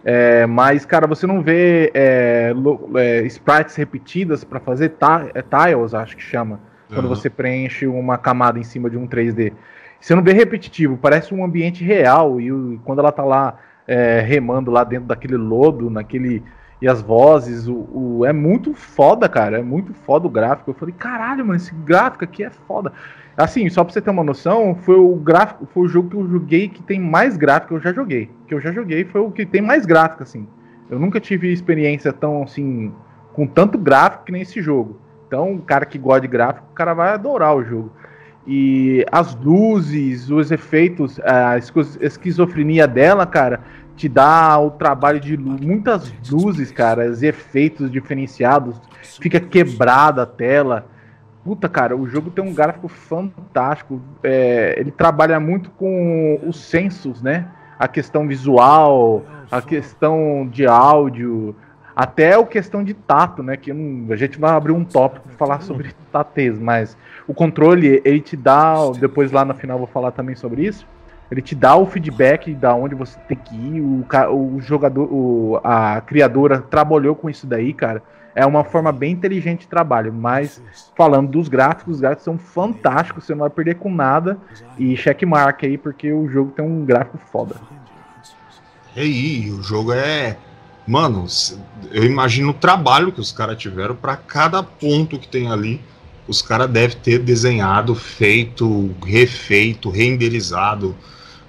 é, 0.05 0.47
mas, 0.47 0.85
cara, 0.85 1.07
você 1.07 1.27
não 1.27 1.43
vê 1.43 1.91
é, 1.95 2.53
é, 2.97 3.23
sprites 3.27 3.77
repetidas 3.77 4.43
para 4.43 4.59
fazer 4.59 4.93
é, 5.35 5.43
tiles, 5.43 5.95
acho 5.95 6.17
que 6.17 6.23
chama, 6.23 6.55
uhum. 6.89 6.97
quando 6.97 7.09
você 7.09 7.31
preenche 7.31 7.87
uma 7.87 8.19
camada 8.19 8.59
em 8.59 8.65
cima 8.65 8.91
de 8.91 8.97
um 8.97 9.07
3D. 9.07 9.53
Você 10.01 10.15
não 10.17 10.23
vê 10.23 10.33
repetitivo, 10.33 10.97
parece 10.97 11.33
um 11.33 11.45
ambiente 11.45 11.85
real, 11.85 12.41
e 12.41 12.51
quando 12.85 12.99
ela 12.99 13.13
tá 13.13 13.23
lá 13.23 13.57
é, 13.87 14.21
remando 14.21 14.71
lá 14.71 14.85
dentro 14.85 15.07
daquele 15.07 15.37
lodo, 15.37 15.90
naquele 15.90 16.42
e 16.83 16.88
as 16.88 17.01
vozes, 17.01 17.68
o, 17.68 17.88
o, 17.92 18.27
é 18.27 18.33
muito 18.33 18.75
foda, 18.75 19.29
cara. 19.29 19.61
É 19.61 19.62
muito 19.62 19.95
foda 19.95 20.27
o 20.27 20.31
gráfico. 20.31 20.68
Eu 20.73 20.75
falei, 20.75 20.92
caralho, 20.99 21.47
mano, 21.47 21.57
esse 21.57 21.73
gráfico 21.73 22.25
aqui 22.25 22.42
é 22.42 22.51
foda. 22.51 22.92
Assim, 23.37 23.71
só 23.71 23.85
pra 23.85 23.92
você 23.92 24.01
ter 24.01 24.11
uma 24.11 24.25
noção, 24.25 24.75
foi 24.75 24.97
o 24.97 25.14
gráfico, 25.14 25.64
foi 25.73 25.85
o 25.85 25.88
jogo 25.88 26.11
que 26.11 26.16
eu 26.16 26.29
joguei 26.29 26.68
que 26.68 26.83
tem 26.83 27.01
mais 27.01 27.37
gráfico 27.37 27.68
que 27.68 27.75
eu 27.75 27.81
já 27.81 27.92
joguei. 27.92 28.29
Que 28.49 28.55
eu 28.55 28.61
já 28.61 28.73
joguei 28.73 29.05
foi 29.05 29.21
o 29.21 29.31
que 29.31 29.47
tem 29.47 29.62
mais 29.62 29.87
gráfico, 29.87 30.25
assim. 30.25 30.45
Eu 30.90 30.99
nunca 30.99 31.21
tive 31.21 31.53
experiência 31.53 32.12
tão 32.12 32.42
assim, 32.42 32.92
com 33.33 33.47
tanto 33.47 33.79
gráfico 33.79 34.25
que 34.25 34.33
nem 34.33 34.42
esse 34.42 34.61
jogo. 34.61 35.01
Então, 35.29 35.55
o 35.55 35.62
cara 35.62 35.87
que 35.87 35.97
gosta 35.97 36.23
de 36.23 36.29
gráfico, 36.29 36.66
o 36.73 36.75
cara 36.75 36.95
vai 36.95 37.14
adorar 37.14 37.55
o 37.55 37.64
jogo. 37.64 37.92
E 38.47 39.05
as 39.11 39.35
luzes, 39.37 40.31
os 40.31 40.51
efeitos, 40.51 41.21
a 41.21 41.57
esquizofrenia 42.01 42.89
dela, 42.89 43.25
cara, 43.25 43.61
te 43.97 44.09
dá 44.09 44.59
o 44.59 44.71
trabalho 44.71 45.21
de 45.21 45.37
muitas 45.37 46.13
luzes, 46.29 46.73
cara, 46.73 47.07
e 47.07 47.27
efeitos 47.27 47.91
diferenciados, 47.91 48.81
fica 49.21 49.39
quebrada 49.39 50.23
a 50.23 50.27
tela. 50.27 50.87
Puta, 51.45 51.69
cara, 51.69 51.97
o 51.97 52.07
jogo 52.07 52.31
tem 52.31 52.45
um 52.45 52.55
gráfico 52.55 52.89
fantástico. 52.89 54.01
É, 54.23 54.75
ele 54.79 54.91
trabalha 54.91 55.39
muito 55.39 55.71
com 55.71 56.41
os 56.47 56.65
sensos, 56.65 57.21
né? 57.21 57.49
A 57.79 57.89
questão 57.89 58.29
visual, 58.29 59.25
a 59.51 59.61
questão 59.61 60.49
de 60.51 60.67
áudio, 60.67 61.55
até 61.95 62.35
a 62.35 62.45
questão 62.45 62.83
de 62.83 62.95
tato, 62.95 63.43
né? 63.43 63.57
Que 63.57 63.73
não, 63.73 64.13
a 64.13 64.17
gente 64.17 64.39
vai 64.39 64.53
abrir 64.53 64.73
um 64.73 64.85
tópico 64.85 65.29
para 65.29 65.37
falar 65.37 65.63
sobre 65.63 65.93
tatez, 66.11 66.59
mas 66.59 66.97
o 67.27 67.35
controle 67.35 68.01
ele 68.05 68.21
te 68.21 68.37
dá, 68.37 68.77
depois 68.99 69.33
lá 69.33 69.45
no 69.45 69.55
final 69.55 69.77
eu 69.77 69.85
vou 69.85 69.89
falar 69.89 70.11
também 70.11 70.35
sobre 70.35 70.65
isso 70.65 70.87
ele 71.33 71.41
te 71.41 71.55
dá 71.55 71.75
o 71.77 71.87
feedback 71.87 72.53
da 72.53 72.75
onde 72.75 72.95
você 72.95 73.19
tem 73.21 73.39
que 73.39 73.57
ir. 73.57 73.81
O, 73.81 74.05
o 74.55 74.61
jogador, 74.61 75.11
o, 75.11 75.59
a 75.65 75.99
criadora 76.03 76.61
trabalhou 76.61 77.17
com 77.17 77.31
isso 77.31 77.47
daí, 77.47 77.73
cara. 77.73 78.03
É 78.35 78.45
uma 78.45 78.65
forma 78.65 78.93
bem 78.93 79.13
inteligente 79.13 79.61
de 79.61 79.69
trabalho. 79.69 80.13
Mas 80.13 80.63
falando 80.95 81.31
dos 81.31 81.49
gráficos, 81.49 81.95
os 81.95 82.01
gráficos 82.03 82.25
são 82.25 82.37
fantásticos. 82.37 83.25
Você 83.25 83.33
não 83.33 83.41
vai 83.41 83.49
perder 83.49 83.77
com 83.77 83.91
nada. 83.91 84.37
E 84.79 84.95
checkmark 84.95 85.65
aí, 85.65 85.79
porque 85.79 86.13
o 86.13 86.29
jogo 86.29 86.51
tem 86.51 86.63
um 86.63 86.85
gráfico 86.85 87.17
foda. 87.17 87.57
E 88.95 89.01
aí, 89.01 89.51
o 89.51 89.63
jogo 89.63 89.95
é. 89.95 90.37
Mano, 90.87 91.27
eu 91.92 92.05
imagino 92.05 92.51
o 92.51 92.55
trabalho 92.55 93.12
que 93.12 93.21
os 93.21 93.31
caras 93.31 93.57
tiveram 93.57 93.95
para 93.95 94.16
cada 94.16 94.62
ponto 94.62 95.18
que 95.18 95.29
tem 95.29 95.51
ali. 95.51 95.81
Os 96.27 96.42
caras 96.42 96.71
devem 96.71 96.97
ter 96.97 97.18
desenhado, 97.18 97.95
feito, 97.95 98.90
refeito, 99.05 99.90
renderizado 99.90 100.95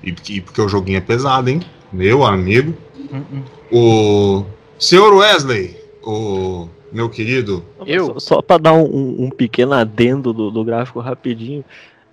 e, 0.03 0.13
e 0.29 0.41
porque 0.41 0.61
o 0.61 0.67
joguinho 0.67 0.97
é 0.97 1.01
pesado, 1.01 1.49
hein? 1.49 1.61
Meu 1.91 2.23
amigo. 2.23 2.75
Uh 3.11 3.17
-uh. 3.17 3.43
O 3.71 4.45
senhor 4.77 5.13
Wesley, 5.13 5.77
o 6.03 6.67
meu 6.91 7.09
querido. 7.09 7.63
Eu? 7.85 8.19
Só, 8.19 8.35
só 8.35 8.41
para 8.41 8.61
dar 8.61 8.73
um, 8.73 9.23
um, 9.23 9.29
pequeno 9.29 9.73
adendo 9.73 10.33
do, 10.33 10.51
do 10.51 10.63
gráfico 10.63 10.99
rapidinho. 10.99 11.63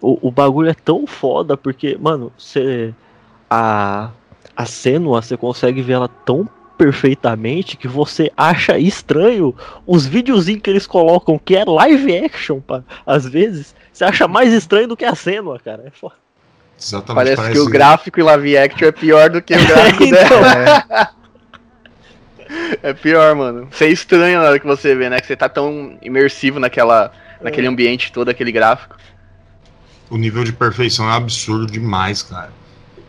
O, 0.00 0.28
o 0.28 0.30
bagulho 0.30 0.70
é 0.70 0.74
tão 0.74 1.06
foda 1.06 1.56
porque, 1.56 1.98
mano, 2.00 2.32
você. 2.38 2.94
A, 3.48 4.10
a 4.56 4.64
Senua, 4.64 5.20
você 5.20 5.36
consegue 5.36 5.82
ver 5.82 5.94
ela 5.94 6.08
tão 6.08 6.48
perfeitamente 6.80 7.76
que 7.76 7.86
você 7.86 8.32
acha 8.34 8.78
estranho 8.78 9.54
os 9.86 10.06
videozinhos 10.06 10.62
que 10.62 10.70
eles 10.70 10.86
colocam 10.86 11.38
que 11.38 11.54
é 11.54 11.62
live 11.62 12.24
action, 12.24 12.58
pá, 12.58 12.82
às 13.04 13.28
vezes 13.28 13.74
Você 13.92 14.02
acha 14.02 14.26
mais 14.26 14.50
estranho 14.50 14.88
do 14.88 14.96
que 14.96 15.04
a 15.04 15.14
Senua, 15.14 15.58
cara. 15.58 15.84
É 15.86 15.90
foda. 15.90 16.14
Exatamente. 16.80 17.36
Parece, 17.36 17.52
que 17.52 17.58
o 17.58 17.68
gráfico 17.68 18.18
em 18.18 18.22
live 18.22 18.56
action 18.56 18.88
é 18.88 18.92
pior 18.92 19.28
do 19.28 19.42
que 19.42 19.54
o 19.54 19.60
gráfico 19.66 20.04
Então, 20.04 20.42
dela. 20.42 21.10
É 22.82 22.92
pior, 22.92 23.34
mano. 23.36 23.68
Você 23.70 23.84
é 23.84 23.90
estranho 23.90 24.40
na 24.40 24.46
hora 24.46 24.58
que 24.58 24.66
você 24.66 24.94
vê, 24.94 25.08
né? 25.08 25.20
Que 25.20 25.26
você 25.26 25.36
tá 25.36 25.48
tão 25.48 25.96
imersivo 26.02 26.58
naquela, 26.58 27.12
naquele 27.40 27.68
ambiente 27.68 28.10
todo, 28.10 28.28
aquele 28.28 28.50
gráfico. 28.50 28.96
O 30.08 30.16
nível 30.16 30.42
de 30.42 30.52
perfeição 30.52 31.08
é 31.08 31.14
absurdo 31.14 31.66
demais, 31.66 32.22
cara. 32.22 32.50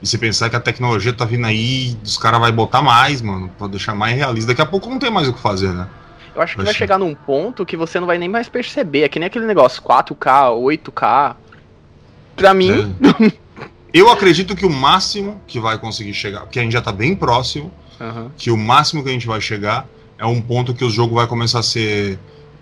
E 0.02 0.08
você 0.08 0.18
pensar 0.18 0.50
que 0.50 0.56
a 0.56 0.60
tecnologia 0.60 1.14
tá 1.14 1.26
vindo 1.26 1.46
aí, 1.46 1.96
os 2.04 2.18
caras 2.18 2.40
vão 2.40 2.52
botar 2.52 2.82
mais, 2.82 3.22
mano, 3.22 3.50
pra 3.58 3.68
deixar 3.68 3.94
mais 3.94 4.16
realista. 4.16 4.48
Daqui 4.48 4.62
a 4.62 4.66
pouco 4.66 4.90
não 4.90 4.98
tem 4.98 5.12
mais 5.12 5.28
o 5.28 5.34
que 5.34 5.40
fazer, 5.40 5.70
né? 5.74 5.88
Eu 6.34 6.42
acho 6.42 6.54
que 6.54 6.58
vai 6.58 6.68
Poxa. 6.68 6.78
chegar 6.78 6.98
num 6.98 7.14
ponto 7.14 7.66
que 7.66 7.76
você 7.78 8.00
não 8.00 8.08
vai 8.08 8.18
nem 8.18 8.30
mais 8.30 8.50
perceber. 8.50 9.02
É 9.04 9.10
que 9.10 9.20
nem 9.20 9.28
aquele 9.28 9.46
negócio 9.46 9.82
4K, 9.84 10.50
8K. 10.56 11.36
Pra 12.36 12.54
mim, 12.54 12.72
É. 13.00 13.32
Eu 13.94 14.10
acredito 14.10 14.56
que 14.56 14.66
o 14.66 14.70
máximo 14.70 15.42
que 15.46 15.60
vai 15.60 15.78
conseguir 15.78 16.14
chegar, 16.14 16.42
porque 16.42 16.60
a 16.60 16.64
gente 16.64 16.72
já 16.72 16.82
tá 16.82 16.94
bem 16.94 17.14
próximo, 17.14 17.70
Aham. 18.00 18.32
que 18.38 18.50
o 18.50 18.58
máximo 18.58 19.04
que 19.04 19.10
a 19.10 19.12
gente 19.12 19.28
vai 19.28 19.42
chegar 19.42 19.86
é 20.18 20.26
um 20.26 20.42
ponto 20.42 20.74
que 20.74 20.86
o 20.86 20.90
jogo 20.90 21.16
vai 21.16 21.28
começar 21.28 21.60
a 21.60 21.64
ser 21.64 22.18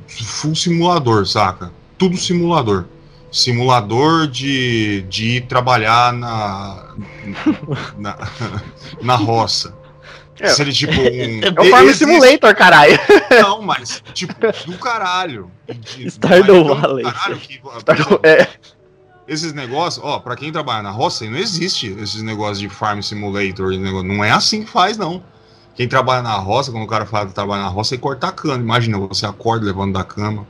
full 0.08 0.56
simulador, 0.56 1.26
saca? 1.28 1.72
Tudo 2.00 2.18
simulador. 2.18 2.86
Simulador 3.32 4.28
de, 4.28 5.02
de 5.10 5.38
ir 5.38 5.42
trabalhar 5.42 6.12
na, 6.14 6.94
na, 7.98 8.18
na 9.02 9.16
roça. 9.16 9.78
É. 10.40 10.48
Seria 10.48 10.72
tipo 10.72 10.94
um. 10.94 11.42
é 11.44 11.50
o 11.62 11.70
Farm 11.70 11.86
Existe- 11.90 12.06
Simulator, 12.06 12.56
caralho. 12.56 12.98
Não, 13.42 13.62
mas 13.62 14.02
tipo, 14.14 14.34
do 14.66 14.78
caralho. 14.78 15.52
De- 15.68 16.08
Stardew 16.10 16.64
Valley. 16.76 17.04
caralho 17.04 17.38
que- 17.38 17.62
É, 18.24 18.48
esses 19.28 19.52
negócios, 19.54 20.04
ó, 20.04 20.18
pra 20.20 20.36
quem 20.38 20.50
trabalha 20.52 20.82
na 20.82 20.92
roça, 20.92 21.26
não 21.26 21.38
existe 21.38 21.88
esses 22.00 22.22
negócios 22.24 22.60
de 22.60 22.70
farm 22.70 23.02
simulator, 23.02 23.74
não 24.04 24.24
é 24.24 24.32
assim 24.32 24.64
que 24.64 24.72
faz, 24.72 24.98
não. 24.98 25.22
Quem 25.76 25.88
trabalha 25.88 26.22
na 26.22 26.36
roça, 26.36 26.72
quando 26.72 26.84
o 26.84 26.88
cara 26.88 27.06
fala 27.06 27.28
que 27.28 27.34
trabalha 27.34 27.64
na 27.64 27.70
roça, 27.70 27.96
é 27.96 27.98
cortar 27.98 28.32
cana. 28.32 28.56
Imagina, 28.64 28.98
você 28.98 29.26
acorda 29.26 29.66
levando 29.66 29.94
da 29.94 30.04
cama, 30.04 30.48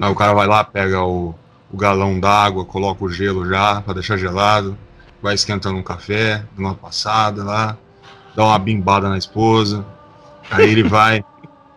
aí 0.00 0.10
o 0.10 0.14
cara 0.14 0.32
vai 0.34 0.46
lá, 0.46 0.62
pega 0.62 1.02
o, 1.02 1.34
o 1.72 1.76
galão 1.76 2.20
d'água, 2.20 2.64
coloca 2.64 3.04
o 3.04 3.10
gelo 3.10 3.48
já, 3.48 3.80
pra 3.80 3.94
deixar 3.94 4.16
gelado, 4.16 4.76
vai 5.22 5.34
esquentando 5.34 5.78
um 5.78 5.82
café, 5.82 6.44
dá 6.56 6.62
uma 6.62 6.74
passada 6.74 7.42
lá, 7.42 7.76
dá 8.36 8.44
uma 8.44 8.58
bimbada 8.58 9.08
na 9.08 9.16
esposa, 9.16 9.84
aí 10.50 10.68
ele 10.70 10.82
vai, 10.88 11.24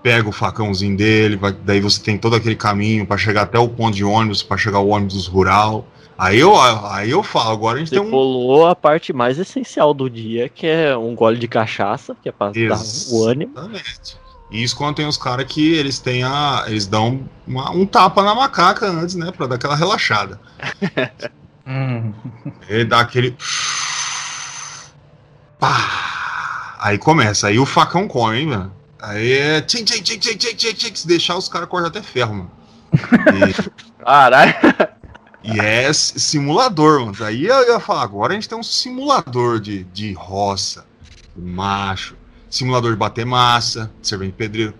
pega 0.03 0.27
o 0.27 0.31
facãozinho 0.31 0.97
dele, 0.97 1.35
vai- 1.37 1.53
daí 1.63 1.79
você 1.79 2.01
tem 2.01 2.17
todo 2.17 2.35
aquele 2.35 2.55
caminho 2.55 3.05
pra 3.05 3.17
chegar 3.17 3.43
até 3.43 3.57
o 3.57 3.69
ponto 3.69 3.95
de 3.95 4.03
ônibus, 4.03 4.43
pra 4.43 4.57
chegar 4.57 4.77
ao 4.79 4.87
ônibus 4.87 5.27
rural. 5.27 5.85
Aí 6.17 6.39
eu, 6.39 6.55
aí 6.59 7.11
eu 7.11 7.21
falo, 7.21 7.51
agora 7.51 7.75
a 7.75 7.79
gente 7.79 7.89
Você 7.89 7.95
tem 7.99 8.05
um. 8.05 8.09
pulou 8.09 8.65
a 8.67 8.73
parte 8.75 9.11
mais 9.11 9.37
essencial 9.37 9.93
do 9.93 10.09
dia, 10.09 10.47
que 10.47 10.65
é 10.65 10.95
um 10.95 11.13
gole 11.13 11.37
de 11.37 11.47
cachaça, 11.47 12.15
que 12.23 12.29
é 12.29 12.31
pra 12.31 12.51
dar 12.51 12.79
o 13.11 13.25
ânimo. 13.25 13.51
Exatamente. 13.53 14.17
E 14.51 14.63
isso 14.63 14.75
quando 14.75 14.95
tem 14.95 15.07
os 15.07 15.17
caras 15.17 15.45
que 15.47 15.73
eles 15.73 15.99
têm 15.99 16.23
a. 16.23 16.63
Eles 16.67 16.85
dão 16.85 17.27
uma- 17.47 17.71
um 17.71 17.85
tapa 17.85 18.21
na 18.23 18.35
macaca 18.35 18.85
antes, 18.87 19.15
né? 19.15 19.31
Pra 19.31 19.47
dar 19.47 19.55
aquela 19.55 19.75
relaxada. 19.75 20.39
Hum. 21.67 22.13
Ele 22.69 22.85
dá 22.85 22.99
aquele. 22.99 23.35
Pá! 25.59 26.75
Aí 26.79 26.97
começa, 26.97 27.47
aí 27.47 27.57
o 27.57 27.65
facão 27.65 28.07
come, 28.07 28.37
hein, 28.39 28.49
velho? 28.49 28.71
Aí 29.01 29.31
é. 29.33 29.61
Tchim, 29.61 29.83
tchim, 29.83 30.01
tchim, 30.01 30.19
tchim, 30.19 30.37
tchim, 30.37 30.55
tchim, 30.55 30.73
tchim, 30.73 30.95
se 30.95 31.07
deixar 31.07 31.35
os 31.37 31.49
caras 31.49 31.67
cortam 31.67 31.89
até 31.89 32.01
ferro, 32.01 32.35
mano. 32.35 32.51
caralho. 33.99 34.53
E, 35.43 35.53
e 35.55 35.59
é 35.59 35.91
simulador, 35.93 36.99
mano. 37.05 37.15
Aí 37.25 37.45
eu 37.45 37.67
ia 37.67 37.79
falar, 37.79 38.03
agora 38.03 38.33
a 38.33 38.35
gente 38.35 38.47
tem 38.47 38.57
um 38.57 38.63
simulador 38.63 39.59
de, 39.59 39.83
de 39.85 40.13
roça, 40.13 40.85
macho, 41.35 42.15
simulador 42.55 42.91
de 42.91 42.97
bater 42.97 43.25
massa, 43.25 43.91
servente 44.01 44.31
de 44.31 44.37
pedreiro. 44.37 44.73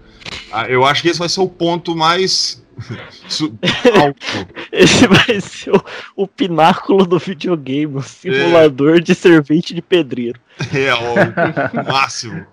Ah, 0.52 0.68
eu 0.68 0.86
acho 0.86 1.02
que 1.02 1.10
esse 1.10 1.20
vai 1.20 1.28
ser 1.28 1.42
o 1.42 1.50
ponto 1.50 1.96
mais. 1.96 2.64
Esse 4.72 5.08
vai 5.08 5.40
ser 5.40 5.72
o, 5.72 5.84
o 6.16 6.28
pináculo 6.28 7.06
do 7.06 7.18
videogame, 7.18 7.96
o 7.96 8.02
simulador 8.02 9.00
de 9.00 9.16
servente 9.16 9.74
de 9.74 9.82
pedreiro. 9.82 10.40
É, 10.74 10.94
o 10.94 11.16
máximo. 11.90 12.46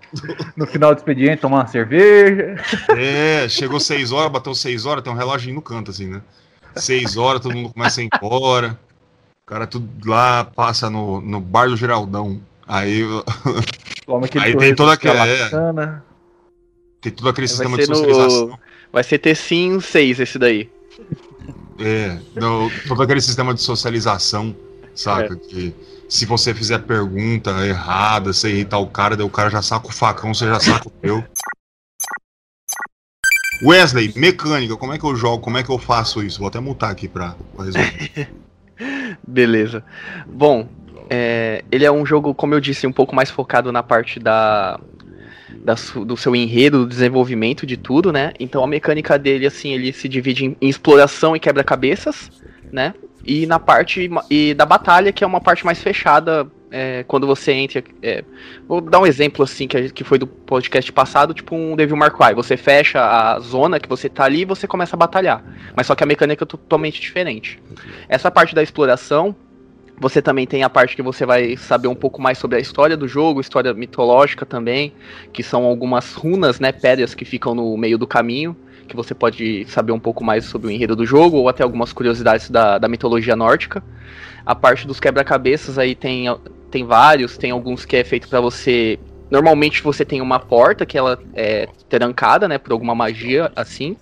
No 0.55 0.65
final 0.65 0.93
do 0.93 0.99
expediente, 0.99 1.41
tomar 1.41 1.57
uma 1.57 1.67
cerveja. 1.67 2.55
É, 2.97 3.47
chegou 3.49 3.81
seis 3.81 4.13
horas, 4.13 4.31
bateu 4.31 4.55
seis 4.55 4.85
horas, 4.85 5.03
tem 5.03 5.11
um 5.11 5.15
reloginho 5.17 5.55
no 5.55 5.61
canto, 5.61 5.91
assim, 5.91 6.07
né? 6.07 6.21
Seis 6.75 7.17
horas, 7.17 7.41
todo 7.41 7.55
mundo 7.55 7.73
começa 7.73 7.99
a 7.99 8.03
ir 8.03 8.09
embora. 8.13 8.79
O 9.43 9.45
cara 9.45 9.67
tudo 9.67 9.89
lá 10.09 10.45
passa 10.45 10.89
no, 10.89 11.19
no 11.19 11.41
bar 11.41 11.67
do 11.67 11.75
Geraldão. 11.75 12.41
Aí 12.73 13.03
Toma 14.07 14.25
aquele 14.25 14.45
Aí 14.45 14.57
tem 14.57 14.73
toda 14.73 14.97
que 14.97 15.07
é 15.07 15.11
aquela- 15.11 15.27
é. 15.27 16.01
tem 16.99 17.11
todo 17.11 17.29
aquele 17.29 17.47
sistema 17.47 17.77
de 17.77 17.85
ser 17.85 17.91
no- 17.91 17.95
socialização. 17.97 18.59
Vai 18.91 19.03
ser 19.03 19.19
T-Sim 19.19 19.79
6 19.79 20.19
esse 20.19 20.39
daí. 20.39 20.71
É, 21.79 22.17
no- 22.35 22.71
todo 22.87 23.03
aquele 23.03 23.21
sistema 23.21 23.53
de 23.53 23.61
socialização, 23.61 24.55
saca? 24.95 25.35
Que 25.35 25.73
se 26.09 26.25
você 26.25 26.51
fizer 26.53 26.79
pergunta 26.79 27.51
errada, 27.65 28.33
você 28.33 28.49
irritar 28.49 28.79
o 28.79 28.87
cara, 28.87 29.15
daí 29.15 29.25
o 29.25 29.29
cara 29.29 29.49
já 29.51 29.61
saca 29.61 29.87
o 29.87 29.91
facão, 29.91 30.33
você 30.33 30.45
já 30.47 30.59
saca 30.59 30.87
o 30.87 30.91
teu. 30.91 31.23
Wesley, 33.63 34.11
mecânica, 34.15 34.75
como 34.75 34.93
é 34.93 34.97
que 34.97 35.05
eu 35.05 35.15
jogo? 35.15 35.43
Como 35.43 35.57
é 35.57 35.63
que 35.63 35.69
eu 35.69 35.77
faço 35.77 36.21
isso? 36.23 36.39
Vou 36.39 36.47
até 36.47 36.59
mutar 36.59 36.89
aqui 36.91 37.07
pra, 37.07 37.35
pra 37.55 37.65
resolver. 37.65 38.29
Beleza. 39.27 39.83
Bom, 40.27 40.67
é, 41.15 41.63
ele 41.71 41.85
é 41.85 41.91
um 41.91 42.03
jogo, 42.03 42.33
como 42.33 42.55
eu 42.55 42.59
disse, 42.59 42.87
um 42.87 42.91
pouco 42.91 43.15
mais 43.15 43.29
focado 43.29 43.71
na 43.71 43.83
parte 43.83 44.19
da, 44.19 44.79
da 45.63 45.75
do 46.03 46.17
seu 46.17 46.35
enredo, 46.35 46.79
do 46.79 46.87
desenvolvimento 46.87 47.67
de 47.67 47.77
tudo, 47.77 48.11
né? 48.11 48.33
Então 48.39 48.63
a 48.63 48.67
mecânica 48.67 49.19
dele, 49.19 49.45
assim, 49.45 49.73
ele 49.73 49.93
se 49.93 50.09
divide 50.09 50.45
em, 50.45 50.57
em 50.59 50.67
exploração 50.67 51.35
e 51.35 51.39
quebra-cabeças, 51.39 52.31
né? 52.71 52.95
E 53.23 53.45
na 53.45 53.59
parte 53.59 54.09
e 54.27 54.55
da 54.55 54.65
batalha, 54.65 55.13
que 55.13 55.23
é 55.23 55.27
uma 55.27 55.39
parte 55.39 55.63
mais 55.63 55.83
fechada, 55.83 56.47
é, 56.71 57.03
quando 57.03 57.27
você 57.27 57.51
entra. 57.51 57.83
é, 58.01 58.23
vou 58.67 58.81
dar 58.81 58.99
um 58.99 59.05
exemplo 59.05 59.43
assim 59.43 59.67
que, 59.67 59.91
que 59.91 60.03
foi 60.03 60.17
do 60.17 60.25
podcast 60.25 60.91
passado, 60.91 61.31
tipo 61.31 61.55
um 61.55 61.75
Devil 61.75 61.95
May 61.95 62.09
Cry. 62.09 62.33
Você 62.33 62.57
fecha 62.57 62.99
a 62.99 63.39
zona 63.39 63.79
que 63.79 63.87
você 63.87 64.09
tá 64.09 64.23
ali 64.23 64.41
e 64.41 64.45
você 64.45 64.67
começa 64.67 64.95
a 64.95 64.99
batalhar. 64.99 65.43
Mas 65.75 65.85
só 65.85 65.93
que 65.93 66.03
a 66.03 66.07
mecânica 66.07 66.43
é 66.43 66.47
totalmente 66.47 66.99
diferente. 66.99 67.61
Essa 68.09 68.31
parte 68.31 68.55
da 68.55 68.63
exploração, 68.63 69.35
você 69.99 70.21
também 70.21 70.45
tem 70.45 70.63
a 70.63 70.69
parte 70.69 70.95
que 70.95 71.01
você 71.01 71.25
vai 71.25 71.55
saber 71.55 71.87
um 71.87 71.95
pouco 71.95 72.21
mais 72.21 72.37
sobre 72.37 72.57
a 72.57 72.59
história 72.59 72.97
do 72.97 73.07
jogo, 73.07 73.39
história 73.39 73.73
mitológica 73.73 74.45
também, 74.45 74.93
que 75.31 75.43
são 75.43 75.63
algumas 75.63 76.13
runas, 76.13 76.59
né, 76.59 76.71
pedras 76.71 77.13
que 77.13 77.25
ficam 77.25 77.53
no 77.53 77.77
meio 77.77 77.97
do 77.97 78.07
caminho, 78.07 78.55
que 78.87 78.95
você 78.95 79.13
pode 79.13 79.65
saber 79.65 79.91
um 79.91 79.99
pouco 79.99 80.23
mais 80.23 80.45
sobre 80.45 80.67
o 80.67 80.71
enredo 80.71 80.95
do 80.95 81.05
jogo, 81.05 81.37
ou 81.37 81.49
até 81.49 81.63
algumas 81.63 81.93
curiosidades 81.93 82.49
da, 82.49 82.77
da 82.77 82.87
mitologia 82.87 83.35
nórdica. 83.35 83.83
A 84.45 84.53
parte 84.53 84.85
dos 84.85 84.99
quebra-cabeças 84.99 85.77
aí 85.77 85.95
tem, 85.95 86.25
tem 86.69 86.85
vários, 86.85 87.37
tem 87.37 87.51
alguns 87.51 87.85
que 87.85 87.95
é 87.95 88.03
feito 88.03 88.27
para 88.27 88.41
você. 88.41 88.99
Normalmente 89.33 89.81
você 89.81 90.05
tem 90.05 90.21
uma 90.21 90.39
porta 90.39 90.85
que 90.85 90.95
ela 90.95 91.17
é 91.33 91.67
trancada, 91.89 92.47
né, 92.47 92.59
por 92.59 92.71
alguma 92.71 92.93
magia 92.93 93.51
assim, 93.55 93.97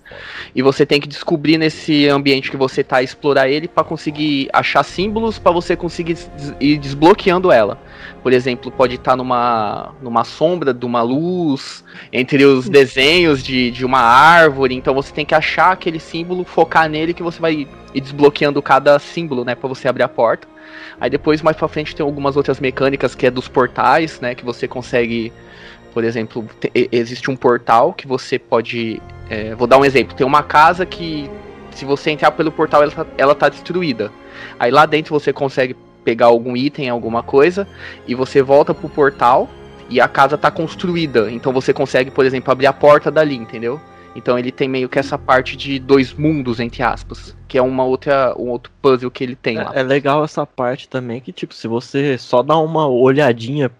e 0.54 0.60
você 0.60 0.84
tem 0.84 1.00
que 1.00 1.08
descobrir 1.08 1.56
nesse 1.56 2.06
ambiente 2.06 2.50
que 2.50 2.56
você 2.56 2.84
tá 2.84 3.02
explorar 3.02 3.48
ele 3.48 3.66
para 3.66 3.82
conseguir 3.82 4.50
achar 4.52 4.82
símbolos 4.82 5.38
para 5.38 5.50
você 5.50 5.74
conseguir 5.74 6.12
des- 6.12 6.54
ir 6.60 6.76
desbloqueando 6.76 7.50
ela. 7.50 7.78
Por 8.22 8.30
exemplo, 8.30 8.70
pode 8.70 8.96
estar 8.96 9.16
numa 9.16 9.94
numa 10.02 10.22
sombra 10.22 10.74
de 10.74 10.84
uma 10.84 11.00
luz, 11.00 11.82
entre 12.12 12.44
os 12.44 12.68
desenhos 12.68 13.42
de, 13.42 13.70
de 13.70 13.86
uma 13.86 14.00
árvore, 14.00 14.74
então 14.74 14.92
você 14.92 15.14
tem 15.14 15.24
que 15.24 15.34
achar 15.34 15.72
aquele 15.72 15.98
símbolo, 15.98 16.44
focar 16.44 16.90
nele 16.90 17.14
que 17.14 17.22
você 17.22 17.40
vai 17.40 17.66
ir 17.94 18.00
desbloqueando 18.02 18.60
cada 18.60 18.98
símbolo, 18.98 19.46
né, 19.46 19.54
para 19.54 19.66
você 19.66 19.88
abrir 19.88 20.02
a 20.02 20.08
porta. 20.08 20.51
Aí 21.02 21.10
depois 21.10 21.42
mais 21.42 21.56
pra 21.56 21.66
frente 21.66 21.96
tem 21.96 22.06
algumas 22.06 22.36
outras 22.36 22.60
mecânicas 22.60 23.12
que 23.12 23.26
é 23.26 23.30
dos 23.30 23.48
portais, 23.48 24.20
né, 24.20 24.36
que 24.36 24.44
você 24.44 24.68
consegue, 24.68 25.32
por 25.92 26.04
exemplo, 26.04 26.48
te- 26.60 26.70
existe 26.92 27.28
um 27.28 27.34
portal 27.34 27.92
que 27.92 28.06
você 28.06 28.38
pode, 28.38 29.02
é, 29.28 29.52
vou 29.56 29.66
dar 29.66 29.78
um 29.78 29.84
exemplo, 29.84 30.14
tem 30.14 30.24
uma 30.24 30.44
casa 30.44 30.86
que 30.86 31.28
se 31.72 31.84
você 31.84 32.12
entrar 32.12 32.30
pelo 32.30 32.52
portal 32.52 32.84
ela 32.84 32.92
tá, 32.92 33.06
ela 33.18 33.34
tá 33.34 33.48
destruída. 33.48 34.12
Aí 34.60 34.70
lá 34.70 34.86
dentro 34.86 35.12
você 35.12 35.32
consegue 35.32 35.74
pegar 36.04 36.26
algum 36.26 36.56
item, 36.56 36.88
alguma 36.88 37.20
coisa, 37.20 37.66
e 38.06 38.14
você 38.14 38.40
volta 38.40 38.72
pro 38.72 38.88
portal 38.88 39.50
e 39.90 40.00
a 40.00 40.06
casa 40.06 40.38
tá 40.38 40.52
construída. 40.52 41.28
Então 41.32 41.52
você 41.52 41.72
consegue, 41.72 42.12
por 42.12 42.24
exemplo, 42.24 42.52
abrir 42.52 42.68
a 42.68 42.72
porta 42.72 43.10
dali, 43.10 43.34
entendeu? 43.34 43.80
Então 44.14 44.38
ele 44.38 44.52
tem 44.52 44.68
meio 44.68 44.88
que 44.88 44.98
essa 44.98 45.16
parte 45.16 45.56
de 45.56 45.78
dois 45.78 46.12
mundos, 46.12 46.60
entre 46.60 46.82
aspas. 46.82 47.36
Que 47.48 47.58
é 47.58 47.62
uma 47.62 47.84
outra, 47.84 48.34
um 48.38 48.48
outro 48.50 48.72
puzzle 48.80 49.10
que 49.10 49.24
ele 49.24 49.36
tem 49.36 49.56
lá. 49.58 49.72
É, 49.74 49.80
é 49.80 49.82
legal 49.82 50.24
essa 50.24 50.46
parte 50.46 50.88
também 50.88 51.20
que, 51.20 51.32
tipo, 51.32 51.54
se 51.54 51.66
você 51.66 52.16
só 52.18 52.42
dá 52.42 52.56
uma 52.58 52.86
olhadinha 52.86 53.70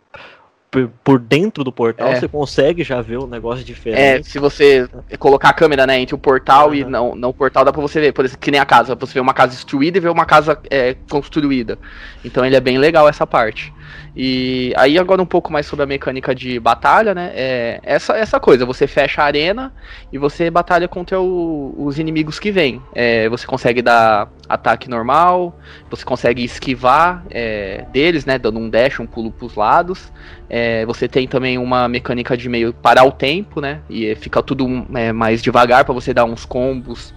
por, 1.04 1.18
dentro 1.18 1.62
do 1.62 1.70
portal, 1.70 2.08
É. 2.08 2.14
você 2.18 2.26
consegue 2.26 2.82
já 2.82 3.02
ver 3.02 3.18
o 3.18 3.26
negócio 3.26 3.60
É, 3.60 3.64
diferente. 3.64 4.28
se 4.28 4.38
você 4.38 4.88
colocar 5.18 5.50
a 5.50 5.52
câmera, 5.52 5.86
né, 5.86 6.00
entre 6.00 6.14
o 6.14 6.18
portal 6.18 6.74
e 6.74 6.80
Aham. 6.80 6.90
não, 6.90 7.14
não 7.14 7.28
o 7.28 7.34
portal, 7.34 7.62
dá 7.62 7.70
pra 7.70 7.82
você 7.82 8.00
ver, 8.00 8.12
por 8.12 8.24
exemplo, 8.24 8.40
que 8.40 8.50
nem 8.50 8.58
a 8.58 8.64
casa, 8.64 8.96
pra 8.96 9.06
você 9.06 9.12
ver 9.12 9.20
uma 9.20 9.34
casa 9.34 9.52
destruída 9.52 9.98
e 9.98 10.00
ver 10.00 10.08
uma 10.08 10.24
casa 10.24 10.58
é, 10.70 10.96
construída. 11.10 11.78
Então 12.24 12.42
ele 12.44 12.56
é 12.56 12.60
bem 12.60 12.78
legal 12.78 13.06
essa 13.06 13.26
parte. 13.26 13.70
E 14.14 14.75
aí 14.77 14.98
agora 14.98 15.22
um 15.22 15.27
pouco 15.27 15.51
mais 15.51 15.64
sobre 15.66 15.85
a 15.85 15.87
mecânica 15.87 16.35
de 16.35 16.61
batalha, 16.61 17.14
né? 17.14 17.33
É 17.35 17.81
essa, 17.83 18.14
essa 18.16 18.38
coisa, 18.38 18.66
você 18.66 18.87
fecha 18.87 19.22
a 19.22 19.25
arena 19.25 19.72
e 20.12 20.18
você 20.18 20.51
batalha 20.51 20.87
contra 20.87 21.18
o- 21.18 21.75
os 21.79 21.98
inimigos 21.98 22.38
que 22.38 22.51
vêm. 22.51 22.83
É, 22.94 23.27
você 23.31 23.46
consegue 23.46 23.81
dar 23.81 24.29
ataque 24.46 24.88
normal, 24.90 25.59
você 25.88 26.05
consegue 26.05 26.44
esquivar 26.44 27.25
é, 27.31 27.87
deles, 27.90 28.27
né? 28.27 28.38
Dando 28.38 28.59
um 28.59 28.68
dash, 28.68 29.01
um 29.01 29.07
pulo 29.07 29.31
pros 29.31 29.55
lados. 29.55 30.12
É, 30.48 30.85
você 30.85 31.09
tem 31.09 31.27
também 31.27 31.57
uma 31.57 31.88
mecânica 31.88 32.37
de 32.37 32.48
meio 32.51 32.75
parar 32.75 33.05
o 33.05 33.12
tempo, 33.12 33.62
né? 33.62 33.81
E 33.88 34.14
fica 34.16 34.42
tudo 34.42 34.87
é, 34.94 35.11
mais 35.12 35.42
devagar 35.42 35.87
pra 35.87 35.94
você 35.94 36.12
dar 36.12 36.27
uns 36.27 36.44
combos 36.44 37.14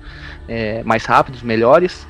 é, 0.48 0.82
mais 0.84 1.04
rápidos, 1.06 1.42
melhores. 1.42 2.08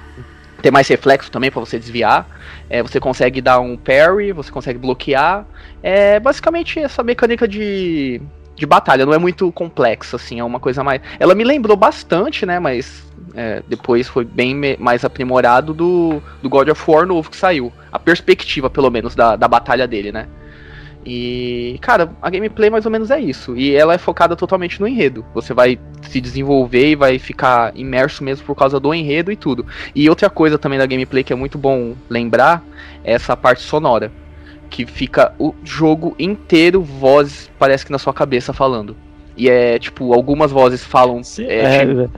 Tem 0.66 0.72
mais 0.72 0.88
reflexo 0.88 1.30
também 1.30 1.52
pra 1.52 1.60
você 1.60 1.78
desviar. 1.78 2.28
É, 2.68 2.82
você 2.82 3.00
consegue 3.00 3.40
dar 3.40 3.60
um 3.60 3.78
parry, 3.78 4.32
você 4.32 4.52
consegue 4.52 4.80
bloquear. 4.80 5.46
É 5.84 6.20
basicamente 6.20 6.80
essa 6.80 7.04
mecânica 7.04 7.48
de, 7.48 8.20
de 8.56 8.66
batalha. 8.66 9.06
Não 9.06 9.14
é 9.14 9.20
muito 9.20 9.52
complexa, 9.52 10.16
assim. 10.16 10.40
É 10.40 10.44
uma 10.44 10.60
coisa 10.60 10.84
mais. 10.84 11.04
Ela 11.20 11.36
me 11.36 11.44
lembrou 11.44 11.78
bastante, 11.78 12.48
né? 12.48 12.58
Mas 12.58 13.06
é, 13.36 13.62
depois 13.68 14.08
foi 14.08 14.26
bem 14.26 14.76
mais 14.80 15.06
aprimorado 15.06 15.72
do, 15.72 16.20
do 16.42 16.50
God 16.50 16.70
of 16.70 16.84
War 16.90 17.06
novo 17.06 17.30
que 17.30 17.38
saiu. 17.38 17.72
A 17.92 18.00
perspectiva, 18.00 18.68
pelo 18.68 18.90
menos, 18.90 19.14
da, 19.14 19.36
da 19.36 19.48
batalha 19.48 19.88
dele, 19.88 20.12
né? 20.12 20.28
E, 21.06 21.78
cara, 21.82 22.12
a 22.20 22.30
gameplay 22.32 22.70
mais 22.70 22.86
ou 22.86 22.92
menos 22.92 23.12
é 23.12 23.20
isso. 23.20 23.56
E 23.56 23.76
ela 23.76 23.94
é 23.94 23.98
focada 23.98 24.36
totalmente 24.36 24.82
no 24.82 24.88
enredo. 24.88 25.24
Você 25.36 25.54
vai 25.54 25.78
se 26.02 26.20
desenvolver 26.20 26.92
e 26.92 26.96
vai 26.96 27.20
ficar 27.20 27.72
imerso 27.78 28.24
mesmo 28.24 28.46
por 28.46 28.56
causa 28.56 28.80
do 28.80 28.94
enredo 28.94 29.32
e 29.32 29.36
tudo. 29.36 29.66
E 29.94 30.10
outra 30.10 30.30
coisa 30.30 30.58
também 30.58 30.80
da 30.80 30.86
gameplay 30.86 31.24
que 31.24 31.32
é 31.32 31.36
muito 31.36 31.58
bom 31.58 31.94
lembrar 32.10 32.64
é 33.04 33.14
essa 33.14 33.38
parte 33.38 33.62
sonora. 33.62 34.12
Que 34.68 34.86
fica 34.86 35.32
o 35.38 35.54
jogo 35.64 36.16
inteiro, 36.18 36.82
vozes, 36.82 37.52
parece 37.60 37.86
que 37.86 37.92
na 37.92 38.00
sua 38.00 38.14
cabeça 38.14 38.52
falando. 38.52 38.98
E 39.38 39.48
é 39.48 39.78
tipo, 39.78 40.12
algumas 40.12 40.52
vozes 40.52 40.84
falam. 40.84 41.24
Sim, 41.24 41.46
é, 41.46 41.76
é, 41.76 41.86
tipo, 41.86 42.12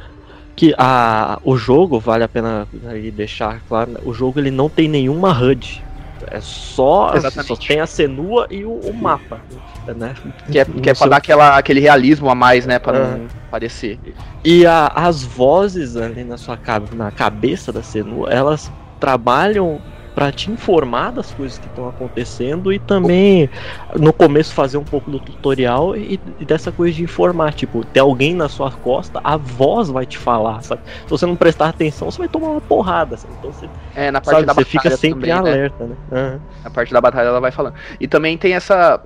que 0.55 0.73
a, 0.77 1.39
o 1.43 1.57
jogo, 1.57 1.99
vale 1.99 2.23
a 2.23 2.27
pena 2.27 2.67
deixar 3.13 3.61
claro, 3.67 3.91
o 4.03 4.13
jogo 4.13 4.39
ele 4.39 4.49
não 4.49 4.69
tem 4.69 4.87
nenhuma 4.87 5.31
HUD. 5.31 5.83
É 6.29 6.39
só, 6.41 7.13
Exatamente. 7.15 7.47
só 7.47 7.55
tem 7.55 7.79
a 7.79 7.85
cenua 7.87 8.47
e 8.49 8.65
o, 8.65 8.71
o 8.71 8.93
mapa, 8.93 9.39
né? 9.87 10.13
que 10.51 10.59
é, 10.59 10.65
que 10.65 10.89
é 10.89 10.93
pra 10.93 11.07
dar 11.07 11.17
aquela, 11.17 11.57
aquele 11.57 11.79
realismo 11.79 12.29
a 12.29 12.35
mais, 12.35 12.65
né? 12.65 12.79
Pra 12.79 12.93
não 12.93 13.27
parecer. 13.51 13.99
E 14.43 14.65
a- 14.65 14.91
as 14.95 15.23
vozes 15.23 15.95
ali 15.95 16.23
na 16.23 16.37
sua 16.37 16.59
na 16.93 17.11
cabeça 17.11 17.71
da 17.71 17.83
Senua, 17.83 18.29
elas 18.29 18.71
trabalham 18.99 19.79
pra 20.17 20.31
te 20.31 20.49
informar 20.49 21.11
das 21.11 21.31
coisas 21.31 21.59
que 21.59 21.67
estão 21.67 21.87
acontecendo 21.87 22.73
e 22.73 22.79
também 22.79 23.47
no 23.95 24.11
começo 24.11 24.51
fazer 24.51 24.79
um 24.79 24.83
pouco 24.83 25.11
do 25.11 25.19
tutorial 25.19 25.95
e, 25.95 26.19
e 26.39 26.43
dessa 26.43 26.71
coisa 26.71 26.95
de 26.95 27.03
informar, 27.03 27.53
tipo, 27.53 27.85
tem 27.85 28.01
alguém 28.01 28.33
na 28.33 28.49
sua 28.49 28.71
costa, 28.71 29.21
a 29.23 29.37
voz 29.37 29.89
vai 29.89 30.07
te 30.07 30.17
falar, 30.17 30.63
sabe? 30.63 30.81
Se 31.03 31.09
você 31.11 31.23
não 31.27 31.35
prestar 31.35 31.69
atenção, 31.69 32.09
você 32.09 32.17
vai 32.17 32.27
tomar 32.27 32.47
uma 32.47 32.61
porrada, 32.61 33.15
sabe? 33.15 33.35
Então 33.37 33.53
você, 33.53 33.69
É, 33.93 34.09
na 34.09 34.19
parte 34.19 34.37
sabe, 34.37 34.47
da 34.47 34.53
você 34.55 34.61
batalha 34.61 34.81
fica 34.81 34.97
sempre 34.97 35.29
também, 35.29 35.43
né? 35.43 35.51
alerta, 35.51 35.85
né? 35.85 35.95
Aham. 36.11 36.39
A 36.63 36.69
parte 36.71 36.91
da 36.91 36.99
batalha 36.99 37.27
ela 37.27 37.39
vai 37.39 37.51
falando. 37.51 37.75
E 37.99 38.07
também 38.07 38.35
tem 38.39 38.53
essa. 38.53 38.99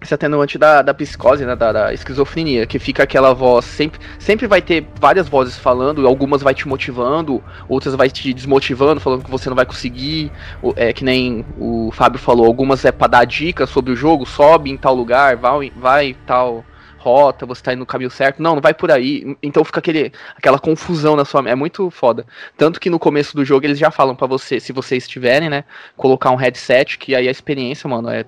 Esse 0.00 0.12
atenuante 0.14 0.58
da, 0.58 0.82
da 0.82 0.92
psicose, 0.92 1.44
né? 1.44 1.56
Da, 1.56 1.72
da 1.72 1.94
esquizofrenia, 1.94 2.66
que 2.66 2.78
fica 2.78 3.02
aquela 3.02 3.32
voz. 3.32 3.64
Sempre, 3.64 3.98
sempre 4.18 4.46
vai 4.46 4.60
ter 4.60 4.86
várias 5.00 5.28
vozes 5.28 5.56
falando, 5.56 6.06
algumas 6.06 6.42
vai 6.42 6.54
te 6.54 6.68
motivando, 6.68 7.42
outras 7.68 7.94
vai 7.94 8.10
te 8.10 8.32
desmotivando, 8.34 9.00
falando 9.00 9.24
que 9.24 9.30
você 9.30 9.48
não 9.48 9.56
vai 9.56 9.66
conseguir. 9.66 10.30
É 10.76 10.92
que 10.92 11.04
nem 11.04 11.44
o 11.58 11.90
Fábio 11.92 12.18
falou, 12.18 12.46
algumas 12.46 12.84
é 12.84 12.92
pra 12.92 13.06
dar 13.06 13.24
dicas 13.24 13.70
sobre 13.70 13.92
o 13.92 13.96
jogo, 13.96 14.26
sobe 14.26 14.70
em 14.70 14.76
tal 14.76 14.94
lugar, 14.94 15.36
vai, 15.36 15.72
vai 15.74 16.16
tal 16.26 16.64
rota, 17.06 17.46
você 17.46 17.62
tá 17.62 17.72
indo 17.72 17.80
no 17.80 17.86
caminho 17.86 18.10
certo. 18.10 18.42
Não, 18.42 18.56
não 18.56 18.60
vai 18.60 18.74
por 18.74 18.90
aí. 18.90 19.36
Então 19.40 19.64
fica 19.64 19.78
aquele, 19.78 20.12
aquela 20.36 20.58
confusão 20.58 21.14
na 21.14 21.24
sua. 21.24 21.48
É 21.48 21.54
muito 21.54 21.88
foda. 21.88 22.26
Tanto 22.56 22.80
que 22.80 22.90
no 22.90 22.98
começo 22.98 23.36
do 23.36 23.44
jogo 23.44 23.64
eles 23.64 23.78
já 23.78 23.92
falam 23.92 24.16
pra 24.16 24.26
você, 24.26 24.58
se 24.58 24.72
vocês 24.72 25.06
tiverem, 25.06 25.48
né? 25.48 25.64
colocar 25.96 26.32
um 26.32 26.36
headset, 26.36 26.98
que 26.98 27.14
aí 27.14 27.28
a 27.28 27.30
experiência, 27.30 27.88
mano, 27.88 28.10
é, 28.10 28.24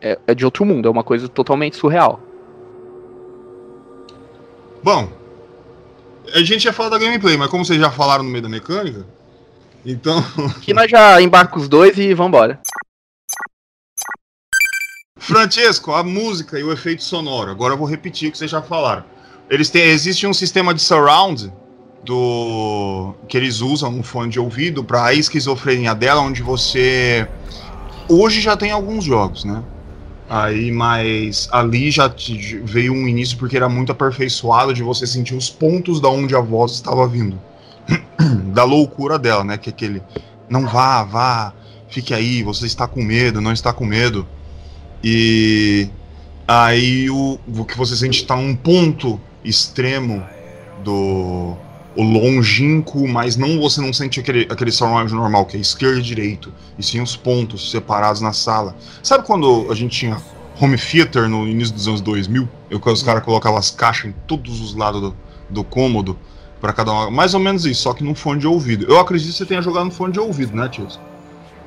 é, 0.00 0.18
é 0.26 0.34
de 0.34 0.44
outro 0.44 0.64
mundo, 0.64 0.86
é 0.86 0.90
uma 0.90 1.04
coisa 1.04 1.28
totalmente 1.28 1.76
surreal. 1.76 2.20
Bom, 4.82 5.08
a 6.34 6.42
gente 6.42 6.64
ia 6.64 6.72
falar 6.72 6.90
da 6.90 6.98
gameplay, 6.98 7.36
mas 7.36 7.48
como 7.48 7.64
vocês 7.64 7.80
já 7.80 7.90
falaram 7.90 8.24
no 8.24 8.30
meio 8.30 8.42
da 8.42 8.48
mecânica, 8.48 9.06
então. 9.84 10.18
Aqui 10.56 10.72
nós 10.72 10.90
já 10.90 11.20
embarca 11.20 11.58
os 11.58 11.68
dois 11.68 11.96
e 11.98 12.14
vambora. 12.14 12.60
Francesco, 15.18 15.92
a 15.92 16.02
música 16.02 16.58
e 16.58 16.64
o 16.64 16.72
efeito 16.72 17.02
sonoro. 17.02 17.50
Agora 17.50 17.74
eu 17.74 17.78
vou 17.78 17.86
repetir 17.86 18.28
o 18.28 18.32
que 18.32 18.38
vocês 18.38 18.50
já 18.50 18.60
falaram. 18.60 19.04
Eles 19.48 19.70
têm, 19.70 19.82
existe 19.82 20.26
um 20.26 20.34
sistema 20.34 20.74
de 20.74 20.82
surround 20.82 21.52
do 22.02 23.14
que 23.28 23.36
eles 23.36 23.60
usam 23.60 23.92
no 23.92 24.02
fone 24.02 24.30
de 24.30 24.40
ouvido 24.40 24.82
para 24.82 25.04
a 25.04 25.14
esquizofrenia 25.14 25.94
dela, 25.94 26.20
onde 26.20 26.42
você 26.42 27.28
hoje 28.08 28.40
já 28.40 28.56
tem 28.56 28.72
alguns 28.72 29.04
jogos, 29.04 29.44
né? 29.44 29.62
Aí, 30.28 30.70
mas 30.70 31.48
ali 31.52 31.90
já 31.90 32.08
te- 32.08 32.58
veio 32.64 32.92
um 32.92 33.06
início 33.06 33.36
porque 33.36 33.56
era 33.56 33.68
muito 33.68 33.92
aperfeiçoado 33.92 34.72
de 34.72 34.82
você 34.82 35.06
sentir 35.06 35.34
os 35.34 35.50
pontos 35.50 36.00
da 36.00 36.08
onde 36.08 36.34
a 36.34 36.40
voz 36.40 36.72
estava 36.72 37.06
vindo. 37.06 37.38
da 38.52 38.64
loucura 38.64 39.18
dela, 39.18 39.44
né? 39.44 39.58
Que 39.58 39.68
é 39.68 39.72
aquele 39.72 40.02
não 40.48 40.66
vá, 40.66 41.02
vá, 41.02 41.54
fique 41.88 42.12
aí, 42.12 42.42
você 42.42 42.66
está 42.66 42.86
com 42.86 43.02
medo, 43.02 43.40
não 43.40 43.52
está 43.52 43.72
com 43.72 43.84
medo. 43.84 44.26
E 45.02 45.88
aí 46.46 47.10
o, 47.10 47.38
o 47.46 47.64
que 47.64 47.76
você 47.76 47.96
sente 47.96 48.22
está 48.22 48.36
num 48.36 48.54
ponto 48.54 49.20
extremo 49.44 50.22
do 50.84 51.56
o 51.94 52.02
longínquo, 52.02 53.06
mas 53.06 53.36
não 53.36 53.60
você 53.60 53.80
não 53.80 53.92
sente 53.92 54.20
aquele, 54.20 54.46
aquele 54.50 54.70
surround 54.72 55.12
normal, 55.12 55.44
que 55.44 55.56
é 55.56 55.60
esquerda 55.60 55.98
e 55.98 56.02
direito, 56.02 56.52
e 56.78 56.82
sim 56.82 57.00
os 57.00 57.16
pontos 57.16 57.70
separados 57.70 58.20
na 58.20 58.32
sala. 58.32 58.74
Sabe 59.02 59.26
quando 59.26 59.66
a 59.70 59.74
gente 59.74 59.98
tinha 59.98 60.16
home 60.60 60.76
theater 60.78 61.28
no 61.28 61.46
início 61.46 61.74
dos 61.74 61.86
anos 61.88 62.00
2000? 62.00 62.48
Eu, 62.70 62.80
que 62.80 62.88
os 62.88 63.02
caras 63.02 63.22
colocavam 63.22 63.58
as 63.58 63.70
caixas 63.70 64.06
em 64.06 64.14
todos 64.26 64.60
os 64.60 64.74
lados 64.74 65.00
do, 65.00 65.16
do 65.50 65.64
cômodo, 65.64 66.16
para 66.60 66.72
cada 66.72 66.92
um. 66.92 67.10
Mais 67.10 67.34
ou 67.34 67.40
menos 67.40 67.66
isso, 67.66 67.82
só 67.82 67.92
que 67.92 68.04
num 68.04 68.14
fone 68.14 68.40
de 68.40 68.46
ouvido. 68.46 68.86
Eu 68.88 68.98
acredito 69.00 69.30
que 69.32 69.36
você 69.36 69.44
tenha 69.44 69.60
jogado 69.60 69.86
no 69.86 69.90
fone 69.90 70.12
de 70.12 70.20
ouvido, 70.20 70.56
né, 70.56 70.68
Tio? 70.68 70.86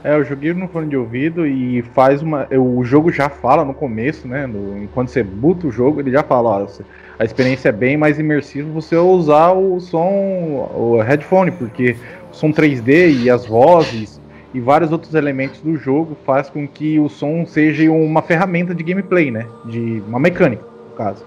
É, 0.04 0.16
eu 0.16 0.24
joguei 0.24 0.54
no 0.54 0.68
fone 0.70 0.88
de 0.88 0.96
ouvido 0.96 1.46
e 1.46 1.82
faz 1.94 2.22
uma. 2.22 2.48
O 2.52 2.84
jogo 2.86 3.12
já 3.12 3.28
fala 3.28 3.66
no 3.66 3.74
começo, 3.74 4.28
né? 4.28 4.48
No, 4.48 4.82
enquanto 4.82 5.10
você 5.10 5.22
buta 5.22 5.68
o 5.68 5.72
jogo, 5.72 6.00
ele 6.00 6.12
já 6.12 6.24
fala, 6.24 6.50
ó, 6.50 6.60
você- 6.62 6.86
a 7.18 7.24
experiência 7.24 7.70
é 7.70 7.72
bem 7.72 7.98
mais 7.98 8.20
imersiva 8.20 8.70
você 8.72 8.96
usar 8.98 9.52
o 9.52 9.80
som, 9.80 10.70
o 10.76 11.02
headphone, 11.02 11.52
porque 11.52 11.96
o 12.32 12.36
som 12.36 12.52
3D 12.52 13.10
e 13.24 13.30
as 13.30 13.46
vozes 13.46 14.20
e 14.54 14.60
vários 14.60 14.92
outros 14.92 15.14
elementos 15.16 15.60
do 15.62 15.76
jogo 15.78 16.16
faz 16.26 16.50
com 16.50 16.68
que 16.68 17.00
o 17.00 17.10
som 17.10 17.46
seja 17.46 17.90
uma 17.92 18.22
ferramenta 18.22 18.74
de 18.74 18.84
gameplay, 18.84 19.32
né? 19.32 19.46
De 19.66 20.02
uma 20.08 20.20
mecânica, 20.20 20.64
no 20.90 20.96
caso. 20.96 21.26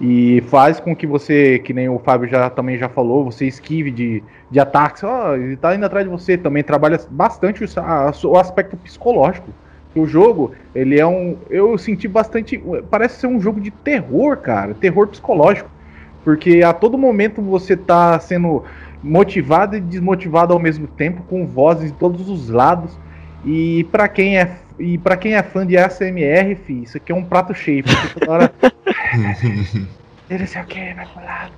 E 0.00 0.42
faz 0.48 0.78
com 0.78 0.94
que 0.94 1.06
você, 1.06 1.58
que 1.60 1.72
nem 1.72 1.88
o 1.88 1.98
Fábio 1.98 2.28
já 2.28 2.50
também 2.50 2.76
já 2.76 2.88
falou, 2.88 3.24
você 3.24 3.46
esquive 3.46 3.90
de, 3.90 4.22
de 4.50 4.60
ataques. 4.60 5.02
Ó, 5.04 5.34
ele 5.34 5.56
tá 5.56 5.74
indo 5.74 5.86
atrás 5.86 6.04
de 6.04 6.10
você. 6.10 6.36
Também 6.36 6.62
trabalha 6.62 7.00
bastante 7.10 7.64
o, 7.64 7.68
a- 7.80 8.12
o 8.24 8.36
aspecto 8.36 8.76
psicológico. 8.76 9.48
O 9.96 10.06
jogo, 10.06 10.52
ele 10.74 11.00
é 11.00 11.06
um. 11.06 11.38
Eu 11.48 11.78
senti 11.78 12.06
bastante. 12.06 12.62
Parece 12.90 13.20
ser 13.20 13.26
um 13.26 13.40
jogo 13.40 13.60
de 13.60 13.70
terror, 13.70 14.36
cara. 14.36 14.74
Terror 14.74 15.08
psicológico. 15.08 15.70
Porque 16.22 16.62
a 16.62 16.74
todo 16.74 16.98
momento 16.98 17.40
você 17.40 17.76
tá 17.76 18.18
sendo 18.20 18.62
motivado 19.02 19.76
e 19.76 19.80
desmotivado 19.80 20.52
ao 20.52 20.58
mesmo 20.58 20.86
tempo, 20.86 21.22
com 21.22 21.46
vozes 21.46 21.90
de 21.90 21.98
todos 21.98 22.28
os 22.28 22.50
lados. 22.50 22.98
E 23.44 23.84
pra 23.84 24.06
quem 24.06 24.38
é. 24.38 24.58
E 24.78 24.98
para 24.98 25.16
quem 25.16 25.34
é 25.34 25.42
fã 25.42 25.66
de 25.66 25.78
ASMR, 25.78 26.54
fi, 26.66 26.82
isso 26.82 26.98
aqui 26.98 27.10
é 27.10 27.14
um 27.14 27.24
prato 27.24 27.54
cheio. 27.54 27.82
Toda 28.12 28.30
hora. 28.30 28.52
Ele 30.28 30.40
não 30.40 30.46
sei 30.46 30.60
o 30.60 30.64
que, 30.66 30.94
vai 30.94 31.06
pro 31.06 31.24
lado. 31.24 31.52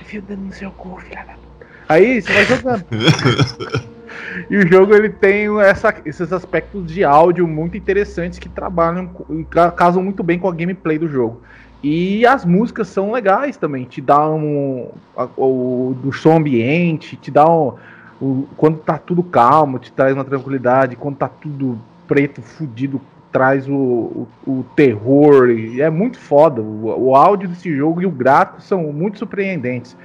Enfia 0.00 0.20
o 0.20 0.22
dedo 0.22 0.42
no 0.42 0.52
seu 0.52 0.70
cu, 0.72 1.00
filha 1.00 1.24
da 1.24 1.32
puta. 1.32 1.66
Aí 1.88 2.22
você 2.22 2.32
vai 2.32 2.44
jogando. 2.44 2.84
e 4.48 4.56
o 4.56 4.66
jogo 4.66 4.94
ele 4.94 5.08
tem 5.08 5.48
essa- 5.60 5.94
esses 6.04 6.32
aspectos 6.32 6.86
de 6.86 7.04
áudio 7.04 7.46
muito 7.46 7.76
interessantes 7.76 8.38
que 8.38 8.48
trabalham 8.48 9.10
e 9.30 9.44
ca- 9.44 9.70
casam 9.70 10.02
muito 10.02 10.22
bem 10.22 10.38
com 10.38 10.48
a 10.48 10.52
gameplay 10.52 10.98
do 10.98 11.08
jogo. 11.08 11.40
E 11.82 12.26
as 12.26 12.44
músicas 12.44 12.88
são 12.88 13.12
legais 13.12 13.56
também, 13.56 13.84
te 13.84 14.00
dá 14.00 14.28
um 14.28 14.88
o 15.36 15.96
do 16.02 16.12
som 16.12 16.36
ambiente, 16.36 17.16
te 17.16 17.30
dá 17.30 17.48
um, 17.48 18.44
quando 18.56 18.78
tá 18.78 18.98
tudo 18.98 19.22
calmo, 19.22 19.78
te 19.78 19.90
traz 19.90 20.14
uma 20.14 20.24
tranquilidade, 20.24 20.96
quando 20.96 21.16
tá 21.16 21.28
tudo 21.28 21.78
preto, 22.06 22.42
fudido, 22.42 23.00
traz 23.32 23.66
o, 23.68 23.72
o, 23.72 24.28
o 24.46 24.66
terror. 24.76 25.48
É 25.78 25.88
muito 25.88 26.18
foda. 26.18 26.60
O, 26.60 27.08
o, 27.08 27.14
áudio 27.16 27.48
desse 27.48 27.74
jogo 27.74 28.02
e 28.02 28.06
o 28.06 28.10
gráfico 28.10 28.60
são 28.60 28.82
muito 28.92 29.18
surpreendentes. 29.18 29.96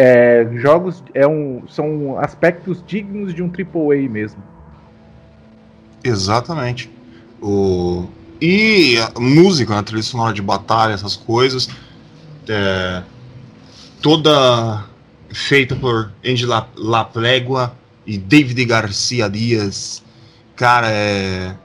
É, 0.00 0.46
jogos 0.58 1.02
é 1.12 1.26
um, 1.26 1.64
são 1.66 2.20
aspectos 2.20 2.80
dignos 2.86 3.34
de 3.34 3.42
um 3.42 3.50
AAA 3.50 4.08
mesmo. 4.08 4.40
Exatamente. 6.04 6.88
O... 7.42 8.06
E 8.40 8.96
a 8.96 9.18
música, 9.18 9.76
a 9.76 9.82
trilha 9.82 10.04
sonora 10.04 10.32
de 10.32 10.40
batalha, 10.40 10.92
essas 10.92 11.16
coisas. 11.16 11.68
É... 12.48 13.02
Toda 14.00 14.84
feita 15.32 15.74
por 15.74 16.12
Andy 16.24 16.46
La, 16.46 16.68
e 18.06 18.16
David 18.18 18.64
Garcia 18.66 19.28
Dias. 19.28 20.04
Cara, 20.54 20.92
é, 20.92 21.56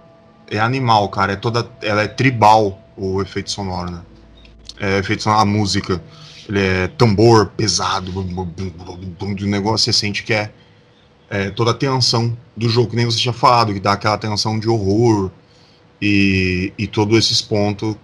é 0.49 0.57
animal, 0.57 1.07
cara. 1.09 1.33
É 1.33 1.35
toda, 1.35 1.69
ela 1.83 2.01
é 2.01 2.07
tribal 2.07 2.81
o 2.97 3.21
efeito 3.21 3.51
sonoro, 3.51 3.91
né? 3.91 4.01
É 4.79 4.97
efeito 4.97 5.21
sonoro, 5.21 5.43
a 5.43 5.45
música. 5.45 6.01
Ele 6.47 6.59
é 6.59 6.87
tambor 6.87 7.47
pesado, 7.55 8.11
de 8.11 9.45
um 9.45 9.49
negócio 9.49 9.85
você 9.85 9.93
sente 9.93 10.23
que 10.23 10.33
é, 10.33 10.51
é, 11.29 11.49
toda 11.49 11.71
a 11.71 11.73
tensão 11.73 12.37
do 12.55 12.69
jogo, 12.69 12.91
que 12.91 12.95
nem 12.95 13.05
você 13.05 13.17
tinha 13.17 13.33
falado, 13.33 13.73
que 13.73 13.79
dá 13.79 13.93
aquela 13.93 14.17
tensão 14.17 14.59
de 14.59 14.67
horror 14.69 15.31
e, 16.01 16.73
e 16.77 16.85
todos 16.85 17.17
esses 17.17 17.41
pontos, 17.41 17.95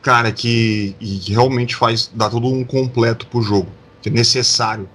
cara, 0.00 0.30
que, 0.30 0.94
realmente 1.28 1.74
faz, 1.74 2.10
dá 2.14 2.30
todo 2.30 2.46
um 2.46 2.64
completo 2.64 3.26
pro 3.26 3.42
jogo, 3.42 3.68
que 4.00 4.08
é 4.08 4.12
necessário 4.12 4.88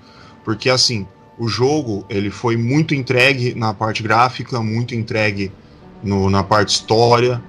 porque 0.49 0.67
assim, 0.67 1.05
o 1.37 1.47
jogo 1.47 2.03
ele 2.09 2.31
foi 2.31 2.57
muito 2.57 2.95
entregue 2.95 3.53
na 3.53 3.71
parte 3.71 4.01
gráfica, 4.01 4.59
muito 4.61 4.95
entregue 4.95 5.51
no, 6.03 6.27
na 6.27 6.43
parte 6.43 6.69
história. 6.69 7.39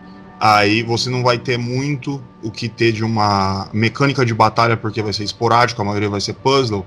Aí 0.40 0.82
você 0.82 1.10
não 1.10 1.22
vai 1.22 1.36
ter 1.36 1.58
muito 1.58 2.22
o 2.42 2.50
que 2.50 2.66
ter 2.66 2.92
de 2.92 3.04
uma 3.04 3.68
mecânica 3.74 4.24
de 4.24 4.32
batalha, 4.32 4.74
porque 4.74 5.02
vai 5.02 5.12
ser 5.12 5.22
esporádico, 5.24 5.82
a 5.82 5.84
maioria 5.84 6.08
vai 6.08 6.20
ser 6.20 6.32
puzzle. 6.32 6.86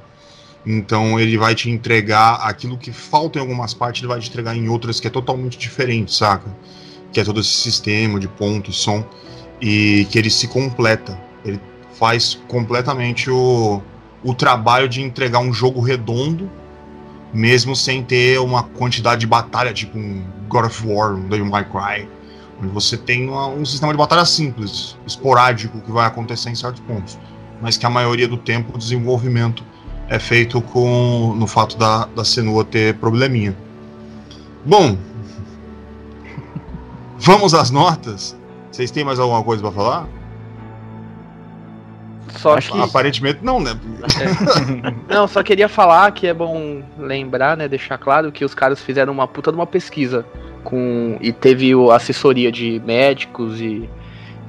Então 0.66 1.20
ele 1.20 1.38
vai 1.38 1.54
te 1.54 1.70
entregar 1.70 2.36
aquilo 2.36 2.80
que 2.80 2.92
falta 2.92 3.38
em 3.38 3.42
algumas 3.42 3.72
partes, 3.72 4.02
ele 4.02 4.08
vai 4.08 4.20
te 4.20 4.28
entregar 4.28 4.56
em 4.56 4.68
outras 4.70 5.00
que 5.00 5.06
é 5.06 5.10
totalmente 5.10 5.56
diferente, 5.56 6.16
saca? 6.16 6.50
Que 7.12 7.20
é 7.20 7.24
todo 7.24 7.42
esse 7.42 7.54
sistema 7.54 8.20
de 8.20 8.28
ponto 8.28 8.72
e 8.72 8.74
som. 8.74 9.06
E 9.62 10.08
que 10.10 10.18
ele 10.18 10.32
se 10.32 10.48
completa. 10.48 11.16
Ele 11.46 11.62
faz 12.00 12.42
completamente 12.48 13.30
o, 13.30 13.84
o 14.24 14.34
trabalho 14.34 14.89
de 14.89 15.00
entregar 15.04 15.39
um 15.39 15.54
jogo 15.54 15.80
redondo, 15.80 16.50
mesmo 17.32 17.76
sem 17.76 18.04
ter 18.04 18.39
uma 18.39 18.63
quantidade 18.63 19.22
de 19.22 19.28
batalha, 19.28 19.72
tipo 19.72 19.96
um 19.96 20.24
God 20.48 20.66
of 20.66 20.88
War, 20.88 21.13
um 21.13 21.30
Devil 21.30 21.46
May 21.46 21.66
Cry, 21.66 22.08
onde 22.60 22.72
você 22.72 22.98
tem 22.98 23.28
uma, 23.30 23.48
um 23.48 23.66
sistema 23.66 23.92
de 23.92 23.98
batalha 23.98 24.26
simples, 24.26 24.98
esporádico, 25.06 25.80
que 25.82 25.92
vai 25.92 26.06
acontecer 26.06 26.50
em 26.50 26.56
certos 26.56 26.82
pontos, 26.82 27.18
mas 27.62 27.78
que 27.78 27.86
a 27.86 27.89
maioria 27.89 28.28
do 28.28 28.38
tempo 28.38 28.76
o 28.76 28.78
desenvolvimento 28.78 29.63
é 30.08 30.20
feito 30.20 30.62
com 30.62 31.34
no 31.36 31.48
fato 31.48 31.78
da, 31.78 32.06
da 32.06 32.24
Senua 32.24 32.63
ter 32.63 32.96
probleminha. 32.96 33.56
Bom, 34.66 34.98
vamos 37.18 37.54
às 37.54 37.70
notas. 37.70 38.38
Vocês 38.72 38.92
têm 38.92 39.04
mais 39.04 39.20
alguma 39.20 39.44
coisa 39.44 39.62
para 39.62 39.72
falar? 39.72 40.08
Só 42.38 42.58
Acho 42.58 42.72
que... 42.72 42.82
Aparentemente 42.82 43.39
não, 43.44 43.60
né? 43.60 43.72
É. 44.20 44.94
Não, 45.13 45.28
só 45.28 45.44
queria 45.44 45.70
falar 45.70 46.12
que 46.12 46.26
é 46.26 46.34
bom 46.34 46.82
lembrar, 46.98 47.56
né? 47.56 47.68
Deixar 47.68 47.98
claro 47.98 48.32
que 48.32 48.44
os 48.44 48.56
caras 48.56 48.82
fizeram 48.82 49.13
uma 49.13 49.28
puta 49.28 49.52
de 49.52 49.58
uma 49.58 49.68
pesquisa 49.68 50.26
com 50.63 51.17
e 51.21 51.32
teve 51.32 51.71
assessoria 51.91 52.52
de 52.52 52.82
médicos 52.86 53.60
e, 53.60 53.89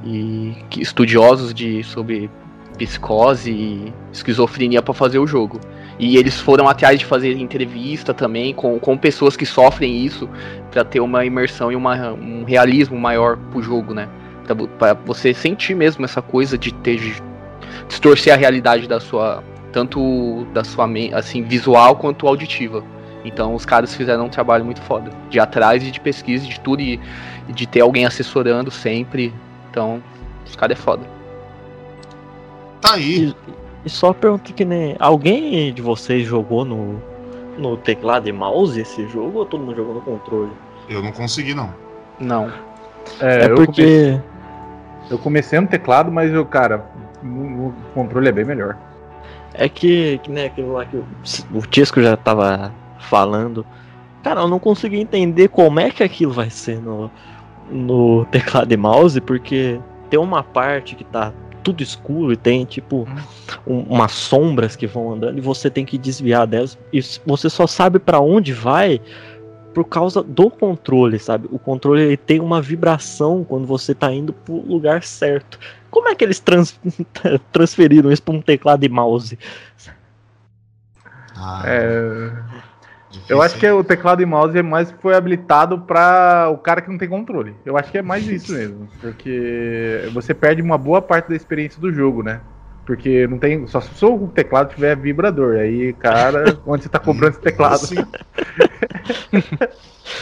e 0.04 0.54
estudiosos 0.78 1.52
de 1.52 1.82
sobre 1.84 2.30
psicose 2.78 3.50
e 3.50 3.92
esquizofrenia 4.12 4.82
para 4.82 4.94
fazer 4.94 5.18
o 5.18 5.26
jogo. 5.26 5.60
E 5.98 6.16
eles 6.16 6.40
foram 6.40 6.68
atrás 6.68 6.98
de 6.98 7.04
fazer 7.04 7.36
entrevista 7.38 8.12
também 8.12 8.52
com, 8.52 8.78
com 8.80 8.96
pessoas 8.96 9.36
que 9.36 9.46
sofrem 9.46 10.04
isso 10.04 10.28
para 10.70 10.84
ter 10.84 11.00
uma 11.00 11.24
imersão 11.24 11.70
e 11.70 11.76
uma, 11.76 12.12
um 12.12 12.44
realismo 12.44 12.98
maior 12.98 13.36
pro 13.52 13.62
jogo, 13.62 13.94
né? 13.94 14.08
Pra 14.78 14.92
você 14.92 15.32
sentir 15.32 15.74
mesmo 15.74 16.04
essa 16.04 16.20
coisa 16.20 16.58
de 16.58 16.74
ter 16.74 17.00
distorcer 17.88 18.32
a 18.32 18.36
realidade 18.36 18.88
da 18.88 19.00
sua 19.00 19.42
tanto 19.72 20.46
da 20.52 20.62
sua 20.62 20.88
assim 21.12 21.42
visual 21.42 21.96
quanto 21.96 22.28
auditiva. 22.28 22.84
Então 23.24 23.54
os 23.54 23.64
caras 23.64 23.94
fizeram 23.94 24.26
um 24.26 24.28
trabalho 24.28 24.64
muito 24.64 24.82
foda, 24.82 25.10
de 25.30 25.40
atrás 25.40 25.82
e 25.82 25.90
de 25.90 25.98
pesquisa, 25.98 26.46
de 26.46 26.60
tudo 26.60 26.82
e, 26.82 27.00
de 27.48 27.66
ter 27.66 27.80
alguém 27.80 28.04
assessorando 28.04 28.70
sempre. 28.70 29.32
Então, 29.70 30.02
os 30.46 30.54
caras 30.54 30.78
é 30.78 30.80
foda. 30.80 31.02
Tá 32.80 32.94
aí. 32.94 33.28
E, 33.28 33.36
e 33.86 33.90
só 33.90 34.12
pergunta 34.12 34.52
que 34.52 34.64
nem 34.64 34.94
alguém 34.98 35.72
de 35.72 35.80
vocês 35.80 36.26
jogou 36.26 36.64
no 36.64 37.00
no 37.58 37.76
teclado 37.76 38.28
e 38.28 38.32
mouse 38.32 38.80
esse 38.80 39.06
jogo 39.08 39.38
ou 39.38 39.46
todo 39.46 39.62
mundo 39.62 39.76
jogou 39.76 39.94
no 39.94 40.00
controle? 40.00 40.50
Eu 40.88 41.02
não 41.02 41.12
consegui 41.12 41.54
não. 41.54 41.72
Não. 42.18 42.52
É, 43.20 43.44
é 43.44 43.48
porque 43.48 43.82
comecei, 43.82 44.22
eu 45.10 45.18
comecei 45.18 45.60
no 45.60 45.66
teclado, 45.66 46.10
mas 46.10 46.32
eu, 46.32 46.44
cara, 46.44 46.84
o 47.22 47.72
controle 47.94 48.28
é 48.28 48.32
bem 48.32 48.44
melhor. 48.44 48.76
É 49.52 49.68
que, 49.68 50.18
que 50.18 50.30
né, 50.30 50.46
aquilo 50.46 50.72
lá 50.72 50.84
que 50.84 50.96
o, 50.96 51.06
o 51.54 51.60
Tisco 51.62 52.02
já 52.02 52.16
tava 52.16 52.72
falando. 53.04 53.64
Cara, 54.22 54.40
eu 54.40 54.48
não 54.48 54.58
consegui 54.58 54.98
entender 54.98 55.48
como 55.48 55.80
é 55.80 55.90
que 55.90 56.02
aquilo 56.02 56.32
vai 56.32 56.50
ser 56.50 56.80
no, 56.80 57.10
no 57.70 58.24
teclado 58.26 58.72
e 58.72 58.76
mouse, 58.76 59.20
porque 59.20 59.78
tem 60.08 60.18
uma 60.18 60.42
parte 60.42 60.94
que 60.94 61.04
tá 61.04 61.32
tudo 61.62 61.82
escuro 61.82 62.32
e 62.32 62.36
tem 62.36 62.64
tipo 62.64 63.08
um, 63.66 63.80
umas 63.80 64.12
sombras 64.12 64.76
que 64.76 64.86
vão 64.86 65.12
andando 65.12 65.38
e 65.38 65.40
você 65.40 65.70
tem 65.70 65.84
que 65.84 65.96
desviar 65.96 66.46
delas 66.46 66.78
e 66.92 67.00
você 67.24 67.48
só 67.48 67.66
sabe 67.66 67.98
para 67.98 68.20
onde 68.20 68.52
vai 68.52 69.00
por 69.72 69.84
causa 69.84 70.22
do 70.22 70.48
controle, 70.48 71.18
sabe? 71.18 71.48
O 71.50 71.58
controle 71.58 72.02
ele 72.02 72.16
tem 72.16 72.38
uma 72.38 72.62
vibração 72.62 73.42
quando 73.42 73.66
você 73.66 73.92
tá 73.92 74.12
indo 74.12 74.32
pro 74.32 74.54
lugar 74.54 75.02
certo. 75.02 75.58
Como 75.90 76.08
é 76.08 76.14
que 76.14 76.22
eles 76.22 76.38
trans 76.38 76.78
transferiram 77.50 78.12
isso 78.12 78.22
para 78.22 78.34
um 78.34 78.40
teclado 78.40 78.84
e 78.84 78.88
mouse? 78.88 79.36
Ah, 81.36 81.62
é... 81.66 82.32
Eu 83.28 83.42
acho 83.42 83.58
que 83.58 83.68
o 83.68 83.84
teclado 83.84 84.22
e 84.22 84.26
mouse 84.26 84.56
é 84.56 84.62
mais 84.62 84.90
foi 85.00 85.14
habilitado 85.14 85.78
para 85.80 86.48
o 86.50 86.58
cara 86.58 86.80
que 86.80 86.90
não 86.90 86.98
tem 86.98 87.08
controle. 87.08 87.54
Eu 87.64 87.76
acho 87.76 87.90
que 87.90 87.98
é 87.98 88.02
mais 88.02 88.26
isso 88.26 88.52
mesmo, 88.52 88.88
porque 89.00 90.08
você 90.12 90.34
perde 90.34 90.62
uma 90.62 90.78
boa 90.78 91.02
parte 91.02 91.28
da 91.28 91.36
experiência 91.36 91.80
do 91.80 91.92
jogo, 91.92 92.22
né? 92.22 92.40
Porque 92.86 93.26
não 93.26 93.38
tem. 93.38 93.66
Só 93.66 93.80
se 93.80 94.04
o 94.04 94.28
teclado 94.28 94.74
tiver 94.74 94.96
vibrador. 94.96 95.56
Aí, 95.56 95.92
cara, 95.94 96.58
onde 96.66 96.82
você 96.82 96.88
tá 96.88 96.98
comprando 96.98 97.32
esse 97.32 97.40
teclado? 97.40 97.74
Assim. 97.74 97.96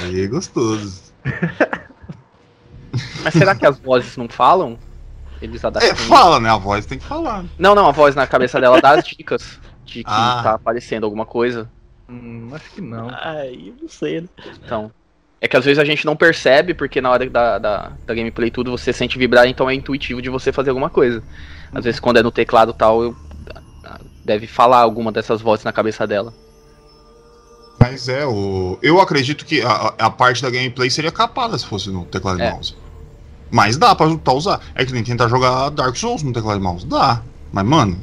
aí 0.00 0.22
é 0.22 0.26
gostoso. 0.28 1.12
Mas 3.24 3.34
será 3.34 3.54
que 3.54 3.66
as 3.66 3.78
vozes 3.78 4.16
não 4.16 4.28
falam? 4.28 4.78
Eles 5.40 5.64
adaptam. 5.64 5.90
É, 5.90 5.94
fala, 5.94 6.38
né? 6.38 6.50
A 6.50 6.56
voz 6.56 6.86
tem 6.86 6.98
que 6.98 7.04
falar. 7.04 7.44
Não, 7.58 7.74
não, 7.74 7.88
a 7.88 7.92
voz 7.92 8.14
na 8.14 8.28
cabeça 8.28 8.60
dela 8.60 8.80
dá 8.80 8.90
as 8.90 9.04
dicas 9.04 9.58
de 9.84 10.04
que 10.04 10.10
ah. 10.10 10.40
tá 10.42 10.54
aparecendo 10.54 11.04
alguma 11.04 11.26
coisa. 11.26 11.68
Hum, 12.12 12.50
acho 12.52 12.70
que 12.72 12.80
não. 12.80 13.08
Aí, 13.10 13.74
não 13.80 13.88
sei, 13.88 14.20
né? 14.20 14.28
Então. 14.62 14.92
É 15.40 15.48
que 15.48 15.56
às 15.56 15.64
vezes 15.64 15.80
a 15.80 15.84
gente 15.84 16.06
não 16.06 16.14
percebe, 16.14 16.72
porque 16.72 17.00
na 17.00 17.10
hora 17.10 17.28
da, 17.28 17.58
da, 17.58 17.92
da 18.06 18.14
gameplay 18.14 18.48
tudo 18.48 18.70
você 18.70 18.92
sente 18.92 19.18
vibrar, 19.18 19.48
então 19.48 19.68
é 19.68 19.74
intuitivo 19.74 20.22
de 20.22 20.28
você 20.28 20.52
fazer 20.52 20.70
alguma 20.70 20.88
coisa. 20.88 21.20
Às 21.74 21.84
vezes 21.84 21.98
quando 21.98 22.18
é 22.18 22.22
no 22.22 22.30
teclado 22.30 22.72
tal, 22.72 23.02
eu, 23.02 23.16
deve 24.24 24.46
falar 24.46 24.78
alguma 24.78 25.10
dessas 25.10 25.40
vozes 25.40 25.64
na 25.64 25.72
cabeça 25.72 26.06
dela. 26.06 26.32
Mas 27.80 28.08
é, 28.08 28.24
o... 28.24 28.78
eu 28.80 29.00
acredito 29.00 29.44
que 29.44 29.60
a, 29.62 29.94
a 29.98 30.10
parte 30.10 30.40
da 30.42 30.48
gameplay 30.48 30.88
seria 30.88 31.10
capada 31.10 31.58
se 31.58 31.66
fosse 31.66 31.90
no 31.90 32.04
teclado 32.04 32.40
é. 32.40 32.48
e 32.48 32.52
mouse. 32.52 32.76
Mas 33.50 33.76
dá 33.76 33.94
pra 33.96 34.16
tá, 34.18 34.32
usar. 34.32 34.60
É 34.76 34.84
que 34.84 34.92
nem 34.92 35.02
tentar 35.02 35.28
jogar 35.28 35.70
Dark 35.70 35.96
Souls 35.96 36.22
no 36.22 36.32
teclado 36.32 36.60
e 36.60 36.62
mouse. 36.62 36.86
Dá. 36.86 37.20
Mas, 37.52 37.64
mano, 37.66 37.98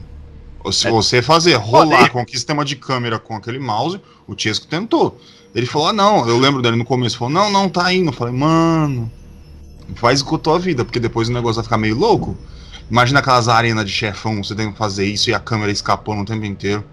se 0.72 0.88
é. 0.88 0.91
você 0.91 1.22
fazer 1.22 1.55
rolar 1.55 2.10
com 2.10 2.20
aquele 2.20 2.38
sistema 2.38 2.66
de 2.66 2.76
câmera 2.76 3.20
com 3.20 3.36
aquele 3.36 3.60
mouse, 3.60 3.99
o 4.28 4.36
Tiesco 4.36 4.68
tentou. 4.68 5.20
Ele 5.53 5.66
falou, 5.66 5.88
ah, 5.88 5.93
não, 5.93 6.28
eu 6.28 6.38
lembro 6.38 6.62
dele 6.62 6.76
no 6.76 6.86
começo, 6.86 7.18
falou, 7.18 7.34
não, 7.34 7.51
não, 7.51 7.70
tá 7.70 7.91
indo. 7.93 8.10
Eu 8.10 8.14
falei, 8.14 8.34
mano, 8.34 9.12
faz 9.95 10.22
com 10.22 10.36
a 10.36 10.39
tua 10.39 10.60
vida, 10.60 10.86
porque 10.86 10.99
depois 10.99 11.30
o 11.30 11.34
negócio 11.34 11.55
vai 11.55 11.64
ficar 11.64 11.78
meio 11.78 11.97
louco. 11.97 12.38
Imagina 12.89 13.20
aquelas 13.20 13.47
arenas 13.47 13.86
de 13.86 13.91
chefão, 13.91 14.43
você 14.43 14.55
tem 14.55 14.72
que 14.72 14.78
fazer 14.78 15.05
isso 15.05 15.30
e 15.30 15.34
a 15.34 15.39
câmera 15.39 15.72
escapando 15.72 16.22
o 16.22 16.26
tempo 16.26 16.45
inteiro. 16.45 16.84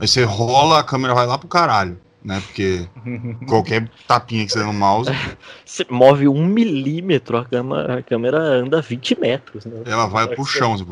Aí 0.00 0.08
você 0.08 0.24
rola, 0.24 0.80
a 0.80 0.84
câmera 0.84 1.14
vai 1.14 1.26
lá 1.26 1.38
pro 1.38 1.48
caralho 1.48 1.98
né? 2.24 2.40
Porque 2.46 2.88
qualquer 3.46 3.88
tapinha 4.06 4.46
que 4.46 4.52
você 4.52 4.58
dá 4.60 4.66
no 4.66 4.72
mouse. 4.72 5.10
Você 5.64 5.86
move 5.88 6.28
um 6.28 6.46
milímetro, 6.46 7.38
a 7.38 7.44
câmera, 7.44 7.98
a 7.98 8.02
câmera 8.02 8.38
anda 8.38 8.80
20 8.80 9.20
metros. 9.20 9.64
Né? 9.64 9.82
Ela 9.86 10.06
vai 10.06 10.28
pro 10.28 10.44
chão. 10.44 10.74
Assim, 10.74 10.84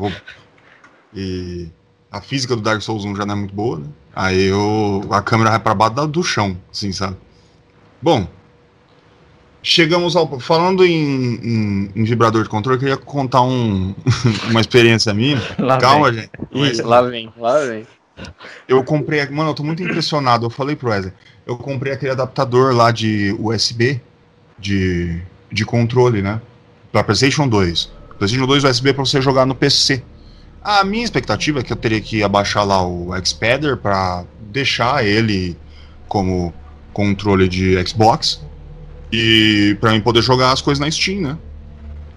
e 1.13 1.69
a 2.11 2.19
física 2.19 2.55
do 2.55 2.61
Dark 2.61 2.81
Souls 2.81 3.05
1 3.05 3.15
já 3.15 3.25
não 3.25 3.33
é 3.33 3.37
muito 3.37 3.55
boa, 3.55 3.79
né? 3.79 3.85
Aí 4.13 4.43
eu, 4.43 5.01
a 5.09 5.21
câmera 5.21 5.51
vai 5.51 5.59
pra 5.59 5.73
baixo 5.73 6.07
do 6.07 6.21
chão, 6.21 6.57
assim, 6.71 6.91
sabe? 6.91 7.15
Bom. 8.01 8.27
Chegamos 9.63 10.15
ao. 10.15 10.39
Falando 10.39 10.83
em, 10.83 11.35
em, 11.35 11.91
em 11.95 12.03
vibrador 12.03 12.43
de 12.43 12.49
controle, 12.49 12.77
eu 12.77 12.79
queria 12.79 12.97
contar 12.97 13.43
um, 13.43 13.95
uma 14.49 14.59
experiência 14.59 15.13
minha. 15.13 15.41
Lá 15.57 15.77
Calma, 15.77 16.11
vem. 16.11 16.29
gente. 16.51 16.81
Lá 16.81 17.01
vem, 17.03 17.31
lá 17.37 17.59
vem. 17.59 17.87
Eu 18.67 18.83
comprei. 18.83 19.25
Mano, 19.29 19.51
eu 19.51 19.53
tô 19.53 19.63
muito 19.63 19.81
impressionado. 19.83 20.47
Eu 20.47 20.49
falei 20.49 20.75
pro 20.75 20.89
Wesley. 20.89 21.13
Eu 21.45 21.57
comprei 21.57 21.93
aquele 21.93 22.11
adaptador 22.11 22.73
lá 22.75 22.91
de 22.91 23.35
USB 23.39 24.01
de, 24.57 25.21
de 25.51 25.63
controle, 25.63 26.21
né? 26.21 26.41
Pra 26.91 27.03
PlayStation 27.03 27.47
2. 27.47 27.91
PlayStation 28.17 28.47
2 28.47 28.63
USB 28.63 28.93
pra 28.93 29.05
você 29.05 29.21
jogar 29.21 29.45
no 29.45 29.55
PC. 29.55 30.03
A 30.63 30.83
minha 30.83 31.03
expectativa 31.03 31.59
é 31.59 31.63
que 31.63 31.73
eu 31.73 31.77
teria 31.77 31.99
que 31.99 32.21
abaixar 32.21 32.65
lá 32.65 32.85
o 32.85 33.09
Xpader 33.25 33.77
pra 33.77 34.23
deixar 34.51 35.03
ele 35.03 35.57
como 36.07 36.53
controle 36.93 37.47
de 37.47 37.83
Xbox 37.87 38.41
e 39.11 39.75
pra 39.79 39.91
mim 39.91 40.01
poder 40.01 40.21
jogar 40.21 40.51
as 40.51 40.61
coisas 40.61 40.79
na 40.79 40.89
Steam, 40.91 41.21
né? 41.21 41.37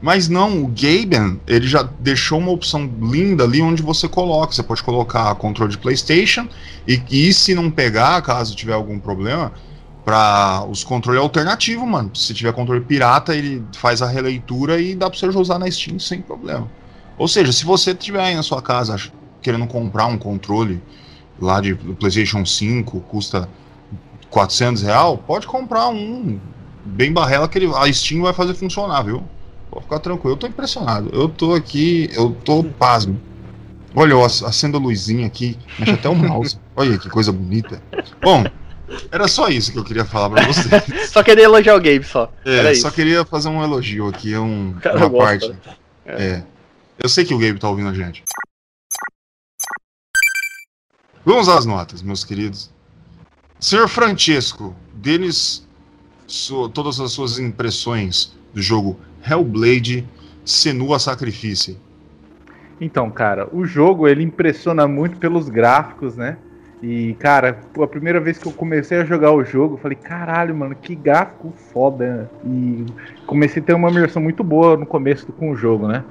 Mas 0.02 0.28
não, 0.28 0.62
o 0.62 0.66
Gaben, 0.66 1.40
ele 1.46 1.66
já 1.66 1.82
deixou 1.98 2.38
uma 2.38 2.50
opção 2.50 2.90
linda 3.00 3.44
ali 3.44 3.62
onde 3.62 3.82
você 3.82 4.06
coloca. 4.06 4.52
Você 4.52 4.62
pode 4.62 4.82
colocar 4.82 5.34
controle 5.36 5.70
de 5.70 5.78
PlayStation 5.78 6.46
e, 6.86 7.02
e 7.10 7.32
se 7.32 7.54
não 7.54 7.70
pegar, 7.70 8.20
caso 8.20 8.54
tiver 8.54 8.74
algum 8.74 8.98
problema, 8.98 9.52
para 10.04 10.66
os 10.68 10.84
controles 10.84 11.22
alternativos, 11.22 11.88
mano. 11.88 12.14
Se 12.14 12.34
tiver 12.34 12.52
controle 12.52 12.82
pirata, 12.82 13.34
ele 13.34 13.64
faz 13.74 14.02
a 14.02 14.06
releitura 14.06 14.78
e 14.78 14.94
dá 14.94 15.08
para 15.08 15.18
você 15.18 15.26
usar 15.28 15.58
na 15.58 15.70
Steam 15.70 15.98
sem 15.98 16.20
problema. 16.20 16.68
Ou 17.18 17.28
seja, 17.28 17.52
se 17.52 17.64
você 17.64 17.94
tiver 17.94 18.20
aí 18.22 18.34
na 18.34 18.42
sua 18.42 18.60
casa 18.62 18.96
querendo 19.40 19.66
comprar 19.66 20.06
um 20.06 20.18
controle 20.18 20.82
lá 21.40 21.60
de 21.60 21.74
do 21.74 21.94
PlayStation 21.94 22.44
5, 22.44 23.00
custa 23.02 23.48
400 24.30 24.82
real, 24.82 25.18
pode 25.18 25.46
comprar 25.46 25.88
um 25.88 26.38
bem 26.84 27.12
barrela 27.12 27.48
que 27.48 27.58
ele, 27.58 27.70
a 27.74 27.92
Steam 27.92 28.22
vai 28.22 28.32
fazer 28.32 28.54
funcionar, 28.54 29.02
viu? 29.02 29.22
Pode 29.70 29.84
ficar 29.84 29.98
tranquilo. 30.00 30.32
Eu 30.34 30.36
tô 30.38 30.46
impressionado. 30.46 31.10
Eu 31.12 31.28
tô 31.28 31.54
aqui, 31.54 32.10
eu 32.14 32.30
tô 32.44 32.62
pasmo. 32.64 33.20
Olha, 33.94 34.12
eu 34.12 34.24
ac- 34.24 34.44
acendo 34.44 34.76
a 34.76 34.80
luzinha 34.80 35.26
aqui, 35.26 35.56
mexe 35.78 35.92
até 35.92 36.08
o 36.08 36.14
mouse. 36.14 36.58
Olha 36.74 36.98
que 36.98 37.08
coisa 37.08 37.30
bonita. 37.30 37.80
Bom, 38.20 38.44
era 39.10 39.28
só 39.28 39.48
isso 39.48 39.70
que 39.72 39.78
eu 39.78 39.84
queria 39.84 40.04
falar 40.04 40.30
pra 40.30 40.46
vocês. 40.46 40.82
Só 41.10 41.22
queria 41.22 41.44
elogiar 41.44 41.74
o 41.76 41.80
Gabe 41.80 42.02
só. 42.04 42.30
É, 42.44 42.56
Era 42.58 42.74
só 42.74 42.88
isso. 42.88 42.92
queria 42.92 43.24
fazer 43.24 43.48
um 43.48 43.62
elogio 43.62 44.08
aqui, 44.08 44.36
um, 44.36 44.74
cara 44.82 44.96
uma 45.06 45.10
parte. 45.10 45.48
né? 45.48 45.56
É. 46.06 46.42
Eu 46.98 47.08
sei 47.08 47.24
que 47.24 47.34
o 47.34 47.38
Gabe 47.38 47.58
tá 47.58 47.68
ouvindo 47.68 47.88
a 47.88 47.94
gente. 47.94 48.22
Vamos 51.24 51.48
às 51.48 51.66
notas, 51.66 52.02
meus 52.02 52.24
queridos. 52.24 52.70
Senhor 53.58 53.88
Francesco, 53.88 54.74
deles 54.92 55.66
todas 56.72 57.00
as 57.00 57.12
suas 57.12 57.38
impressões 57.38 58.34
do 58.52 58.62
jogo 58.62 58.98
Hellblade 59.28 60.06
Senua 60.44 60.98
Sacrifício. 60.98 61.78
Então, 62.80 63.10
cara, 63.10 63.48
o 63.52 63.64
jogo 63.64 64.06
ele 64.08 64.22
impressiona 64.22 64.86
muito 64.86 65.16
pelos 65.16 65.48
gráficos, 65.48 66.16
né? 66.16 66.36
E, 66.82 67.14
cara, 67.14 67.60
a 67.80 67.86
primeira 67.86 68.20
vez 68.20 68.36
que 68.36 68.46
eu 68.46 68.52
comecei 68.52 68.98
a 68.98 69.04
jogar 69.04 69.32
o 69.32 69.44
jogo, 69.44 69.74
eu 69.74 69.78
falei, 69.78 69.96
caralho, 69.96 70.54
mano, 70.54 70.74
que 70.74 70.94
gráfico 70.94 71.52
foda. 71.72 72.30
E 72.44 72.84
comecei 73.26 73.62
a 73.62 73.64
ter 73.64 73.74
uma 73.74 73.90
imersão 73.90 74.20
muito 74.20 74.44
boa 74.44 74.76
no 74.76 74.84
começo 74.84 75.32
com 75.32 75.50
o 75.50 75.56
jogo, 75.56 75.88
né? 75.88 76.04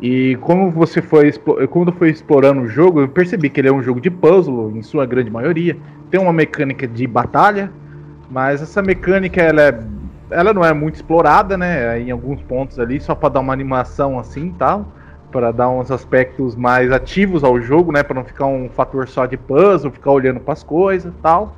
E 0.00 0.36
como 0.40 0.70
você 0.70 1.02
foi, 1.02 1.30
quando 1.70 1.92
fui 1.92 2.10
explorando 2.10 2.62
o 2.62 2.68
jogo, 2.68 3.00
eu 3.00 3.08
percebi 3.08 3.50
que 3.50 3.60
ele 3.60 3.68
é 3.68 3.72
um 3.72 3.82
jogo 3.82 4.00
de 4.00 4.10
puzzle, 4.10 4.72
em 4.74 4.82
sua 4.82 5.04
grande 5.04 5.30
maioria. 5.30 5.76
Tem 6.10 6.18
uma 6.18 6.32
mecânica 6.32 6.88
de 6.88 7.06
batalha, 7.06 7.70
mas 8.30 8.62
essa 8.62 8.80
mecânica 8.80 9.42
ela, 9.42 9.62
é, 9.62 9.80
ela 10.30 10.54
não 10.54 10.64
é 10.64 10.72
muito 10.72 10.94
explorada, 10.94 11.58
né? 11.58 12.00
Em 12.00 12.10
alguns 12.10 12.40
pontos 12.42 12.78
ali, 12.78 12.98
só 12.98 13.14
pra 13.14 13.28
dar 13.28 13.40
uma 13.40 13.52
animação 13.52 14.18
assim 14.18 14.54
tal 14.58 14.86
para 15.30 15.52
dar 15.52 15.68
uns 15.68 15.90
aspectos 15.90 16.56
mais 16.56 16.90
ativos 16.90 17.44
ao 17.44 17.60
jogo, 17.60 17.92
né, 17.92 18.02
para 18.02 18.14
não 18.14 18.24
ficar 18.24 18.46
um 18.46 18.68
fator 18.68 19.08
só 19.08 19.26
de 19.26 19.36
puzzle, 19.36 19.90
ficar 19.90 20.10
olhando 20.10 20.40
para 20.40 20.52
as 20.52 20.62
coisas, 20.62 21.12
tal. 21.22 21.54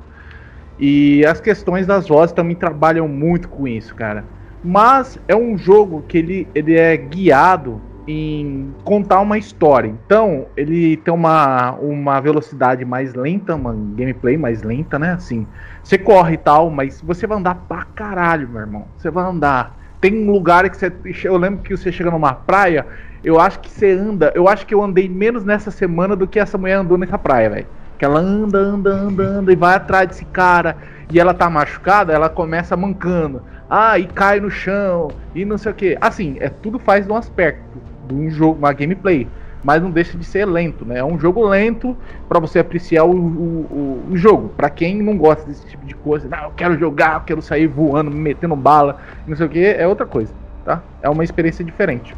E 0.79 1.25
as 1.25 1.39
questões 1.39 1.85
das 1.85 2.07
vozes 2.07 2.33
também 2.33 2.55
trabalham 2.55 3.07
muito 3.07 3.47
com 3.49 3.67
isso, 3.67 3.93
cara. 3.95 4.23
Mas 4.63 5.19
é 5.27 5.35
um 5.35 5.57
jogo 5.57 6.03
que 6.07 6.17
ele, 6.17 6.47
ele 6.55 6.75
é 6.75 6.95
guiado 6.95 7.81
em 8.07 8.73
contar 8.83 9.19
uma 9.21 9.37
história. 9.37 9.87
Então, 9.87 10.45
ele 10.57 10.97
tem 10.97 11.13
uma, 11.13 11.71
uma 11.73 12.19
velocidade 12.19 12.83
mais 12.83 13.13
lenta, 13.13 13.55
uma 13.55 13.73
gameplay 13.73 14.37
mais 14.37 14.61
lenta, 14.61 14.99
né? 14.99 15.13
Assim, 15.13 15.47
você 15.83 15.97
corre 15.97 16.33
e 16.33 16.37
tal, 16.37 16.69
mas 16.69 17.01
você 17.01 17.25
vai 17.25 17.37
andar 17.37 17.55
pra 17.67 17.83
caralho, 17.83 18.47
meu 18.47 18.61
irmão. 18.61 18.87
Você 18.97 19.09
vai 19.09 19.25
andar. 19.25 19.77
Tem 20.01 20.13
um 20.13 20.31
lugar 20.31 20.69
que 20.69 20.77
você. 20.77 20.91
Eu 21.23 21.37
lembro 21.37 21.61
que 21.61 21.75
você 21.75 21.91
chega 21.91 22.11
numa 22.11 22.33
praia, 22.33 22.85
eu 23.23 23.39
acho 23.39 23.59
que 23.59 23.69
você 23.69 23.91
anda. 23.91 24.31
Eu 24.35 24.49
acho 24.49 24.65
que 24.65 24.73
eu 24.73 24.83
andei 24.83 25.07
menos 25.07 25.45
nessa 25.45 25.71
semana 25.71 26.15
do 26.15 26.27
que 26.27 26.39
essa 26.39 26.57
mulher 26.57 26.73
andou 26.73 26.97
nessa 26.97 27.17
praia, 27.17 27.49
velho. 27.49 27.67
Que 27.97 28.03
ela 28.03 28.19
anda, 28.19 28.59
anda, 28.59 28.89
anda, 28.89 29.23
anda 29.23 29.53
e 29.53 29.55
vai 29.55 29.75
atrás 29.75 30.09
desse 30.09 30.25
cara. 30.25 30.75
E 31.09 31.19
ela 31.19 31.33
tá 31.33 31.49
machucada, 31.49 32.11
ela 32.11 32.29
começa 32.29 32.75
mancando. 32.75 33.43
Ah, 33.69 33.97
e 33.97 34.05
cai 34.05 34.41
no 34.41 34.49
chão. 34.49 35.09
E 35.33 35.45
não 35.45 35.57
sei 35.57 35.71
o 35.71 35.75
que. 35.75 35.97
Assim, 36.01 36.35
é 36.41 36.49
tudo 36.49 36.77
faz 36.79 37.05
de 37.05 37.11
um 37.13 37.15
aspecto 37.15 37.92
de 38.07 38.13
um 38.13 38.29
jogo, 38.29 38.57
uma 38.57 38.73
gameplay. 38.73 39.27
Mas 39.63 39.81
não 39.81 39.89
deixa 39.89 40.17
de 40.17 40.25
ser 40.25 40.45
lento, 40.45 40.83
né? 40.83 40.99
É 40.99 41.05
um 41.05 41.17
jogo 41.17 41.47
lento 41.47 41.95
para 42.27 42.37
você 42.37 42.59
apreciar 42.59 43.05
o, 43.05 43.15
o, 43.15 44.03
o, 44.11 44.17
jogo. 44.17 44.49
Para 44.49 44.69
quem 44.69 45.01
não 45.01 45.17
gosta 45.17 45.45
desse 45.47 45.65
tipo 45.67 45.85
de 45.85 45.95
coisa, 45.95 46.27
não, 46.27 46.43
eu 46.45 46.51
quero 46.51 46.77
jogar, 46.77 47.15
eu 47.15 47.21
quero 47.21 47.41
sair 47.41 47.67
voando, 47.67 48.11
me 48.11 48.19
metendo 48.19 48.57
bala, 48.57 48.99
não 49.25 49.37
sei 49.37 49.45
o 49.45 49.49
que, 49.49 49.65
é 49.65 49.87
outra 49.87 50.05
coisa, 50.05 50.33
tá? 50.65 50.83
É 51.01 51.07
uma 51.07 51.23
experiência 51.23 51.63
diferente. 51.63 52.13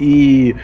E 0.00 0.56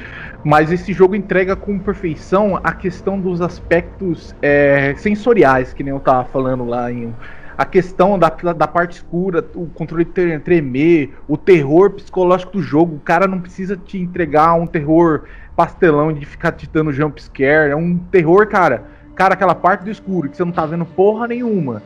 mas 0.43 0.73
esse 0.73 0.93
jogo 0.93 1.15
entrega 1.15 1.55
com 1.55 1.79
perfeição 1.79 2.59
a 2.65 2.73
questão 2.73 3.21
dos 3.21 3.43
aspectos 3.43 4.35
é, 4.41 4.95
sensoriais, 4.97 5.75
que 5.75 5.83
nem 5.83 5.93
eu 5.93 6.01
tava 6.01 6.25
falando 6.25 6.65
lá 6.65 6.91
em 6.91 7.15
a 7.61 7.67
questão 7.67 8.19
da, 8.19 8.31
da 8.31 8.67
parte 8.67 8.93
escura, 8.93 9.45
o 9.55 9.67
controle 9.67 10.07
tre- 10.07 10.39
tremer, 10.39 11.15
o 11.29 11.37
terror 11.37 11.91
psicológico 11.91 12.53
do 12.53 12.63
jogo. 12.63 12.97
O 12.97 13.01
cara 13.01 13.27
não 13.27 13.39
precisa 13.39 13.77
te 13.77 13.99
entregar 13.99 14.55
um 14.55 14.67
terror 14.67 15.25
pastelão 15.55 16.11
de 16.11 16.25
ficar 16.25 16.53
te 16.53 16.67
dando 16.67 16.91
jump. 16.91 17.21
É 17.39 17.77
um 17.77 17.99
terror, 17.99 18.47
cara. 18.47 18.85
Cara, 19.15 19.35
aquela 19.35 19.55
parte 19.55 19.85
do 19.85 19.91
escuro 19.91 20.31
que 20.31 20.39
você 20.39 20.43
não 20.43 20.53
tá 20.53 20.65
vendo 20.65 20.87
porra 20.87 21.29
nenhuma. 21.29 21.83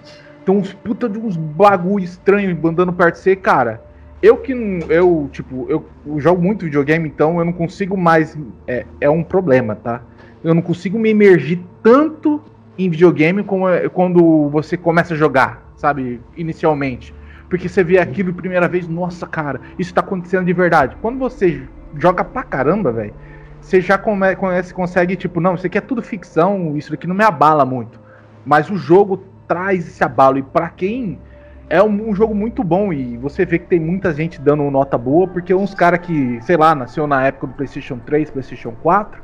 Tem 0.47 0.55
uns 0.55 0.72
puta 0.72 1.09
de 1.09 1.18
uns 1.18 1.37
bagulho 1.37 2.05
estranho 2.05 2.57
andando 2.64 2.93
perto 2.93 3.16
de 3.16 3.22
você, 3.22 3.35
cara. 3.35 3.83
Eu 4.22 4.37
que 4.37 4.55
não. 4.55 4.87
Eu, 4.89 5.29
tipo, 5.33 5.66
eu, 5.68 5.85
jogo 6.20 6.41
muito 6.41 6.66
videogame, 6.66 7.09
então 7.09 7.41
eu 7.41 7.45
não 7.45 7.53
consigo 7.53 7.97
mais. 7.97 8.39
É, 8.68 8.87
é 9.01 9.11
um 9.11 9.25
problema, 9.25 9.75
tá? 9.75 10.03
Eu 10.45 10.55
não 10.55 10.62
consigo 10.62 10.97
me 11.01 11.11
emergir 11.11 11.61
tanto 11.83 12.41
em 12.79 12.89
videogame 12.89 13.43
como 13.43 13.68
é 13.68 13.89
quando 13.89 14.49
você 14.51 14.77
começa 14.77 15.14
a 15.14 15.16
jogar, 15.16 15.64
sabe? 15.85 16.18
Inicialmente. 16.35 17.14
Porque 17.51 17.68
você 17.68 17.85
vê 17.85 17.99
aquilo 17.99 18.32
primeira 18.32 18.66
vez, 18.66 18.89
nossa, 18.89 19.26
cara, 19.26 19.61
isso 19.78 19.93
tá 19.93 20.01
acontecendo 20.01 20.47
de 20.47 20.53
verdade. 20.55 20.97
Quando 21.03 21.18
você 21.18 21.62
joga 21.99 22.24
pra 22.24 22.43
caramba, 22.43 22.91
velho, 22.91 23.12
você 23.61 23.82
já 23.82 23.99
conhece, 23.99 24.72
consegue, 24.72 25.14
tipo, 25.14 25.41
não, 25.41 25.55
isso 25.55 25.66
aqui 25.66 25.76
é 25.76 25.82
tudo 25.82 26.03
ficção, 26.03 26.74
isso 26.74 26.95
aqui 26.95 27.07
não 27.07 27.14
me 27.14 27.22
abala 27.22 27.66
muito. 27.66 28.01
Mas 28.47 28.70
o 28.70 28.76
jogo 28.78 29.22
traz 29.47 29.87
esse 29.87 30.03
abalo. 30.03 30.39
E 30.39 30.43
pra 30.43 30.70
quem 30.70 31.18
é 31.68 31.82
um, 31.82 32.09
um, 32.09 32.14
jogo 32.14 32.35
muito 32.35 32.64
bom 32.64 32.91
e 32.91 33.18
você 33.18 33.45
vê 33.45 33.59
que 33.59 33.66
tem 33.66 33.78
muita 33.78 34.12
gente 34.14 34.41
dando 34.41 34.70
nota 34.70 34.97
boa, 34.97 35.28
porque 35.28 35.55
uns 35.55 35.74
caras 35.74 36.01
que, 36.01 36.39
sei 36.43 36.57
lá, 36.57 36.74
nasceu 36.74 37.07
na 37.07 37.26
época 37.26 37.47
do 37.49 37.53
PlayStation 37.53 37.99
3, 37.99 38.30
PlayStation 38.30 38.72
4, 38.82 39.22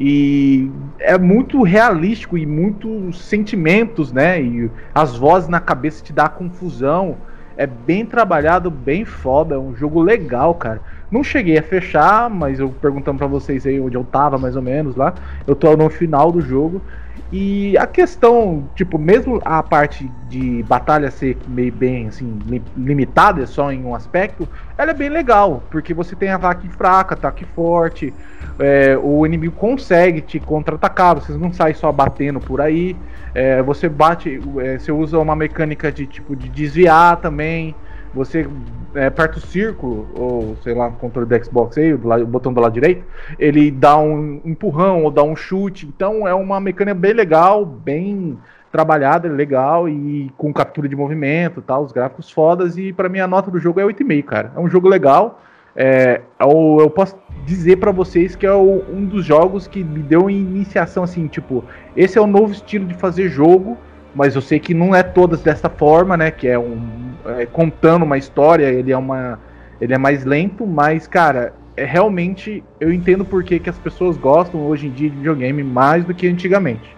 e 0.00 0.70
é 1.00 1.18
muito 1.18 1.62
realístico 1.62 2.38
e 2.38 2.46
muitos 2.46 3.20
sentimentos, 3.20 4.12
né? 4.12 4.40
E 4.40 4.70
as 4.94 5.16
vozes 5.16 5.48
na 5.48 5.58
cabeça 5.58 6.04
te 6.04 6.12
dá 6.12 6.28
confusão. 6.28 7.16
É 7.56 7.66
bem 7.66 8.06
trabalhado, 8.06 8.70
bem 8.70 9.04
foda, 9.04 9.56
é 9.56 9.58
um 9.58 9.74
jogo 9.74 10.00
legal, 10.00 10.54
cara. 10.54 10.80
Não 11.10 11.24
cheguei 11.24 11.58
a 11.58 11.62
fechar, 11.62 12.28
mas 12.28 12.60
eu 12.60 12.68
perguntando 12.68 13.18
para 13.18 13.26
vocês 13.26 13.66
aí 13.66 13.80
onde 13.80 13.96
eu 13.96 14.04
tava 14.04 14.36
mais 14.36 14.56
ou 14.56 14.62
menos 14.62 14.94
lá. 14.94 15.14
Eu 15.46 15.54
tô 15.54 15.76
no 15.76 15.88
final 15.88 16.30
do 16.30 16.40
jogo. 16.40 16.82
E 17.30 17.76
a 17.76 17.86
questão, 17.86 18.68
tipo, 18.74 18.98
mesmo 18.98 19.40
a 19.44 19.62
parte 19.62 20.10
de 20.28 20.62
batalha 20.62 21.10
ser 21.10 21.36
meio 21.46 21.72
bem 21.72 22.08
assim, 22.08 22.38
limitada 22.76 23.46
só 23.46 23.70
em 23.70 23.84
um 23.84 23.94
aspecto, 23.94 24.48
ela 24.78 24.92
é 24.92 24.94
bem 24.94 25.10
legal, 25.10 25.62
porque 25.70 25.92
você 25.92 26.16
tem 26.16 26.30
ataque 26.30 26.68
fraco, 26.68 27.12
ataque 27.12 27.44
forte, 27.44 28.14
é, 28.58 28.96
o 29.02 29.26
inimigo 29.26 29.54
consegue 29.54 30.22
te 30.22 30.40
contra-atacar, 30.40 31.16
vocês 31.16 31.38
não 31.38 31.52
saem 31.52 31.74
só 31.74 31.92
batendo 31.92 32.40
por 32.40 32.62
aí, 32.62 32.96
é, 33.34 33.62
você 33.62 33.88
bate, 33.88 34.40
é, 34.60 34.78
você 34.78 34.90
usa 34.90 35.18
uma 35.18 35.36
mecânica 35.36 35.92
de 35.92 36.06
tipo 36.06 36.34
de 36.34 36.48
desviar 36.48 37.16
também, 37.18 37.74
você 38.14 38.48
é, 38.94 39.06
aperta 39.06 39.38
o 39.38 39.40
círculo, 39.40 40.08
ou 40.14 40.56
sei 40.62 40.74
lá, 40.74 40.90
controle 40.90 41.28
do 41.28 41.44
Xbox 41.44 41.76
aí, 41.78 41.92
o, 41.92 42.26
botão 42.26 42.52
do 42.52 42.60
lado 42.60 42.72
direito, 42.72 43.04
ele 43.38 43.70
dá 43.70 43.98
um 43.98 44.40
empurrão 44.44 45.04
ou 45.04 45.10
dá 45.10 45.22
um 45.22 45.36
chute. 45.36 45.86
Então 45.86 46.26
é 46.26 46.34
uma 46.34 46.60
mecânica 46.60 46.94
bem 46.94 47.12
legal, 47.12 47.64
bem 47.64 48.38
trabalhada, 48.70 49.28
legal 49.28 49.88
e 49.88 50.30
com 50.36 50.52
captura 50.52 50.88
de 50.88 50.96
movimento, 50.96 51.62
tal, 51.62 51.84
os 51.84 51.92
gráficos 51.92 52.30
fodas 52.30 52.76
e 52.76 52.92
para 52.92 53.08
mim 53.08 53.18
a 53.18 53.26
nota 53.26 53.50
do 53.50 53.58
jogo 53.58 53.80
é 53.80 53.84
8,5, 53.84 54.24
cara. 54.24 54.52
É 54.54 54.60
um 54.60 54.68
jogo 54.68 54.88
legal. 54.88 55.40
É, 55.74 56.22
eu, 56.40 56.78
é 56.80 56.82
eu 56.82 56.90
posso 56.90 57.16
dizer 57.44 57.76
para 57.76 57.92
vocês 57.92 58.34
que 58.34 58.44
é 58.44 58.52
o, 58.52 58.84
um 58.90 59.04
dos 59.04 59.24
jogos 59.24 59.66
que 59.66 59.82
me 59.82 60.00
deu 60.00 60.28
iniciação 60.28 61.04
assim, 61.04 61.26
tipo, 61.28 61.64
esse 61.96 62.18
é 62.18 62.20
o 62.20 62.26
novo 62.26 62.52
estilo 62.52 62.84
de 62.84 62.94
fazer 62.94 63.28
jogo, 63.28 63.78
mas 64.14 64.34
eu 64.34 64.40
sei 64.40 64.58
que 64.58 64.74
não 64.74 64.94
é 64.94 65.02
todas 65.02 65.42
dessa 65.42 65.68
forma, 65.68 66.16
né, 66.16 66.30
que 66.30 66.48
é 66.48 66.58
um 66.58 67.08
é, 67.26 67.46
contando 67.46 68.04
uma 68.04 68.16
história, 68.16 68.66
ele 68.66 68.92
é 68.92 68.96
uma 68.96 69.38
ele 69.80 69.94
é 69.94 69.98
mais 69.98 70.24
lento, 70.24 70.66
mas 70.66 71.06
cara, 71.06 71.54
é 71.76 71.84
realmente 71.84 72.64
eu 72.80 72.92
entendo 72.92 73.24
por 73.24 73.44
que, 73.44 73.58
que 73.58 73.70
as 73.70 73.78
pessoas 73.78 74.16
gostam 74.16 74.66
hoje 74.66 74.86
em 74.86 74.90
dia 74.90 75.08
de 75.08 75.16
videogame 75.16 75.62
mais 75.62 76.04
do 76.04 76.12
que 76.12 76.26
antigamente. 76.26 76.96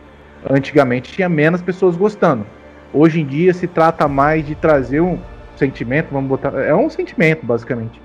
Antigamente 0.49 1.13
tinha 1.13 1.29
menos 1.29 1.61
pessoas 1.61 1.97
gostando. 1.97 2.47
Hoje 2.93 3.21
em 3.21 3.27
dia 3.27 3.53
se 3.53 3.67
trata 3.67 4.09
mais 4.09 4.47
de 4.47 4.55
trazer 4.55 5.01
um 5.01 5.19
sentimento, 5.57 6.09
vamos 6.11 6.29
botar, 6.29 6.55
é 6.55 6.75
um 6.75 6.89
sentimento 6.89 7.45
basicamente. 7.45 8.01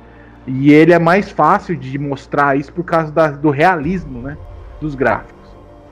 E 0.46 0.72
ele 0.72 0.94
é 0.94 1.00
mais 1.00 1.32
fácil 1.32 1.76
de 1.76 1.98
mostrar 1.98 2.58
isso 2.58 2.72
por 2.72 2.84
causa 2.84 3.12
da, 3.12 3.30
do 3.30 3.50
realismo, 3.50 4.22
né, 4.22 4.38
dos 4.80 4.94
gráficos. 4.94 5.35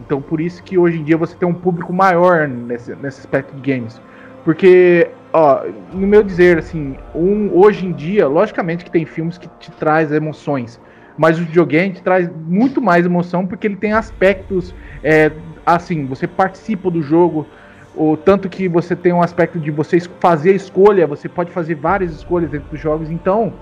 Então 0.05 0.21
por 0.21 0.41
isso 0.41 0.61
que 0.63 0.77
hoje 0.77 0.99
em 0.99 1.03
dia 1.03 1.17
você 1.17 1.35
tem 1.35 1.47
um 1.47 1.53
público 1.53 1.93
maior 1.93 2.47
nesse, 2.47 2.95
nesse 2.95 3.19
aspecto 3.19 3.55
de 3.55 3.73
games. 3.73 4.01
Porque, 4.43 5.09
ó, 5.31 5.63
no 5.93 6.05
meu 6.05 6.21
dizer, 6.21 6.57
assim, 6.57 6.97
um, 7.15 7.49
hoje 7.53 7.85
em 7.85 7.93
dia, 7.93 8.27
logicamente 8.27 8.83
que 8.83 8.91
tem 8.91 9.05
filmes 9.05 9.37
que 9.37 9.47
te 9.59 9.71
traz 9.71 10.11
emoções, 10.11 10.79
mas 11.17 11.39
o 11.39 11.43
videogame 11.43 11.93
te 11.93 12.03
traz 12.03 12.29
muito 12.45 12.81
mais 12.81 13.05
emoção 13.05 13.47
porque 13.47 13.67
ele 13.67 13.77
tem 13.77 13.93
aspectos 13.93 14.75
é, 15.01 15.31
assim, 15.65 16.05
você 16.05 16.27
participa 16.27 16.89
do 16.89 17.01
jogo, 17.01 17.47
o 17.95 18.17
tanto 18.17 18.49
que 18.49 18.67
você 18.67 18.95
tem 18.95 19.13
um 19.13 19.21
aspecto 19.21 19.59
de 19.59 19.71
você 19.71 19.99
fazer 20.19 20.53
escolha, 20.53 21.07
você 21.07 21.29
pode 21.29 21.51
fazer 21.51 21.75
várias 21.75 22.11
escolhas 22.11 22.49
dentro 22.49 22.69
dos 22.69 22.79
jogos, 22.79 23.09
então, 23.09 23.53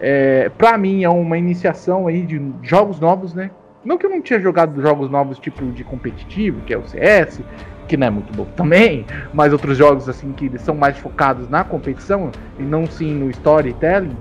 é, 0.00 0.50
para 0.58 0.76
mim 0.76 1.04
é 1.04 1.08
uma 1.08 1.38
iniciação 1.38 2.06
aí 2.06 2.22
de 2.22 2.40
jogos 2.62 3.00
novos, 3.00 3.32
né? 3.32 3.50
Não 3.86 3.96
que 3.96 4.04
eu 4.04 4.10
não 4.10 4.20
tinha 4.20 4.40
jogado 4.40 4.82
jogos 4.82 5.08
novos 5.08 5.38
tipo 5.38 5.64
de 5.66 5.84
competitivo, 5.84 6.60
que 6.62 6.74
é 6.74 6.76
o 6.76 6.84
CS, 6.84 7.40
que 7.86 7.96
não 7.96 8.08
é 8.08 8.10
muito 8.10 8.34
bom 8.34 8.44
também, 8.56 9.06
mas 9.32 9.52
outros 9.52 9.78
jogos 9.78 10.08
assim 10.08 10.32
que 10.32 10.50
são 10.58 10.74
mais 10.74 10.98
focados 10.98 11.48
na 11.48 11.62
competição 11.62 12.32
e 12.58 12.64
não 12.64 12.84
sim 12.84 13.14
no 13.14 13.30
storytelling. 13.30 14.16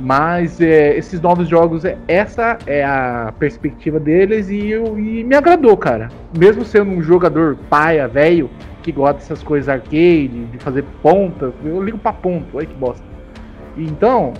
Mas 0.00 0.58
é, 0.58 0.96
esses 0.96 1.20
novos 1.20 1.46
jogos, 1.48 1.84
é, 1.84 1.98
essa 2.08 2.56
é 2.66 2.82
a 2.82 3.34
perspectiva 3.38 4.00
deles 4.00 4.48
e, 4.48 4.70
eu, 4.70 4.98
e 4.98 5.22
me 5.22 5.36
agradou, 5.36 5.76
cara. 5.76 6.08
Mesmo 6.34 6.64
sendo 6.64 6.90
um 6.90 7.02
jogador 7.02 7.58
paia, 7.68 8.08
velho, 8.08 8.48
que 8.82 8.90
gosta 8.90 9.18
dessas 9.18 9.42
coisas 9.42 9.68
arcade, 9.68 10.46
de 10.46 10.58
fazer 10.60 10.84
ponta, 11.02 11.52
eu 11.62 11.82
ligo 11.82 11.98
pra 11.98 12.12
ponto, 12.12 12.56
olha 12.56 12.66
que 12.66 12.74
bosta. 12.74 13.04
Então, 13.76 14.32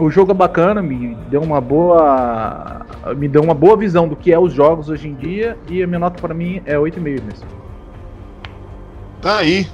o 0.00 0.10
jogo 0.10 0.32
é 0.32 0.34
bacana, 0.34 0.82
me 0.82 1.14
deu 1.28 1.42
uma 1.42 1.60
boa. 1.60 2.86
Me 3.16 3.28
deu 3.28 3.42
uma 3.42 3.54
boa 3.54 3.76
visão 3.76 4.08
do 4.08 4.16
que 4.16 4.32
é 4.32 4.38
os 4.38 4.52
jogos 4.52 4.88
hoje 4.88 5.08
em 5.08 5.14
dia 5.14 5.56
e 5.68 5.82
a 5.82 5.86
minha 5.86 5.98
nota 5.98 6.20
para 6.20 6.34
mim 6.34 6.62
é 6.64 6.74
8,5 6.74 7.00
mesmo. 7.00 7.48
Tá 9.20 9.38
aí. 9.38 9.66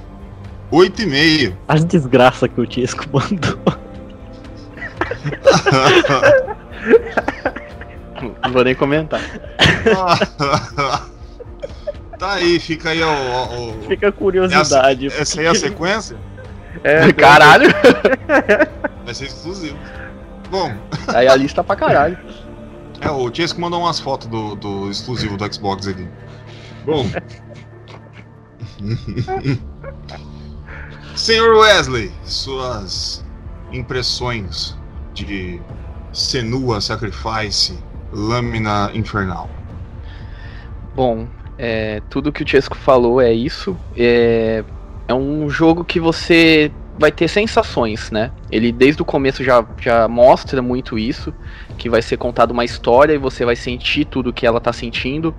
8,5. 0.71 1.55
As 1.67 1.83
desgraças 1.83 2.49
que 2.49 2.59
o 2.59 2.65
Tiesco 2.65 3.05
mandou. 3.11 3.57
Não 8.43 8.51
vou 8.51 8.63
nem 8.63 8.75
comentar. 8.75 9.21
tá 12.19 12.33
aí, 12.33 12.59
fica 12.59 12.89
aí 12.89 13.01
o. 13.01 13.07
o, 13.07 13.69
o... 13.69 13.83
Fica 13.83 14.09
a 14.09 14.11
curiosidade. 14.11 15.07
Essa, 15.07 15.21
essa 15.21 15.39
aí 15.39 15.45
é 15.45 15.49
a 15.49 15.55
sequência? 15.55 16.17
É, 16.83 17.11
caralho! 17.13 17.69
Vai 19.05 19.13
ser 19.13 19.25
exclusivo. 19.25 19.77
Bom. 20.49 20.73
Aí 21.07 21.27
a 21.27 21.35
lista 21.35 21.63
pra 21.63 21.75
caralho. 21.75 22.17
É, 22.99 23.11
o 23.11 23.29
Tiesco 23.29 23.61
mandou 23.61 23.81
umas 23.81 23.99
fotos 23.99 24.27
do, 24.27 24.55
do 24.55 24.89
exclusivo 24.89 25.37
do 25.37 25.53
Xbox 25.53 25.87
aqui. 25.87 26.07
Bom. 26.83 27.05
Senhor 31.15 31.57
Wesley, 31.57 32.11
suas 32.23 33.23
impressões 33.71 34.75
de 35.13 35.61
Senua 36.11 36.81
Sacrifice, 36.81 37.77
Lâmina 38.11 38.89
Infernal. 38.95 39.47
Bom, 40.95 41.27
é, 41.57 42.01
tudo 42.09 42.31
que 42.31 42.43
o 42.43 42.47
Chesco 42.47 42.75
falou 42.75 43.21
é 43.21 43.31
isso. 43.31 43.77
É, 43.95 44.63
é 45.07 45.13
um 45.13 45.49
jogo 45.49 45.83
que 45.83 45.99
você 45.99 46.71
vai 46.97 47.11
ter 47.11 47.27
sensações, 47.27 48.09
né? 48.09 48.31
Ele 48.51 48.71
desde 48.71 49.01
o 49.01 49.05
começo 49.05 49.43
já, 49.43 49.63
já 49.79 50.07
mostra 50.07 50.61
muito 50.61 50.97
isso, 50.97 51.33
que 51.77 51.89
vai 51.89 52.01
ser 52.01 52.17
contada 52.17 52.51
uma 52.51 52.65
história 52.65 53.13
e 53.13 53.17
você 53.17 53.45
vai 53.45 53.55
sentir 53.55 54.05
tudo 54.05 54.33
que 54.33 54.45
ela 54.45 54.59
tá 54.59 54.73
sentindo. 54.73 55.33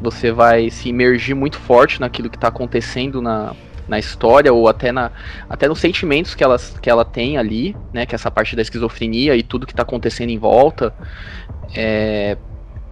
Você 0.00 0.30
vai 0.30 0.70
se 0.70 0.88
imergir 0.88 1.34
muito 1.34 1.58
forte 1.58 2.00
naquilo 2.00 2.30
que 2.30 2.38
tá 2.38 2.48
acontecendo 2.48 3.20
na, 3.20 3.52
na 3.88 3.98
história 3.98 4.52
ou 4.52 4.68
até, 4.68 4.92
na, 4.92 5.10
até 5.50 5.66
nos 5.66 5.80
sentimentos 5.80 6.34
que 6.34 6.44
ela, 6.44 6.56
que 6.80 6.88
ela 6.88 7.04
tem 7.04 7.36
ali, 7.36 7.76
né? 7.92 8.06
Que 8.06 8.14
é 8.14 8.16
essa 8.16 8.30
parte 8.30 8.54
da 8.54 8.62
esquizofrenia 8.62 9.36
e 9.36 9.42
tudo 9.42 9.66
que 9.66 9.74
tá 9.74 9.82
acontecendo 9.82 10.30
em 10.30 10.38
volta. 10.38 10.94
É, 11.74 12.36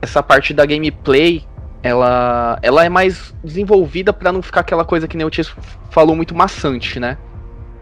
essa 0.03 0.23
parte 0.23 0.53
da 0.53 0.67
gameplay, 0.67 1.45
ela, 1.81 2.59
ela 2.61 2.85
é 2.85 2.89
mais 2.89 3.33
desenvolvida 3.45 4.13
para 4.13 4.33
não 4.33 4.43
ficar 4.43 4.61
aquela 4.61 4.85
coisa 4.85 5.07
que 5.07 5.17
nem 5.17 5.27
o 5.27 5.31
Tia 5.31 5.45
falou 5.91 6.17
muito 6.17 6.35
maçante, 6.35 6.99
né? 6.99 7.17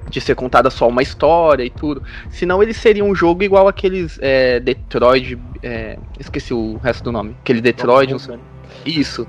De 0.09 0.21
ser 0.21 0.35
contada 0.35 0.71
só 0.71 0.89
uma 0.89 1.03
história 1.03 1.63
e 1.65 1.71
tudo. 1.71 2.03
Senão 2.31 2.63
ele 2.63 2.73
seria 2.73 3.05
um 3.05 3.15
jogo 3.15 3.43
igual 3.43 3.69
aqueles 3.69 4.19
é, 4.21 4.59
Detroit. 4.61 5.39
É, 5.63 5.99
esqueci 6.19 6.55
o 6.55 6.77
resto 6.83 7.05
do 7.05 7.13
nome. 7.13 7.37
Aquele 7.41 7.61
Detroit. 7.61 8.15
Isso. 8.85 9.27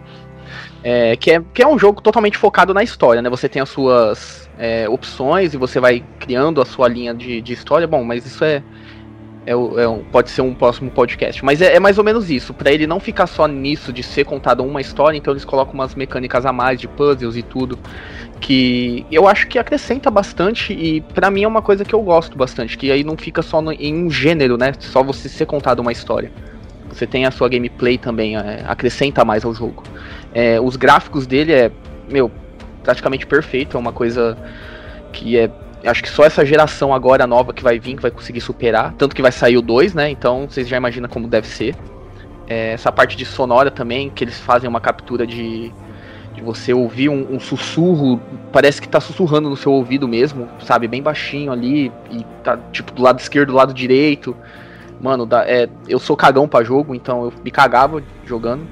É, 0.84 1.16
que, 1.18 1.32
é, 1.32 1.44
que 1.54 1.62
é 1.62 1.68
um 1.68 1.78
jogo 1.78 2.02
totalmente 2.02 2.38
focado 2.38 2.74
na 2.74 2.82
história, 2.82 3.22
né? 3.22 3.30
Você 3.30 3.50
tem 3.50 3.62
as 3.62 3.70
suas 3.70 4.50
é, 4.58 4.88
opções 4.88 5.54
e 5.54 5.58
você 5.58 5.80
vai 5.80 6.04
criando 6.20 6.62
a 6.62 6.66
sua 6.66 6.88
linha 6.88 7.14
de, 7.14 7.42
de 7.42 7.54
história. 7.54 7.86
Bom, 7.86 8.04
mas 8.04 8.26
isso 8.26 8.44
é, 8.44 8.64
é, 9.50 9.84
é 9.84 10.00
pode 10.12 10.30
ser 10.30 10.42
um 10.42 10.54
próximo 10.54 10.92
podcast. 10.92 11.44
Mas 11.44 11.62
é, 11.62 11.76
é 11.76 11.80
mais 11.80 11.98
ou 11.98 12.04
menos 12.04 12.30
isso. 12.30 12.54
para 12.54 12.72
ele 12.72 12.86
não 12.86 13.00
ficar 13.00 13.26
só 13.26 13.48
nisso 13.48 13.92
de 13.92 14.04
ser 14.04 14.26
contada 14.26 14.62
uma 14.62 14.80
história, 14.80 15.18
então 15.18 15.34
eles 15.34 15.44
colocam 15.44 15.74
umas 15.74 15.96
mecânicas 15.96 16.46
a 16.46 16.54
mais 16.54 16.80
de 16.80 16.88
puzzles 16.88 17.36
e 17.36 17.42
tudo. 17.42 17.78
Que 18.40 19.06
eu 19.12 19.28
acho 19.28 19.48
que 19.48 19.58
acrescenta 19.58 20.10
bastante 20.12 20.72
e 20.72 21.02
para 21.02 21.30
mim 21.30 21.44
é 21.44 21.48
uma 21.48 21.62
coisa 21.62 21.84
que 21.84 21.94
eu 21.94 22.02
gosto 22.02 22.38
bastante. 22.38 22.78
Que 22.78 22.92
aí 22.92 23.04
não 23.04 23.18
fica 23.18 23.42
só 23.42 23.62
no, 23.62 23.72
em 23.72 24.06
um 24.06 24.10
gênero, 24.10 24.58
né? 24.58 24.74
Só 24.80 25.04
você 25.04 25.28
ser 25.28 25.46
contado 25.46 25.80
uma 25.80 25.92
história. 25.92 26.32
Você 26.88 27.08
tem 27.08 27.26
a 27.26 27.32
sua 27.32 27.50
gameplay 27.50 27.98
também, 27.98 28.36
é, 28.36 28.64
acrescenta 28.68 29.26
mais 29.26 29.44
ao 29.46 29.54
jogo. 29.54 29.84
É, 30.34 30.60
os 30.60 30.76
gráficos 30.76 31.26
dele 31.26 31.54
é, 31.54 31.72
meu, 32.08 32.32
praticamente 32.84 33.26
perfeito. 33.26 33.78
É 33.78 33.80
uma 33.80 33.94
coisa 33.94 34.38
que 35.12 35.38
é. 35.38 35.50
Acho 35.86 36.04
que 36.04 36.10
só 36.10 36.24
essa 36.26 36.46
geração 36.46 36.94
agora 36.94 37.26
nova 37.26 37.54
que 37.54 37.64
vai 37.64 37.80
vir 37.80 37.96
que 37.96 38.02
vai 38.02 38.12
conseguir 38.12 38.42
superar. 38.42 38.94
Tanto 38.98 39.16
que 39.16 39.22
vai 39.22 39.32
sair 39.32 39.58
o 39.58 39.62
2, 39.62 39.94
né? 39.94 40.10
Então 40.10 40.48
vocês 40.50 40.68
já 40.68 40.78
imaginam 40.78 41.08
como 41.08 41.28
deve 41.28 41.48
ser. 41.48 41.76
É, 42.48 42.74
essa 42.74 42.92
parte 42.92 43.16
de 43.16 43.26
sonora 43.26 43.70
também, 43.70 44.10
que 44.10 44.24
eles 44.24 44.40
fazem 44.40 44.68
uma 44.68 44.82
captura 44.82 45.26
de, 45.26 45.72
de 46.34 46.42
você 46.42 46.74
ouvir 46.74 47.08
um, 47.08 47.36
um, 47.36 47.40
sussurro, 47.40 48.20
parece 48.52 48.82
que 48.82 48.90
tá 48.90 49.00
sussurrando 49.00 49.50
no 49.50 49.56
seu 49.56 49.72
ouvido 49.72 50.08
mesmo, 50.08 50.50
sabe? 50.60 50.88
Bem 50.88 51.02
baixinho 51.02 51.52
ali, 51.52 51.92
e 52.10 52.26
tá 52.44 52.58
tipo 52.72 52.92
do 52.92 53.04
lado 53.04 53.20
esquerdo, 53.20 53.50
do 53.50 53.56
lado 53.56 53.74
direito. 53.74 54.36
Mano, 55.00 55.30
é, 55.46 55.70
eu 55.88 56.00
sou 56.00 56.18
cagão 56.18 56.48
para 56.48 56.66
jogo, 56.66 56.96
então 56.96 57.26
eu 57.26 57.34
me 57.44 57.52
cagava 57.52 58.04
jogando. 58.26 58.68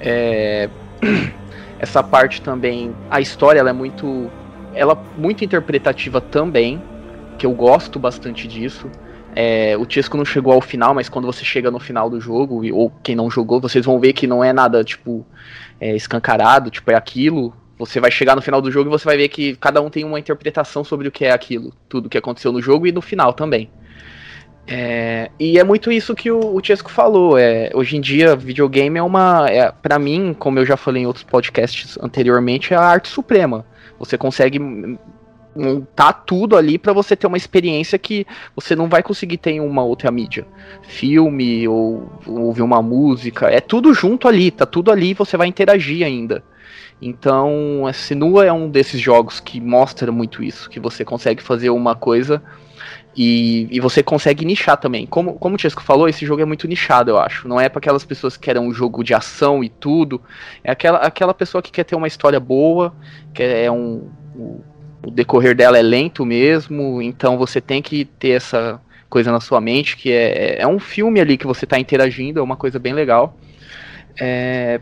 É, 0.00 0.68
essa 1.78 2.02
parte 2.02 2.40
também, 2.40 2.94
a 3.10 3.20
história 3.20 3.60
ela 3.60 3.70
é 3.70 3.72
muito, 3.74 4.30
ela 4.74 4.94
muito 5.16 5.44
interpretativa 5.44 6.20
também, 6.20 6.82
que 7.38 7.46
eu 7.46 7.52
gosto 7.52 7.98
bastante 7.98 8.46
disso. 8.46 8.90
É, 9.34 9.76
o 9.78 9.86
Tiesco 9.86 10.16
não 10.16 10.24
chegou 10.24 10.52
ao 10.52 10.60
final, 10.60 10.94
mas 10.94 11.08
quando 11.08 11.24
você 11.24 11.44
chega 11.44 11.70
no 11.70 11.80
final 11.80 12.10
do 12.10 12.20
jogo, 12.20 12.62
ou 12.74 12.92
quem 13.02 13.16
não 13.16 13.30
jogou, 13.30 13.60
vocês 13.60 13.84
vão 13.84 13.98
ver 13.98 14.12
que 14.12 14.26
não 14.26 14.44
é 14.44 14.52
nada, 14.52 14.84
tipo, 14.84 15.26
é, 15.80 15.96
escancarado, 15.96 16.70
tipo, 16.70 16.90
é 16.90 16.94
aquilo. 16.94 17.54
Você 17.78 17.98
vai 17.98 18.10
chegar 18.10 18.36
no 18.36 18.42
final 18.42 18.60
do 18.60 18.70
jogo 18.70 18.90
e 18.90 18.92
você 18.92 19.04
vai 19.04 19.16
ver 19.16 19.28
que 19.28 19.56
cada 19.56 19.80
um 19.80 19.88
tem 19.88 20.04
uma 20.04 20.20
interpretação 20.20 20.84
sobre 20.84 21.08
o 21.08 21.10
que 21.10 21.24
é 21.24 21.32
aquilo, 21.32 21.72
tudo 21.88 22.08
que 22.08 22.18
aconteceu 22.18 22.52
no 22.52 22.60
jogo 22.60 22.86
e 22.86 22.92
no 22.92 23.00
final 23.00 23.32
também. 23.32 23.70
É, 24.66 25.30
e 25.40 25.58
é 25.58 25.64
muito 25.64 25.90
isso 25.90 26.14
que 26.14 26.30
o, 26.30 26.54
o 26.54 26.64
Chesco 26.64 26.90
falou. 26.90 27.36
É, 27.36 27.70
hoje 27.74 27.96
em 27.96 28.00
dia, 28.00 28.36
videogame 28.36 28.98
é 28.98 29.02
uma. 29.02 29.48
É, 29.50 29.72
para 29.72 29.98
mim, 29.98 30.34
como 30.38 30.58
eu 30.58 30.66
já 30.66 30.76
falei 30.76 31.02
em 31.02 31.06
outros 31.06 31.24
podcasts 31.24 31.98
anteriormente, 32.00 32.72
é 32.72 32.76
a 32.76 32.82
arte 32.82 33.08
suprema. 33.08 33.64
Você 33.98 34.18
consegue 34.18 34.58
montar 35.54 36.12
tudo 36.12 36.56
ali 36.56 36.78
para 36.78 36.92
você 36.92 37.14
ter 37.14 37.26
uma 37.26 37.36
experiência 37.36 37.98
que 37.98 38.26
você 38.56 38.74
não 38.74 38.88
vai 38.88 39.02
conseguir 39.02 39.36
ter 39.36 39.52
em 39.52 39.60
uma 39.60 39.84
outra 39.84 40.10
mídia. 40.10 40.46
Filme 40.82 41.68
ou, 41.68 42.10
ou 42.26 42.40
ouvir 42.42 42.62
uma 42.62 42.82
música, 42.82 43.48
é 43.48 43.60
tudo 43.60 43.92
junto 43.92 44.26
ali, 44.26 44.50
tá 44.50 44.64
tudo 44.64 44.90
ali 44.90 45.10
e 45.10 45.14
você 45.14 45.36
vai 45.36 45.46
interagir 45.46 46.06
ainda. 46.06 46.42
Então, 47.00 47.84
a 47.86 47.92
Sinua 47.92 48.46
é 48.46 48.52
um 48.52 48.70
desses 48.70 49.00
jogos 49.00 49.40
que 49.40 49.60
mostra 49.60 50.12
muito 50.12 50.42
isso, 50.42 50.70
que 50.70 50.78
você 50.78 51.04
consegue 51.04 51.42
fazer 51.42 51.70
uma 51.70 51.96
coisa 51.96 52.42
e, 53.16 53.68
e 53.70 53.80
você 53.80 54.02
consegue 54.02 54.44
nichar 54.44 54.76
também. 54.76 55.06
Como, 55.06 55.34
como 55.34 55.56
o 55.56 55.58
Chesco 55.58 55.82
falou, 55.82 56.08
esse 56.08 56.24
jogo 56.24 56.42
é 56.42 56.44
muito 56.44 56.66
nichado, 56.66 57.10
eu 57.10 57.18
acho. 57.18 57.46
Não 57.46 57.60
é 57.60 57.68
para 57.68 57.78
aquelas 57.78 58.04
pessoas 58.04 58.36
que 58.36 58.44
querem 58.44 58.62
um 58.62 58.72
jogo 58.72 59.04
de 59.04 59.12
ação 59.14 59.62
e 59.62 59.68
tudo. 59.68 60.20
É 60.64 60.70
aquela, 60.70 60.98
aquela 60.98 61.34
pessoa 61.34 61.62
que 61.62 61.70
quer 61.70 61.84
ter 61.84 61.94
uma 61.94 62.06
história 62.06 62.40
boa, 62.40 62.94
que 63.34 63.42
é 63.42 63.70
um. 63.70 64.08
O, 64.34 64.60
o 65.04 65.10
decorrer 65.10 65.54
dela 65.54 65.76
é 65.76 65.82
lento 65.82 66.24
mesmo, 66.24 67.02
então 67.02 67.36
você 67.36 67.60
tem 67.60 67.82
que 67.82 68.04
ter 68.04 68.30
essa 68.30 68.80
coisa 69.10 69.30
na 69.32 69.40
sua 69.40 69.60
mente, 69.60 69.96
que 69.96 70.10
é, 70.10 70.62
é 70.62 70.66
um 70.66 70.78
filme 70.78 71.20
ali 71.20 71.36
que 71.36 71.46
você 71.46 71.66
está 71.66 71.78
interagindo, 71.78 72.40
é 72.40 72.42
uma 72.42 72.56
coisa 72.56 72.78
bem 72.78 72.94
legal. 72.94 73.36
É, 74.18 74.80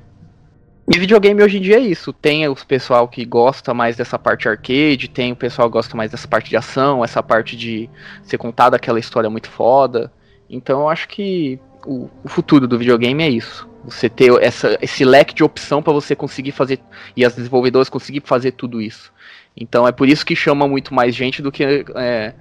e 0.91 0.99
videogame 0.99 1.41
hoje 1.41 1.59
em 1.59 1.61
dia 1.61 1.77
é 1.77 1.81
isso. 1.81 2.13
Tem 2.13 2.49
o 2.49 2.57
pessoal 2.67 3.07
que 3.07 3.25
gosta 3.25 3.73
mais 3.73 3.97
dessa 3.97 4.19
parte 4.19 4.49
arcade, 4.49 5.09
tem 5.09 5.31
o 5.31 5.37
pessoal 5.37 5.69
que 5.69 5.73
gosta 5.75 5.97
mais 5.97 6.11
dessa 6.11 6.27
parte 6.27 6.51
de 6.51 6.57
ação, 6.57 7.05
essa 7.05 7.23
parte 7.23 7.57
de 7.57 7.89
ser 8.25 8.39
contada 8.39 8.75
aquela 8.75 8.99
história 8.99 9.31
muito 9.31 9.49
foda. 9.49 10.13
Então 10.49 10.81
eu 10.81 10.89
acho 10.89 11.07
que 11.07 11.61
o, 11.87 12.11
o 12.25 12.29
futuro 12.29 12.67
do 12.67 12.77
videogame 12.77 13.23
é 13.23 13.29
isso. 13.29 13.69
Você 13.85 14.09
ter 14.09 14.33
essa, 14.43 14.77
esse 14.83 15.05
leque 15.05 15.33
de 15.33 15.45
opção 15.45 15.81
para 15.81 15.93
você 15.93 16.17
conseguir 16.17 16.51
fazer 16.51 16.81
e 17.17 17.25
as 17.25 17.37
desenvolvedoras 17.37 17.89
conseguir 17.89 18.23
fazer 18.25 18.51
tudo 18.53 18.83
isso. 18.83 19.13
Então 19.57 19.87
é 19.87 19.93
por 19.93 20.09
isso 20.09 20.27
que 20.27 20.35
chama 20.35 20.67
muito 20.67 20.93
mais 20.93 21.15
gente 21.15 21.41
do 21.41 21.53
que 21.53 21.85
é, 21.95 22.35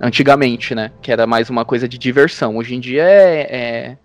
antigamente, 0.00 0.76
né? 0.76 0.92
Que 1.02 1.10
era 1.10 1.26
mais 1.26 1.50
uma 1.50 1.64
coisa 1.64 1.88
de 1.88 1.98
diversão. 1.98 2.56
Hoje 2.56 2.76
em 2.76 2.80
dia 2.80 3.02
é, 3.02 3.40
é 3.40 3.98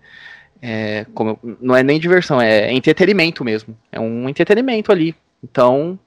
é, 0.64 1.04
como, 1.12 1.36
não 1.60 1.74
é 1.74 1.82
nem 1.82 1.98
diversão, 1.98 2.40
é 2.40 2.72
entretenimento 2.72 3.44
mesmo. 3.44 3.76
É 3.90 3.98
um 3.98 4.28
entretenimento 4.28 4.92
ali. 4.92 5.16
Então, 5.42 5.98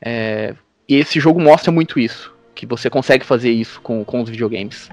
é, 0.00 0.54
esse 0.88 1.18
jogo 1.18 1.40
mostra 1.40 1.72
muito 1.72 1.98
isso. 1.98 2.32
Que 2.54 2.64
você 2.64 2.88
consegue 2.88 3.26
fazer 3.26 3.50
isso 3.50 3.80
com, 3.80 4.04
com 4.04 4.22
os 4.22 4.30
videogames. 4.30 4.88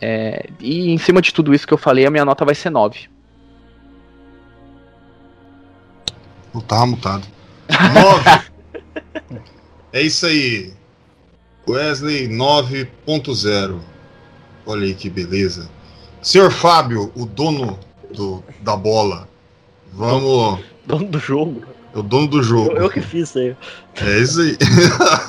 É, 0.00 0.46
e 0.60 0.90
em 0.90 0.98
cima 0.98 1.20
de 1.20 1.34
tudo 1.34 1.52
isso 1.52 1.66
que 1.66 1.74
eu 1.74 1.78
falei, 1.78 2.06
a 2.06 2.10
minha 2.10 2.24
nota 2.24 2.44
vai 2.44 2.54
ser 2.54 2.70
9. 2.70 3.08
Eu 6.54 6.62
tava 6.62 6.86
mutado. 6.86 7.26
9! 7.92 9.40
é 9.92 10.00
isso 10.00 10.26
aí. 10.26 10.72
Wesley 11.68 12.28
9.0. 12.28 13.80
Olha 14.64 14.84
aí 14.84 14.94
que 14.94 15.10
beleza. 15.10 15.68
Senhor 16.22 16.50
Fábio, 16.50 17.12
o 17.16 17.26
dono 17.26 17.78
do, 18.14 18.42
da 18.60 18.76
bola. 18.76 19.28
Vamos. 19.92 20.60
Dono 20.86 21.06
do 21.06 21.18
jogo. 21.18 21.62
É 21.94 21.98
o 21.98 22.02
dono 22.02 22.26
do 22.26 22.42
jogo. 22.42 22.72
Eu, 22.72 22.84
eu 22.84 22.90
que 22.90 23.00
fiz 23.00 23.28
isso 23.28 23.38
aí. 23.38 23.56
É 23.96 24.18
isso 24.18 24.40
aí. 24.40 24.56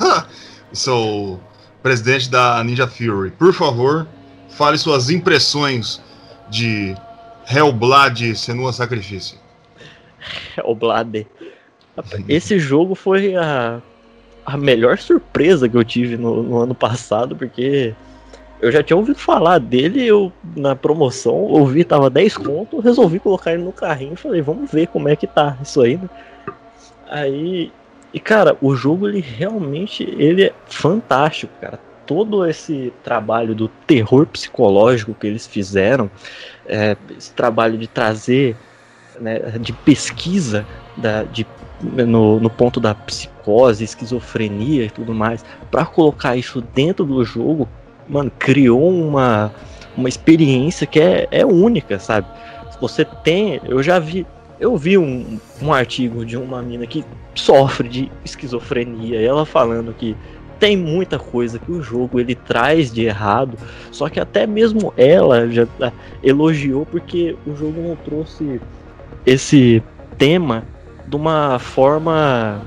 Sou 0.72 1.34
o 1.34 1.40
presidente 1.82 2.30
da 2.30 2.62
Ninja 2.64 2.86
Fury. 2.86 3.30
Por 3.30 3.52
favor, 3.52 4.06
fale 4.50 4.76
suas 4.76 5.10
impressões 5.10 6.02
de 6.50 6.94
Hellblade 7.48 8.34
Senua 8.34 8.72
Sacrifício. 8.72 9.38
Hellblade. 10.56 11.26
Esse 12.28 12.58
jogo 12.58 12.94
foi 12.94 13.36
a, 13.36 13.80
a 14.44 14.56
melhor 14.56 14.98
surpresa 14.98 15.68
que 15.68 15.76
eu 15.76 15.84
tive 15.84 16.16
no, 16.16 16.42
no 16.42 16.58
ano 16.58 16.74
passado, 16.74 17.36
porque 17.36 17.94
eu 18.60 18.72
já 18.72 18.82
tinha 18.82 18.96
ouvido 18.96 19.18
falar 19.18 19.58
dele, 19.58 20.04
eu 20.04 20.32
na 20.56 20.74
promoção, 20.74 21.34
ouvi, 21.34 21.84
tava 21.84 22.08
10 22.08 22.36
conto, 22.38 22.80
resolvi 22.80 23.18
colocar 23.18 23.52
ele 23.52 23.62
no 23.62 23.72
carrinho 23.72 24.14
e 24.14 24.16
falei, 24.16 24.40
vamos 24.40 24.70
ver 24.70 24.86
como 24.86 25.08
é 25.08 25.16
que 25.16 25.26
tá 25.26 25.56
isso 25.62 25.80
aí, 25.82 25.96
né? 25.96 26.08
Aí, 27.08 27.70
e 28.12 28.18
cara, 28.18 28.56
o 28.60 28.74
jogo 28.74 29.08
ele 29.08 29.20
realmente 29.20 30.02
ele 30.02 30.44
é 30.44 30.52
fantástico, 30.66 31.52
cara. 31.60 31.78
Todo 32.06 32.46
esse 32.46 32.92
trabalho 33.02 33.54
do 33.54 33.68
terror 33.68 34.26
psicológico 34.26 35.14
que 35.14 35.26
eles 35.26 35.46
fizeram, 35.46 36.10
é, 36.66 36.96
esse 37.16 37.32
trabalho 37.32 37.76
de 37.76 37.86
trazer, 37.86 38.56
né, 39.20 39.38
de 39.60 39.72
pesquisa 39.72 40.64
da, 40.96 41.24
de, 41.24 41.46
no, 41.80 42.40
no 42.40 42.48
ponto 42.48 42.80
da 42.80 42.94
psicose, 42.94 43.84
esquizofrenia 43.84 44.84
e 44.84 44.90
tudo 44.90 45.12
mais, 45.12 45.44
para 45.70 45.84
colocar 45.84 46.36
isso 46.36 46.60
dentro 46.60 47.04
do 47.04 47.24
jogo, 47.24 47.68
mano, 48.08 48.30
criou 48.38 48.90
uma, 48.90 49.52
uma 49.96 50.08
experiência 50.08 50.86
que 50.86 51.00
é, 51.00 51.28
é 51.30 51.44
única, 51.44 51.98
sabe? 51.98 52.26
Você 52.80 53.04
tem, 53.04 53.60
eu 53.64 53.82
já 53.82 53.98
vi, 53.98 54.26
eu 54.60 54.76
vi 54.76 54.98
um, 54.98 55.38
um 55.62 55.72
artigo 55.72 56.24
de 56.24 56.36
uma 56.36 56.62
mina 56.62 56.86
que 56.86 57.04
sofre 57.34 57.88
de 57.88 58.12
esquizofrenia, 58.24 59.20
ela 59.20 59.44
falando 59.44 59.94
que 59.94 60.16
tem 60.58 60.76
muita 60.76 61.18
coisa 61.18 61.58
que 61.58 61.70
o 61.70 61.82
jogo 61.82 62.18
ele 62.18 62.34
traz 62.34 62.90
de 62.90 63.04
errado, 63.04 63.58
só 63.90 64.08
que 64.08 64.18
até 64.18 64.46
mesmo 64.46 64.92
ela 64.96 65.48
já 65.50 65.66
ah, 65.80 65.92
elogiou 66.22 66.86
porque 66.86 67.36
o 67.46 67.54
jogo 67.54 67.80
não 67.80 67.96
trouxe 67.96 68.60
esse 69.24 69.82
tema 70.16 70.64
de 71.06 71.16
uma 71.16 71.58
forma 71.58 72.62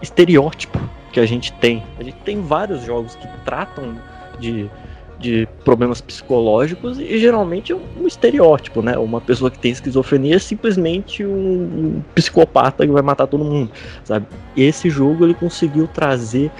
estereótipo 0.00 0.78
que 1.12 1.20
a 1.20 1.26
gente 1.26 1.52
tem. 1.54 1.82
A 1.98 2.02
gente 2.02 2.16
tem 2.24 2.40
vários 2.40 2.82
jogos 2.84 3.14
que 3.14 3.28
tratam 3.44 3.96
de, 4.38 4.70
de 5.18 5.48
problemas 5.64 6.00
psicológicos 6.00 6.98
e 6.98 7.18
geralmente 7.18 7.72
é 7.72 7.76
um, 7.76 8.06
estereótipo, 8.06 8.82
né? 8.82 8.96
Uma 8.96 9.20
pessoa 9.20 9.50
que 9.50 9.58
tem 9.58 9.72
esquizofrenia 9.72 10.36
é 10.36 10.38
simplesmente 10.38 11.24
um, 11.24 11.96
um 11.96 12.02
psicopata 12.14 12.86
que 12.86 12.92
vai 12.92 13.02
matar 13.02 13.26
todo 13.26 13.44
mundo, 13.44 13.70
sabe? 14.04 14.26
Esse 14.56 14.88
jogo 14.88 15.24
ele 15.24 15.34
conseguiu 15.34 15.88
trazer 15.88 16.50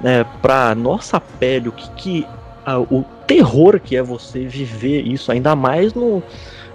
né, 0.00 0.24
para 0.42 0.74
nossa 0.74 1.20
pele 1.20 1.68
o 1.68 1.72
que, 1.72 1.90
que 1.92 2.26
a, 2.64 2.78
o 2.78 3.04
terror 3.26 3.80
que 3.80 3.96
é 3.96 4.02
você 4.02 4.44
viver 4.46 5.02
isso, 5.02 5.30
ainda 5.30 5.54
mais 5.54 5.94
no, 5.94 6.22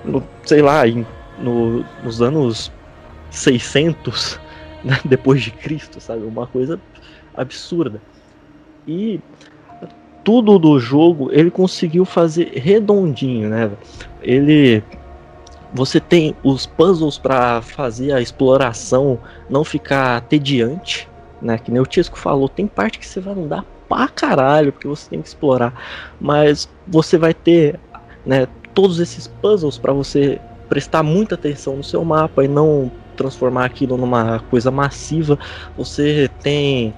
no 0.03 0.23
sei 0.43 0.61
lá, 0.61 0.87
em, 0.87 1.05
no, 1.39 1.85
nos 2.03 2.21
anos 2.21 2.71
600 3.29 4.39
né, 4.83 4.99
depois 5.05 5.41
de 5.41 5.51
Cristo, 5.51 5.99
sabe? 5.99 6.23
Uma 6.23 6.47
coisa 6.47 6.79
absurda. 7.35 8.01
E 8.87 9.19
tudo 10.23 10.57
do 10.57 10.79
jogo 10.79 11.29
ele 11.31 11.51
conseguiu 11.51 12.05
fazer 12.05 12.51
redondinho, 12.55 13.49
né? 13.49 13.71
Ele 14.21 14.83
você 15.73 15.99
tem 15.99 16.35
os 16.43 16.67
puzzles 16.67 17.17
para 17.17 17.61
fazer 17.61 18.13
a 18.13 18.21
exploração 18.21 19.17
não 19.49 19.63
ficar 19.63 20.21
tediante, 20.21 21.09
né? 21.41 21.57
Que 21.57 21.71
nem 21.71 21.81
o 21.81 21.85
Tisco 21.85 22.17
falou, 22.17 22.47
tem 22.47 22.67
parte 22.67 22.99
que 22.99 23.07
você 23.07 23.19
vai 23.19 23.33
andar 23.33 23.65
pra 23.89 24.07
caralho, 24.07 24.71
porque 24.71 24.87
você 24.87 25.09
tem 25.09 25.21
que 25.21 25.27
explorar, 25.27 25.73
mas 26.21 26.69
você 26.87 27.17
vai 27.17 27.33
ter, 27.33 27.79
né, 28.25 28.47
todos 28.73 28.99
esses 28.99 29.27
puzzles 29.27 29.77
para 29.77 29.93
você 29.93 30.39
prestar 30.69 31.03
muita 31.03 31.35
atenção 31.35 31.77
no 31.77 31.83
seu 31.83 32.03
mapa 32.05 32.43
e 32.43 32.47
não 32.47 32.91
transformar 33.15 33.65
aquilo 33.65 33.97
numa 33.97 34.39
coisa 34.49 34.71
massiva. 34.71 35.37
Você 35.77 36.29
tem 36.41 36.93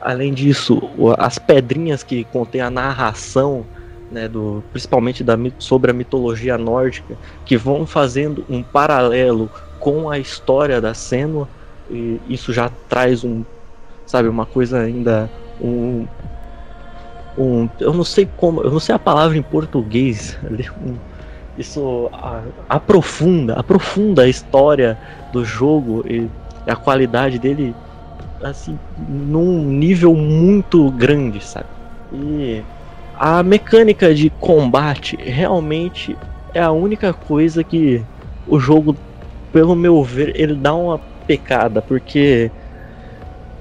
Além 0.00 0.32
disso, 0.32 0.80
as 1.18 1.38
pedrinhas 1.38 2.02
que 2.02 2.24
contém 2.24 2.60
a 2.60 2.70
narração, 2.70 3.66
né, 4.10 4.28
do, 4.28 4.62
principalmente 4.70 5.24
da, 5.24 5.36
sobre 5.58 5.90
a 5.90 5.94
mitologia 5.94 6.56
nórdica, 6.56 7.16
que 7.44 7.56
vão 7.56 7.86
fazendo 7.86 8.44
um 8.48 8.62
paralelo 8.62 9.50
com 9.80 10.08
a 10.10 10.18
história 10.18 10.80
da 10.80 10.94
Senua, 10.94 11.48
e 11.90 12.20
isso 12.28 12.52
já 12.52 12.70
traz 12.88 13.24
um, 13.24 13.44
sabe, 14.06 14.28
uma 14.28 14.46
coisa 14.46 14.80
ainda 14.80 15.30
um, 15.60 16.06
um 17.36 17.68
eu 17.80 17.92
não 17.92 18.04
sei 18.04 18.28
como, 18.36 18.62
eu 18.62 18.70
não 18.70 18.80
sei 18.80 18.94
a 18.94 18.98
palavra 18.98 19.36
em 19.36 19.42
português, 19.42 20.38
isso 21.58 22.10
aprofunda, 22.68 23.54
aprofunda 23.54 24.22
a 24.22 24.28
história 24.28 24.98
do 25.32 25.44
jogo 25.44 26.04
e 26.08 26.28
a 26.66 26.76
qualidade 26.76 27.38
dele 27.38 27.74
assim, 28.42 28.78
num 28.96 29.64
nível 29.70 30.14
muito 30.14 30.90
grande, 30.92 31.40
sabe? 31.40 31.66
E 32.12 32.62
a 33.14 33.42
mecânica 33.42 34.14
de 34.14 34.30
combate 34.30 35.16
realmente 35.16 36.16
é 36.54 36.60
a 36.60 36.70
única 36.70 37.12
coisa 37.12 37.64
que 37.64 38.04
o 38.46 38.58
jogo, 38.58 38.96
pelo 39.52 39.74
meu 39.74 40.02
ver, 40.02 40.32
ele 40.40 40.54
dá 40.54 40.74
uma 40.74 40.98
pecada, 41.26 41.82
porque 41.82 42.50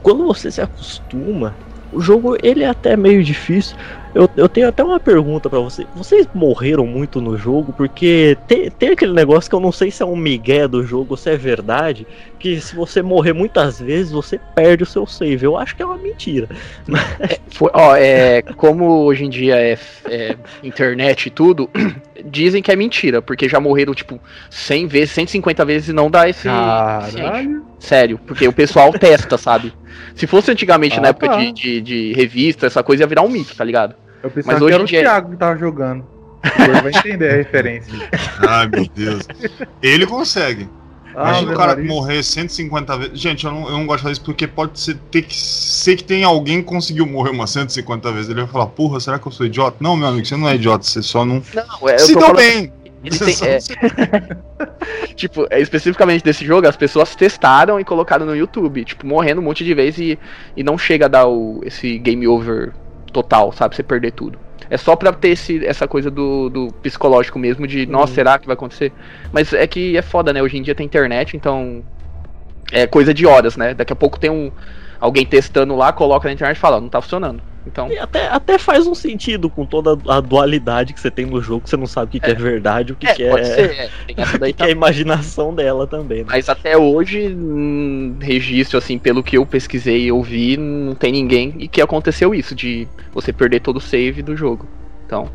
quando 0.02 0.26
você 0.26 0.52
se 0.52 0.62
acostuma, 0.62 1.56
o 1.92 2.00
jogo 2.00 2.38
ele 2.42 2.64
é 2.64 2.70
até 2.70 2.96
meio 2.96 3.24
difícil. 3.24 3.76
Eu, 4.18 4.28
eu 4.36 4.50
tenho 4.50 4.68
até 4.68 4.84
uma 4.84 5.00
pergunta 5.00 5.48
pra 5.48 5.60
vocês. 5.60 5.88
Vocês 5.96 6.28
morreram 6.34 6.88
muito 6.88 7.22
no 7.22 7.38
jogo? 7.38 7.72
Porque 7.72 8.36
tem, 8.48 8.72
tem 8.72 8.90
aquele 8.90 9.14
negócio 9.14 9.48
que 9.48 9.56
eu 9.56 9.60
não 9.60 9.72
sei 9.72 9.92
se 9.92 10.02
é 10.02 10.06
um 10.08 10.16
migué 10.16 10.68
do 10.68 10.84
jogo 10.84 11.12
ou 11.12 11.18
se 11.18 11.30
é 11.30 11.38
verdade. 11.38 12.08
Que 12.40 12.60
se 12.60 12.76
você 12.76 13.04
morrer 13.04 13.34
muitas 13.34 13.80
vezes, 13.80 14.12
você 14.12 14.40
perde 14.56 14.82
o 14.82 14.88
seu 14.88 15.06
save. 15.06 15.46
Eu 15.46 15.56
acho 15.56 15.76
que 15.76 15.84
é 15.84 15.86
uma 15.86 16.00
mentira. 16.00 16.50
Foi, 17.50 17.70
ó, 17.76 17.96
é, 17.96 18.42
como 18.42 19.04
hoje 19.06 19.24
em 19.24 19.30
dia 19.30 19.56
é, 19.56 19.78
é 20.06 20.36
internet 20.64 21.28
e 21.28 21.30
tudo, 21.30 21.70
dizem 22.26 22.64
que 22.64 22.72
é 22.72 22.76
mentira, 22.76 23.22
porque 23.22 23.48
já 23.48 23.60
morreram, 23.60 23.94
tipo, 23.94 24.20
100 24.50 24.88
vezes, 24.88 25.12
150 25.12 25.64
vezes 25.64 25.90
e 25.90 25.94
não 25.94 26.10
dá 26.10 26.28
esse. 26.28 26.48
Caralho. 26.48 27.64
Sério, 27.78 28.20
porque 28.26 28.48
o 28.48 28.54
pessoal 28.54 28.92
testa, 28.94 29.38
sabe? 29.38 29.72
Se 30.16 30.26
fosse 30.26 30.50
antigamente, 30.50 30.98
Ah, 30.98 31.02
na 31.02 31.08
época 31.10 31.28
tá. 31.28 31.38
de, 31.38 31.52
de, 31.52 31.82
de 31.82 32.14
revista, 32.14 32.66
essa 32.66 32.82
coisa 32.82 33.04
ia 33.04 33.08
virar 33.08 33.22
um 33.22 33.30
mito, 33.30 33.56
tá 33.56 33.64
ligado? 33.64 33.96
Eu 34.24 34.30
pensava 34.32 34.54
Mas 34.54 34.58
que 34.58 34.64
hoje 34.66 34.74
era 34.74 34.82
em 34.82 34.86
o 34.86 34.88
dia- 34.88 35.02
Thiago 35.02 35.32
que 35.32 35.38
tava 35.38 35.58
jogando. 35.58 36.06
O 36.48 36.64
Igor 36.64 36.84
vai 36.84 36.92
entender 36.92 37.30
a 37.32 37.36
referência. 37.36 37.94
Ai, 38.48 38.68
meu 38.68 38.88
Deus. 38.96 39.28
Ele 39.82 40.06
consegue. 40.06 40.70
Imagina 41.14 41.38
Ave 41.40 41.54
o 41.54 41.58
cara 41.58 41.68
Maria. 41.76 41.86
morrer 41.86 42.24
150 42.24 42.98
vezes. 42.98 43.20
Gente, 43.20 43.44
eu 43.46 43.52
não, 43.52 43.66
eu 43.66 43.72
não 43.72 43.86
gosto 43.88 43.98
de 43.98 44.04
fazer 44.04 44.14
isso 44.14 44.22
porque 44.24 44.46
pode 44.48 44.80
ser, 44.80 44.96
ter 45.12 45.24
que 45.24 45.36
ser 45.36 45.96
que 45.98 46.04
tem 46.04 46.24
alguém 46.24 46.60
que 46.60 46.66
conseguiu 46.68 47.08
morrer 47.08 47.32
umas 47.32 47.50
150 47.50 48.12
vezes. 48.12 48.30
Ele 48.30 48.42
vai 48.42 48.50
falar, 48.50 48.68
porra, 48.68 49.00
será 49.00 49.18
que 49.18 49.28
eu 49.28 49.32
sou 49.32 49.46
idiota? 49.48 49.78
Não, 49.80 49.98
meu 49.98 50.08
amigo, 50.08 50.26
você 50.26 50.38
não 50.38 50.48
é 50.48 50.56
idiota, 50.56 50.84
você 50.86 51.02
só 51.02 51.26
não. 51.26 51.42
Não, 51.56 51.90
é, 51.90 51.96
eu 51.96 52.00
Se 52.00 52.14
tô 52.14 52.20
deu 52.20 52.36
bem! 52.36 52.72
Ele 53.04 53.18
tem- 53.18 53.36
é, 53.48 53.58
tipo, 55.16 55.48
é, 55.50 55.60
especificamente 55.60 56.24
desse 56.24 56.46
jogo, 56.46 56.68
as 56.68 56.76
pessoas 56.76 57.16
testaram 57.16 57.80
e 57.80 57.84
colocaram 57.86 58.26
no 58.26 58.36
YouTube, 58.36 58.84
tipo, 58.86 59.06
morrendo 59.08 59.42
um 59.42 59.44
monte 59.44 59.64
de 59.64 59.74
vezes 59.74 60.00
e, 60.00 60.20
e 60.56 60.64
não 60.64 60.78
chega 60.78 61.06
a 61.06 61.08
dar 61.10 61.28
o, 61.28 61.62
esse 61.64 61.98
game 61.98 62.28
over 62.28 62.74
total, 63.12 63.52
sabe? 63.52 63.76
Você 63.76 63.84
perder 63.84 64.12
tudo. 64.12 64.40
É 64.70 64.78
só 64.78 64.96
pra 64.96 65.14
ter 65.14 65.30
esse, 65.30 65.66
essa 65.66 65.88
coisa 65.88 66.12
do, 66.12 66.50
do 66.50 66.68
psicológico 66.82 67.40
mesmo, 67.40 67.66
de, 67.66 67.86
nossa, 67.86 68.14
será 68.14 68.38
que 68.38 68.46
vai 68.46 68.54
acontecer? 68.54 68.92
Mas 69.32 69.54
é 69.54 69.66
que 69.66 69.96
é 69.96 70.02
foda, 70.02 70.34
né? 70.34 70.42
Hoje 70.42 70.58
em 70.58 70.62
dia 70.62 70.76
tem 70.76 70.86
internet, 70.86 71.36
então. 71.38 71.84
É 72.70 72.86
coisa 72.86 73.14
de 73.14 73.26
horas, 73.26 73.56
né? 73.56 73.74
Daqui 73.74 73.94
a 73.94 73.96
pouco 73.96 74.20
tem 74.20 74.30
um. 74.30 74.52
Alguém 75.00 75.26
testando 75.26 75.76
lá, 75.76 75.94
coloca 75.94 76.28
na 76.28 76.34
internet 76.34 76.58
e 76.58 76.60
fala, 76.60 76.82
não 76.82 76.90
tá 76.90 77.02
funcionando. 77.02 77.42
Então. 77.68 77.92
E 77.92 77.98
até, 77.98 78.28
até 78.28 78.58
faz 78.58 78.88
um 78.88 78.96
sentido 78.96 79.50
com 79.50 79.66
toda 79.66 79.98
a 80.08 80.20
dualidade 80.20 80.94
que 80.94 81.00
você 81.00 81.12
tem 81.12 81.26
no 81.26 81.42
jogo, 81.42 81.62
que 81.62 81.70
você 81.70 81.78
não 81.78 81.86
sabe 81.86 82.08
o 82.08 82.12
que, 82.12 82.20
que 82.20 82.32
é 82.32 82.34
verdade, 82.34 82.94
o 82.94 82.96
que, 82.96 83.08
É, 83.08 83.14
que, 83.14 83.24
é, 83.24 83.44
ser, 83.44 83.92
é, 84.08 84.54
que, 84.54 84.64
é 84.64 84.66
a 84.66 84.70
imaginação 84.70 85.54
dela 85.54 85.86
também. 85.86 86.20
Né? 86.20 86.26
Mas 86.30 86.48
até 86.48 86.78
hoje, 86.78 87.28
hum, 87.28 88.16
registro, 88.22 88.78
assim, 88.78 88.98
pelo 88.98 89.22
que 89.22 89.38
eu 89.38 89.46
pesquisei 89.46 90.06
e 90.06 90.12
ouvi, 90.12 90.58
não 90.58 90.96
tem 90.96 91.12
ninguém 91.12 91.54
e 91.60 91.68
que 91.68 91.82
aconteceu 91.82 92.34
isso, 92.34 92.56
de 92.56 92.88
você 93.14 93.34
perder 93.34 93.60
todo 93.60 93.78
o 93.78 93.82
save 93.82 94.22
do 94.22 94.36
jogo. 94.36 94.66
Então, 95.06 95.30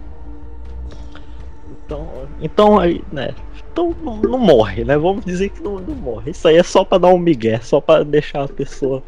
Então, 1.85 2.09
então 2.41 2.78
aí, 2.78 3.03
né? 3.12 3.35
Então 3.70 3.95
não, 4.03 4.16
não 4.16 4.39
morre, 4.39 4.85
né? 4.85 4.97
Vamos 4.97 5.24
dizer 5.24 5.51
que 5.51 5.62
não, 5.62 5.78
não 5.78 5.95
morre. 5.95 6.30
Isso 6.30 6.47
aí 6.49 6.57
é 6.57 6.62
só 6.62 6.85
pra 6.85 6.99
dar 6.99 7.09
um 7.09 7.18
migué, 7.18 7.61
só 7.61 7.80
pra 7.80 8.03
deixar 8.03 8.45
a 8.45 8.49
pessoa 8.49 9.03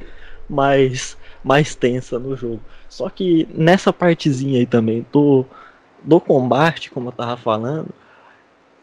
mais, 0.49 1.17
mais 1.43 1.75
tensa 1.75 2.19
no 2.19 2.37
jogo. 2.37 2.61
Só 2.95 3.11
que 3.11 3.49
nessa 3.53 3.93
partezinha 3.93 4.61
aí 4.61 4.67
também 4.67 5.05
do, 5.11 5.45
do 6.05 6.21
combate, 6.21 6.93
como 6.93 7.09
eu 7.09 7.13
tava 7.13 7.37
falando, 7.37 7.89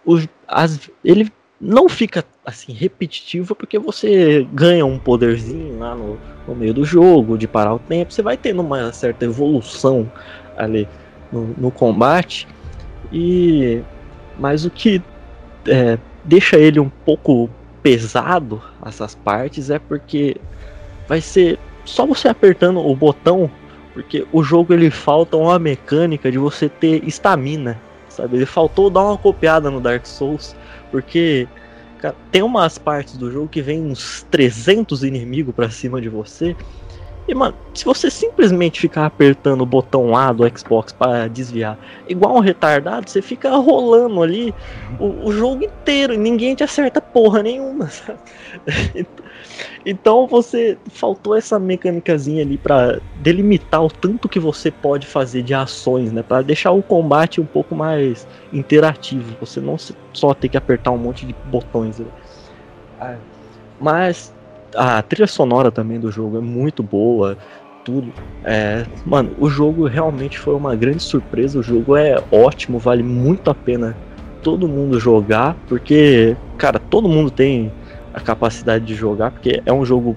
os, 0.06 0.28
as, 0.46 0.90
ele 1.02 1.32
não 1.62 1.88
fica 1.88 2.26
assim 2.46 2.74
repetitivo 2.74 3.56
porque 3.56 3.80
você 3.80 4.46
ganha 4.52 4.86
um 4.86 5.00
poderzinho 5.00 5.80
lá 5.80 5.96
no, 5.96 6.20
no 6.46 6.54
meio 6.54 6.74
do 6.74 6.84
jogo, 6.84 7.38
de 7.38 7.48
parar 7.48 7.74
o 7.74 7.80
tempo, 7.80 8.12
você 8.12 8.22
vai 8.22 8.36
tendo 8.36 8.62
uma 8.62 8.92
certa 8.92 9.24
evolução 9.24 10.12
ali 10.58 10.90
no, 11.32 11.56
no 11.58 11.72
combate. 11.72 12.50
E 13.14 13.82
mas 14.38 14.66
o 14.66 14.70
que 14.70 15.02
é, 15.66 15.98
deixa 16.26 16.58
ele 16.58 16.82
um 16.82 16.90
pouco 16.90 17.50
pesado 17.82 18.62
essas 18.86 19.16
partes 19.16 19.70
é 19.70 19.80
porque 19.80 20.36
vai 21.08 21.22
ser 21.22 21.58
só 21.86 22.06
você 22.06 22.28
apertando 22.28 22.86
o 22.86 22.94
botão, 22.94 23.50
porque 23.94 24.26
o 24.32 24.44
jogo 24.44 24.74
ele 24.74 24.90
falta 24.90 25.38
uma 25.38 25.60
mecânica 25.60 26.32
de 26.32 26.38
você 26.38 26.70
ter 26.70 27.04
estamina, 27.06 27.80
sabe? 28.10 28.38
Ele 28.38 28.46
faltou 28.46 28.90
dar 28.90 29.04
uma 29.04 29.18
copiada 29.18 29.70
no 29.70 29.82
Dark 29.82 30.06
Souls, 30.06 30.56
porque 30.90 31.48
cara, 32.00 32.16
tem 32.32 32.42
umas 32.42 32.78
partes 32.78 33.18
do 33.18 33.32
jogo 33.32 33.48
que 33.48 33.62
vem 33.62 33.82
uns 33.82 34.26
300 34.32 35.04
inimigos 35.04 35.54
pra 35.54 35.70
cima 35.70 36.02
de 36.02 36.10
você. 36.10 36.56
E, 37.28 37.36
mano, 37.36 37.56
se 37.74 37.86
você 37.86 38.10
simplesmente 38.10 38.80
ficar 38.80 39.06
apertando 39.06 39.62
o 39.62 39.66
botão 39.66 40.16
A 40.16 40.34
do 40.34 40.44
Xbox 40.58 40.92
para 40.92 41.28
desviar, 41.28 41.78
igual 42.08 42.36
um 42.36 42.40
retardado, 42.40 43.10
você 43.10 43.22
fica 43.22 43.56
rolando 43.56 44.22
ali 44.22 44.54
o, 45.00 45.28
o 45.28 45.32
jogo 45.32 45.64
inteiro 45.64 46.14
e 46.14 46.18
ninguém 46.18 46.56
te 46.56 46.64
acerta 46.64 47.00
porra 47.00 47.44
nenhuma, 47.44 47.88
sabe? 47.92 48.20
Então 49.86 50.28
você 50.28 50.78
faltou 50.90 51.36
essa 51.36 51.58
mecânicazinha 51.60 52.44
ali 52.44 52.58
pra 52.58 53.00
delimitar 53.16 53.84
o 53.84 53.90
tanto 53.90 54.30
que 54.30 54.40
você 54.40 54.70
pode 54.70 55.08
fazer 55.08 55.42
de 55.42 55.54
ações, 55.54 56.12
né? 56.12 56.24
Para 56.24 56.42
deixar 56.42 56.72
o 56.72 56.84
combate 56.84 57.40
um 57.42 57.46
pouco 57.46 57.76
mais 57.76 58.28
interativo. 58.52 59.36
Você 59.40 59.60
não 59.60 59.78
só 60.14 60.34
ter 60.34 60.50
que 60.50 60.58
apertar 60.58 60.92
um 60.92 60.98
monte 60.98 61.26
de 61.26 61.36
botões. 61.46 62.00
né? 62.00 62.06
Mas 63.80 64.34
a 64.76 65.02
trilha 65.02 65.28
sonora 65.28 65.72
também 65.72 66.00
do 66.00 66.12
jogo 66.12 66.38
é 66.38 66.42
muito 66.42 66.82
boa, 66.82 67.38
tudo. 67.84 68.12
É, 68.44 68.86
mano, 69.06 69.32
o 69.40 69.50
jogo 69.50 69.88
realmente 69.88 70.38
foi 70.38 70.56
uma 70.56 70.76
grande 70.76 71.04
surpresa. 71.04 71.60
O 71.60 71.64
jogo 71.64 71.96
é 71.96 72.22
ótimo, 72.32 72.80
vale 72.80 73.04
muito 73.04 73.50
a 73.50 73.56
pena 73.56 73.96
todo 74.42 74.68
mundo 74.68 75.00
jogar, 75.00 75.56
porque, 75.68 76.36
cara, 76.58 76.80
todo 76.80 77.08
mundo 77.08 77.30
tem 77.30 77.72
a 78.14 78.20
capacidade 78.20 78.86
de 78.86 78.96
jogar, 78.96 79.32
porque 79.32 79.62
é 79.66 79.72
um 79.72 79.86
jogo 79.86 80.16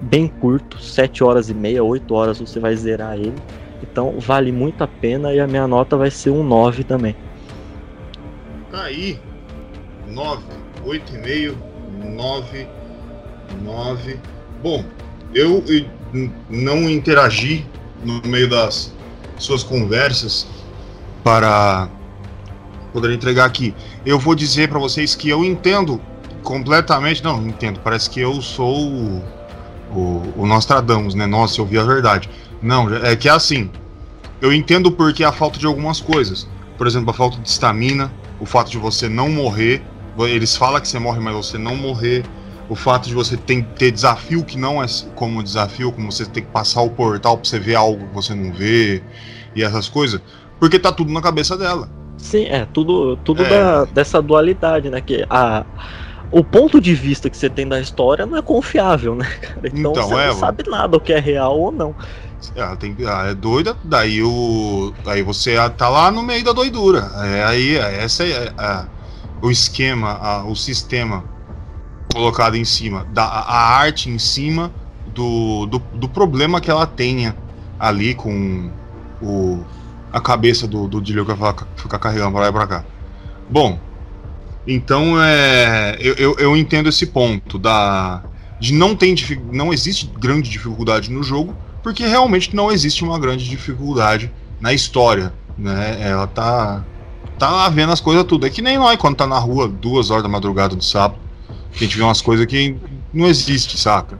bem 0.00 0.28
curto, 0.28 0.78
7 0.80 1.24
horas 1.24 1.48
e 1.48 1.54
meia, 1.54 1.82
8 1.82 2.14
horas 2.14 2.38
você 2.38 2.60
vai 2.60 2.76
zerar 2.76 3.14
ele. 3.14 3.34
Então 3.82 4.14
vale 4.18 4.52
muito 4.52 4.82
a 4.84 4.86
pena 4.86 5.32
e 5.32 5.40
a 5.40 5.46
minha 5.46 5.66
nota 5.66 5.96
vai 5.96 6.10
ser 6.10 6.30
um 6.30 6.44
9 6.44 6.84
também. 6.84 7.16
Tá 8.70 8.84
aí. 8.84 9.18
9, 10.08 10.42
8,5, 10.84 11.54
9, 12.16 12.68
9. 13.62 14.18
Bom, 14.62 14.84
eu 15.34 15.62
eh, 15.68 15.84
n- 16.12 16.32
não 16.48 16.88
interagi 16.88 17.66
no 18.04 18.20
meio 18.26 18.48
das 18.48 18.92
suas 19.38 19.62
conversas 19.62 20.46
para 21.24 21.88
poder 22.92 23.12
entregar 23.14 23.44
aqui. 23.44 23.74
Eu 24.04 24.18
vou 24.18 24.34
dizer 24.34 24.68
para 24.68 24.78
vocês 24.78 25.14
que 25.14 25.28
eu 25.28 25.44
entendo 25.44 26.00
completamente. 26.42 27.22
Não, 27.24 27.46
entendo. 27.46 27.80
Parece 27.80 28.10
que 28.10 28.20
eu 28.20 28.40
sou 28.42 28.88
o, 28.88 29.22
o, 29.94 30.22
o 30.38 30.46
Nostradamus, 30.46 31.14
né? 31.14 31.26
Nossa, 31.26 31.60
eu 31.60 31.66
vi 31.66 31.78
a 31.78 31.84
verdade. 31.84 32.28
Não, 32.60 32.92
é 32.94 33.16
que 33.16 33.28
é 33.28 33.32
assim. 33.32 33.70
Eu 34.40 34.52
entendo 34.52 34.90
porque 34.90 35.24
a 35.24 35.32
falta 35.32 35.58
de 35.58 35.66
algumas 35.66 36.00
coisas. 36.00 36.48
Por 36.76 36.86
exemplo, 36.86 37.10
a 37.10 37.14
falta 37.14 37.38
de 37.38 37.48
estamina, 37.48 38.12
o 38.40 38.46
fato 38.46 38.70
de 38.70 38.78
você 38.78 39.08
não 39.08 39.28
morrer. 39.30 39.82
Eles 40.18 40.56
falam 40.56 40.80
que 40.80 40.88
você 40.88 40.98
morre, 40.98 41.20
mas 41.20 41.34
você 41.34 41.56
não 41.56 41.76
morrer. 41.76 42.24
O 42.68 42.74
fato 42.74 43.08
de 43.08 43.14
você 43.14 43.36
ter, 43.36 43.62
ter 43.76 43.90
desafio 43.90 44.44
que 44.44 44.56
não 44.56 44.82
é 44.82 44.86
como 45.14 45.42
desafio, 45.42 45.92
como 45.92 46.10
você 46.10 46.24
ter 46.24 46.40
que 46.42 46.46
passar 46.48 46.80
o 46.82 46.90
portal 46.90 47.36
pra 47.36 47.44
você 47.48 47.58
ver 47.58 47.74
algo 47.74 48.06
que 48.08 48.14
você 48.14 48.34
não 48.34 48.52
vê. 48.52 49.02
E 49.54 49.62
essas 49.62 49.88
coisas. 49.88 50.20
Porque 50.58 50.78
tá 50.78 50.90
tudo 50.92 51.12
na 51.12 51.20
cabeça 51.20 51.56
dela. 51.58 51.88
Sim, 52.16 52.44
é 52.44 52.64
tudo, 52.72 53.16
tudo 53.18 53.42
É. 53.44 53.48
da- 53.48 53.84
dessa 53.86 54.22
dualidade, 54.22 54.88
né? 54.88 55.00
Que 55.00 55.26
a, 55.28 55.66
o 56.30 56.42
ponto 56.42 56.80
de 56.80 56.94
vista 56.94 57.28
que 57.28 57.36
você 57.36 57.50
tem 57.50 57.68
da 57.68 57.80
história 57.80 58.24
não 58.24 58.38
é 58.38 58.42
confiável, 58.42 59.14
né, 59.16 59.26
cara? 59.40 59.60
Então, 59.64 59.90
Então, 59.92 60.08
você 60.08 60.14
é, 60.14 60.26
não 60.28 60.36
sabe 60.36 60.64
nada 60.70 60.96
o 60.96 61.00
que 61.00 61.12
é 61.12 61.18
real 61.18 61.58
ou 61.58 61.72
não. 61.72 61.94
Ela, 62.56 62.76
tem, 62.76 62.96
ela 62.98 63.28
é 63.28 63.34
doida, 63.34 63.76
daí 63.84 64.22
o. 64.22 64.92
Aí 65.06 65.22
você 65.22 65.56
tá 65.76 65.88
lá 65.88 66.10
no 66.10 66.22
meio 66.22 66.44
da 66.44 66.52
doidura. 66.52 67.10
É, 67.24 67.44
aí 67.44 67.76
é, 67.76 68.02
essa 68.02 68.24
é 68.24 68.52
a- 68.56 68.86
o 69.42 69.50
esquema, 69.50 70.12
a- 70.20 70.44
o 70.44 70.54
sistema 70.56 71.24
colocado 72.12 72.56
em 72.56 72.64
cima, 72.64 73.06
da, 73.12 73.24
a 73.24 73.76
arte 73.76 74.10
em 74.10 74.18
cima 74.18 74.72
do, 75.14 75.66
do, 75.66 75.78
do 75.94 76.08
problema 76.08 76.60
que 76.60 76.70
ela 76.70 76.86
tenha 76.86 77.36
ali 77.78 78.14
com 78.14 78.70
o, 79.20 79.62
a 80.12 80.20
cabeça 80.20 80.66
do, 80.66 80.86
do 80.86 81.00
Dilio 81.00 81.24
que 81.24 81.32
vai 81.32 81.54
ficar 81.76 81.98
carregando 81.98 82.32
pra 82.32 82.40
lá 82.42 82.48
e 82.48 82.52
pra 82.52 82.66
cá. 82.66 82.84
Bom, 83.50 83.78
então 84.66 85.20
é, 85.20 85.96
eu, 86.00 86.14
eu, 86.14 86.36
eu 86.38 86.56
entendo 86.56 86.88
esse 86.88 87.06
ponto 87.06 87.58
da 87.58 88.22
de 88.60 88.72
não 88.72 88.94
tem 88.94 89.14
não 89.50 89.72
existe 89.72 90.06
grande 90.20 90.48
dificuldade 90.48 91.10
no 91.10 91.22
jogo 91.22 91.56
porque 91.82 92.06
realmente 92.06 92.54
não 92.54 92.70
existe 92.70 93.02
uma 93.02 93.18
grande 93.18 93.48
dificuldade 93.48 94.30
na 94.60 94.72
história, 94.72 95.34
né? 95.58 95.98
Ela 96.00 96.28
tá 96.28 96.84
tá 97.36 97.68
vendo 97.68 97.92
as 97.92 98.00
coisas 98.00 98.24
tudo. 98.24 98.46
É 98.46 98.50
que 98.50 98.62
nem 98.62 98.78
nós 98.78 98.96
quando 98.96 99.16
tá 99.16 99.26
na 99.26 99.38
rua 99.38 99.66
duas 99.66 100.10
horas 100.10 100.22
da 100.22 100.28
madrugada 100.28 100.76
do 100.76 100.84
sábado, 100.84 101.18
a 101.74 101.78
gente 101.78 101.96
vê 101.96 102.02
umas 102.02 102.20
coisas 102.22 102.44
que 102.46 102.76
não 103.12 103.26
existe, 103.26 103.78
saca? 103.78 104.18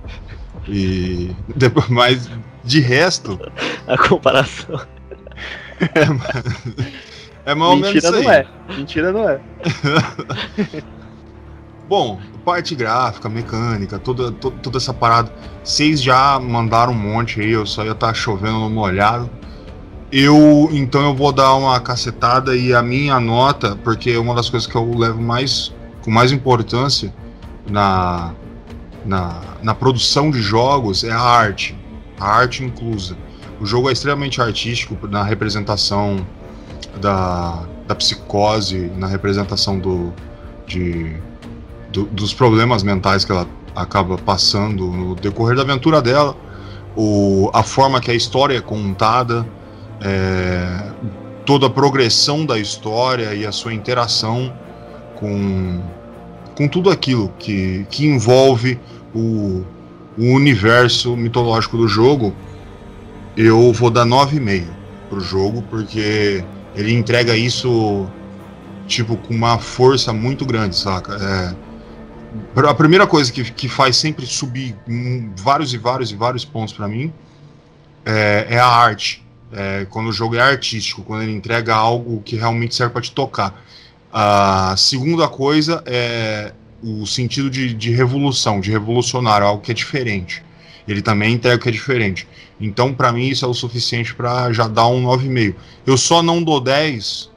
E 0.69 1.31
depois, 1.57 1.89
mas 1.89 2.31
de 2.65 2.81
resto, 2.81 3.39
A 3.87 3.99
comparação. 3.99 4.81
É 7.45 7.55
mais 7.55 7.71
ou 7.71 7.77
menos 7.77 7.93
Mentira 7.95 8.09
isso 8.09 8.15
aí. 8.17 8.23
não 8.25 8.31
é. 8.33 8.47
Mentira 8.77 9.13
não 9.13 9.29
é. 9.29 9.41
Bom, 11.89 12.19
parte 12.45 12.75
gráfica, 12.75 13.29
mecânica, 13.29 13.99
toda, 13.99 14.31
to- 14.33 14.53
toda 14.63 14.79
essa 14.79 14.95
parada. 14.95 15.33
Vocês 15.63 16.01
já 16.03 16.39
mandaram 16.39 16.93
um 16.93 16.97
monte 16.99 17.41
aí, 17.41 17.51
eu 17.51 17.67
só 17.67 17.85
ia 17.85 17.93
estar 17.93 18.15
chovendo 18.15 18.61
no 18.61 18.71
molhado. 18.71 19.29
Eu, 20.11 20.69
então 20.73 21.03
eu 21.03 21.15
vou 21.15 21.33
dar 21.33 21.55
uma 21.55 21.79
cacetada 21.81 22.55
e 22.57 22.73
a 22.75 22.83
minha 22.83 23.19
nota, 23.19 23.77
porque 23.83 24.11
é 24.11 24.19
uma 24.19 24.35
das 24.35 24.49
coisas 24.49 24.67
que 24.69 24.77
eu 24.77 24.89
levo 24.97 25.21
mais 25.21 25.73
com 26.03 26.11
mais 26.11 26.33
importância 26.33 27.13
na, 27.69 28.33
na, 29.05 29.41
na 29.63 29.75
produção 29.75 30.31
de 30.31 30.41
jogos 30.41 31.05
é 31.05 31.11
a 31.13 31.21
arte. 31.21 31.77
A 32.19 32.27
arte 32.27 32.65
inclusa. 32.65 33.17
O 33.61 33.67
jogo 33.67 33.89
é 33.89 33.93
extremamente 33.93 34.41
artístico 34.41 35.07
na 35.07 35.23
representação 35.23 36.27
da, 37.01 37.63
da 37.87 37.95
psicose, 37.95 38.91
na 38.97 39.07
representação 39.07 39.79
do, 39.79 40.13
de, 40.67 41.17
do- 41.93 42.07
dos 42.07 42.35
problemas 42.35 42.83
mentais 42.83 43.25
que 43.25 43.33
ela 43.33 43.47
acaba 43.75 44.19
passando 44.19 44.87
no 44.87 45.15
decorrer 45.15 45.57
da 45.57 45.63
aventura 45.63 46.03
dela, 46.03 46.37
o, 46.95 47.51
a 47.55 47.63
forma 47.63 48.01
que 48.01 48.11
a 48.11 48.15
história 48.15 48.59
é 48.59 48.61
contada, 48.61 49.47
é, 50.01 50.91
toda 51.47 51.67
a 51.67 51.71
progressão 51.71 52.45
da 52.45 52.59
história 52.59 53.35
e 53.35 53.47
a 53.47 53.53
sua 53.53 53.73
interação 53.73 54.53
com, 55.15 55.81
com 56.55 56.69
tudo 56.69 56.91
aquilo 56.91 57.33
que, 57.39 57.87
que 57.91 58.07
envolve 58.07 58.79
o, 59.15 59.65
o 60.19 60.25
universo 60.25 61.17
mitológico 61.17 61.77
do 61.77 61.89
jogo, 61.89 62.35
eu 63.37 63.73
vou 63.73 63.91
dar 63.91 64.05
9,5 64.05 64.67
pro 65.09 65.21
jogo, 65.21 65.63
porque 65.71 66.45
ele 66.75 66.93
entrega 66.93 67.37
isso 67.37 68.07
tipo 68.87 69.17
com 69.17 69.35
uma 69.35 69.59
força 69.59 70.13
muito 70.13 70.45
grande, 70.45 70.77
saca? 70.77 71.15
É, 71.15 71.55
a 72.69 72.75
primeira 72.75 73.07
coisa 73.07 73.33
que, 73.33 73.45
que 73.53 73.69
faz 73.69 73.97
sempre 73.97 74.27
subir 74.27 74.77
vários 75.37 75.73
e 75.73 75.79
vários 75.79 76.11
e 76.11 76.17
vários 76.17 76.45
pontos 76.45 76.75
pra 76.75 76.89
mim 76.89 77.13
é, 78.05 78.47
é 78.51 78.59
a 78.59 78.67
arte. 78.67 79.23
É, 79.55 79.87
quando 79.91 80.09
o 80.09 80.13
jogo 80.13 80.35
é 80.35 80.41
artístico, 80.41 81.03
quando 81.03 81.23
ele 81.23 81.33
entrega 81.33 81.75
algo 81.75 82.23
que 82.23 82.37
realmente 82.37 82.75
serve 82.75 82.93
para 82.93 83.03
te 83.03 83.13
tocar. 83.13 83.63
A 84.13 84.75
segunda 84.77 85.27
coisa 85.27 85.83
é 85.87 86.53
o 86.83 87.07
sentido 87.07 87.49
de, 87.49 87.73
de 87.73 87.91
revolução, 87.93 88.61
de 88.61 88.71
revolucionário, 88.71 89.47
algo 89.47 89.63
que 89.63 89.71
é 89.71 89.75
diferente. 89.75 90.45
Ele 90.87 91.01
também 91.01 91.33
entrega 91.33 91.57
o 91.57 91.59
que 91.59 91.69
é 91.69 91.73
diferente. 91.73 92.29
Então, 92.61 92.93
para 92.93 93.11
mim, 93.11 93.29
isso 93.29 93.45
é 93.45 93.49
o 93.49 93.55
suficiente 93.55 94.15
para 94.15 94.53
já 94.53 94.69
dar 94.69 94.87
um 94.89 95.05
9,5. 95.05 95.55
Eu 95.87 95.97
só 95.97 96.23
não 96.23 96.43
dou 96.43 96.61
10 96.61 97.31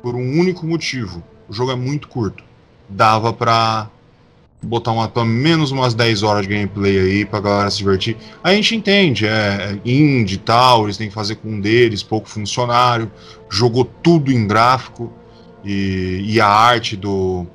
por 0.00 0.14
um 0.14 0.38
único 0.38 0.64
motivo. 0.64 1.22
O 1.48 1.52
jogo 1.52 1.72
é 1.72 1.76
muito 1.76 2.08
curto. 2.08 2.42
Dava 2.88 3.32
pra 3.32 3.90
botar 4.62 4.92
uma, 4.92 5.08
pelo 5.08 5.26
menos 5.26 5.70
umas 5.70 5.92
10 5.92 6.22
horas 6.22 6.46
de 6.46 6.54
gameplay 6.54 6.98
aí 6.98 7.24
pra 7.24 7.40
galera 7.40 7.70
se 7.70 7.78
divertir. 7.78 8.16
A 8.42 8.54
gente 8.54 8.74
entende, 8.74 9.26
é 9.26 9.78
indie 9.84 10.36
e 10.36 10.38
tal, 10.38 10.84
eles 10.84 10.96
têm 10.96 11.08
que 11.08 11.14
fazer 11.14 11.34
com 11.36 11.48
um 11.48 11.60
deles, 11.60 12.02
pouco 12.02 12.28
funcionário, 12.28 13.10
jogou 13.50 13.84
tudo 13.84 14.32
em 14.32 14.46
gráfico 14.46 15.12
e, 15.64 16.22
e 16.24 16.40
a 16.40 16.46
arte 16.46 16.96
do 16.96 17.46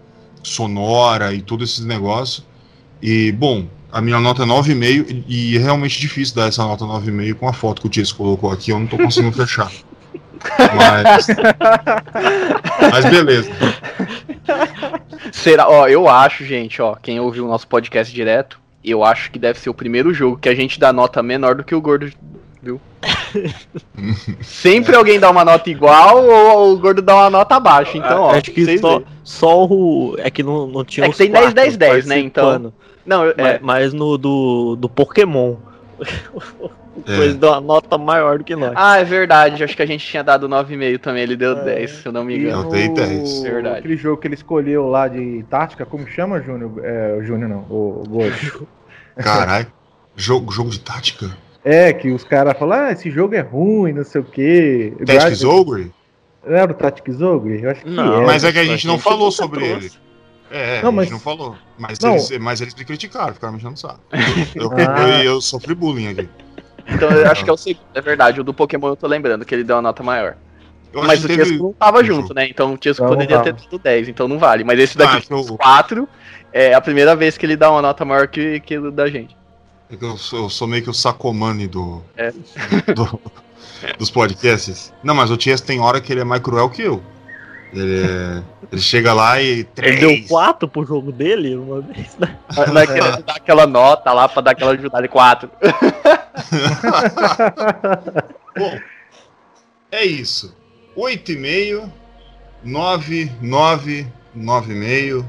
sonora 0.43 1.33
e 1.33 1.41
todos 1.41 1.71
esses 1.71 1.85
negócios. 1.85 2.45
E, 3.01 3.31
bom, 3.31 3.67
a 3.91 4.01
minha 4.01 4.19
nota 4.19 4.43
é 4.43 4.45
9,5 4.45 5.23
e 5.27 5.57
é 5.57 5.59
realmente 5.59 5.99
difícil 5.99 6.35
dar 6.35 6.47
essa 6.47 6.63
nota 6.63 6.85
9,5 6.85 7.35
com 7.35 7.47
a 7.47 7.53
foto 7.53 7.81
que 7.81 7.87
o 7.87 7.89
Tias 7.89 8.11
colocou 8.11 8.51
aqui, 8.51 8.71
eu 8.71 8.79
não 8.79 8.87
tô 8.87 8.97
conseguindo 8.97 9.35
fechar. 9.35 9.71
Mas, 10.75 11.27
mas 12.91 13.05
beleza. 13.05 13.51
Será? 15.31 15.67
Ó, 15.67 15.87
eu 15.87 16.07
acho, 16.07 16.45
gente, 16.45 16.81
ó, 16.81 16.95
quem 16.95 17.19
ouviu 17.19 17.45
o 17.45 17.47
nosso 17.47 17.67
podcast 17.67 18.13
direto, 18.13 18.59
eu 18.83 19.03
acho 19.03 19.31
que 19.31 19.39
deve 19.39 19.59
ser 19.59 19.69
o 19.69 19.73
primeiro 19.73 20.13
jogo 20.13 20.37
que 20.37 20.49
a 20.49 20.55
gente 20.55 20.79
dá 20.79 20.93
nota 20.93 21.23
menor 21.23 21.55
do 21.55 21.63
que 21.63 21.75
o 21.75 21.81
Gordo, 21.81 22.11
viu? 22.67 22.81
Sempre 24.41 24.95
alguém 24.95 25.19
dá 25.19 25.29
uma 25.29 25.45
nota 25.45 25.69
igual 25.69 26.23
ou 26.25 26.73
o 26.73 26.77
Gordo 26.77 27.01
dá 27.01 27.15
uma 27.15 27.29
nota 27.29 27.55
abaixo. 27.55 27.97
Então, 27.97 28.23
ó, 28.23 28.31
Acho 28.31 28.51
que 28.51 28.77
só, 28.77 29.01
só 29.23 29.65
o. 29.65 30.15
É 30.17 30.29
que 30.29 30.43
não, 30.43 30.67
não 30.67 30.83
tinha 30.83 31.07
É 31.07 31.09
que 31.09 31.17
tem 31.17 31.31
10, 31.31 31.45
quatro 31.45 31.55
10, 31.55 31.77
10, 31.77 32.05
né, 32.05 32.19
então. 32.19 32.73
Não, 33.05 33.25
eu- 33.25 33.33
Mas, 33.37 33.47
é, 33.47 33.59
mas 33.61 33.93
no 33.93 34.17
do, 34.17 34.75
do 34.75 34.89
Pokémon. 34.89 35.55
É. 37.05 37.15
Coisa 37.15 37.37
deu 37.37 37.49
uma 37.51 37.61
nota 37.61 37.95
maior 37.97 38.39
do 38.39 38.43
que 38.43 38.55
nós. 38.55 38.73
Ah, 38.75 38.97
é 38.97 39.03
verdade. 39.03 39.63
Acho 39.63 39.75
que 39.75 39.83
a 39.83 39.85
gente 39.85 40.05
tinha 40.05 40.23
dado 40.23 40.49
9,5 40.49 40.99
também. 40.99 41.23
Ele 41.23 41.35
deu 41.35 41.55
10, 41.55 41.91
se 41.91 42.05
eu 42.07 42.11
não 42.11 42.23
me 42.23 42.37
engano. 42.37 42.63
Eu 42.63 42.69
dei 42.69 42.89
10. 42.89 43.41
Verdade. 43.43 43.77
Aquele 43.79 43.97
jogo 43.97 44.19
que 44.19 44.27
ele 44.27 44.33
escolheu 44.33 44.87
lá 44.89 45.07
de 45.07 45.45
tática, 45.49 45.85
como 45.85 46.07
chama, 46.07 46.41
Júnior? 46.41 46.71
É, 46.83 47.15
o 47.19 47.23
Júnior 47.23 47.49
não, 47.49 47.59
o 47.69 48.03
Gordo. 48.07 48.67
Caralho. 49.15 49.67
Jogo, 50.15 50.51
jogo 50.51 50.71
de 50.71 50.79
tática? 50.79 51.29
É, 51.69 51.91
que 51.91 52.09
os 52.11 52.23
caras 52.23 52.57
falam, 52.57 52.79
ah, 52.79 52.91
esse 52.93 53.11
jogo 53.11 53.35
é 53.35 53.41
ruim, 53.41 53.91
não 53.91 54.03
sei 54.05 54.21
o 54.21 54.23
quê. 54.23 54.93
Tactics 55.05 55.43
Ogre? 55.43 55.91
Não 56.45 56.55
era 56.55 56.71
o 56.71 56.75
Tactics 56.75 57.21
Ogre? 57.21 57.61
Eu 57.61 57.69
acho 57.71 57.81
que 57.83 57.89
Não, 57.89 58.21
é. 58.21 58.25
Mas 58.25 58.43
é 58.45 58.53
que 58.53 58.59
a 58.59 58.63
gente 58.63 58.87
não 58.87 58.97
falou 58.97 59.31
sobre 59.31 59.65
trouxe. 59.65 59.87
ele. 59.87 59.93
É, 60.49 60.81
Não, 60.81 60.89
a 60.89 60.91
gente 60.91 60.95
mas- 60.95 61.11
não 61.11 61.19
falou. 61.19 61.55
Mas, 61.77 61.99
Não. 61.99 62.11
Eles, 62.13 62.37
mas 62.39 62.61
eles 62.61 62.73
me 62.73 62.85
criticaram, 62.85 63.33
ficaram 63.33 63.51
me 63.53 63.59
enchendo 63.59 63.73
o 63.73 63.77
saco. 63.77 63.99
Eu, 64.55 64.71
Ah. 64.71 65.19
eu, 65.19 65.33
eu 65.33 65.41
sofri 65.41 65.75
bullying 65.75 66.07
aqui. 66.07 66.29
Então 66.87 67.09
eu 67.11 67.29
acho 67.29 67.43
que 67.43 67.49
é 67.49 67.53
o 67.53 67.57
segundo. 67.57 67.83
É 67.93 67.99
verdade. 67.99 68.39
O 68.39 68.45
do 68.45 68.53
Pokémon 68.53 68.87
eu 68.87 68.95
tô 68.95 69.05
lembrando 69.07 69.43
que 69.43 69.53
ele 69.53 69.65
deu 69.65 69.75
uma 69.75 69.81
nota 69.81 70.01
maior. 70.01 70.37
Eu 70.93 71.03
Mas 71.03 71.21
o 71.21 71.27
teve. 71.27 71.43
Tiesco 71.43 71.63
não 71.65 71.73
tava 71.73 72.01
junto, 72.01 72.21
jogo. 72.29 72.33
né? 72.33 72.47
Então 72.47 72.67
o 72.67 72.79
não 73.01 73.07
poderia 73.09 73.39
ter 73.41 73.51
dado 73.51 73.77
10, 73.77 74.07
então 74.07 74.25
não 74.29 74.39
vale. 74.39 74.63
Mas 74.63 74.79
esse 74.79 74.97
daqui, 74.97 75.27
Ah, 75.29 75.35
os 75.35 75.49
eu- 75.49 75.57
4, 75.57 76.07
é 76.53 76.73
a 76.73 76.79
primeira 76.79 77.13
vez 77.13 77.37
que 77.37 77.45
ele 77.45 77.57
dá 77.57 77.69
uma 77.69 77.81
nota 77.81 78.05
maior 78.05 78.25
que, 78.29 78.61
que 78.61 78.77
o 78.77 78.89
da 78.89 79.09
gente. 79.09 79.35
É 79.89 79.95
que 79.95 80.03
Eu 80.05 80.17
sou, 80.17 80.43
eu 80.43 80.49
sou 80.49 80.67
meio 80.67 80.83
que 80.83 80.89
o 80.89 80.93
sacomani 80.93 81.67
do, 81.67 82.03
É. 82.15 82.31
do- 82.93 83.19
dos 83.97 84.09
podcasts. 84.09 84.93
Não, 85.03 85.13
mas 85.15 85.29
o 85.31 85.37
Tias 85.37 85.61
tem 85.61 85.79
hora 85.79 86.01
que 86.01 86.11
ele 86.11 86.21
é 86.21 86.23
mais 86.23 86.41
cruel 86.41 86.69
que 86.69 86.81
eu. 86.81 87.01
Ele, 87.73 88.01
é- 88.05 88.43
ele 88.71 88.81
chega 88.81 89.13
lá 89.13 89.41
e. 89.41 89.45
Ele 89.49 89.63
Três. 89.65 89.99
deu 89.99 90.27
4 90.29 90.67
pro 90.69 90.85
jogo 90.85 91.11
dele 91.11 91.55
uma 91.55 91.81
vez, 91.81 92.15
né? 92.17 92.37
Não 92.55 92.77
é 92.81 92.85
dar 93.21 93.35
aquela 93.35 93.67
nota 93.67 94.11
lá 94.13 94.27
pra 94.29 94.41
dar 94.41 94.51
aquela 94.51 94.71
ajuda 94.71 95.01
de 95.01 95.07
4. 95.09 95.49
Bom, 98.57 98.79
é 99.91 100.05
isso. 100.05 100.55
8,5, 100.95 101.91
9, 102.63 103.31
9, 103.41 104.07
9,5. 104.35 105.25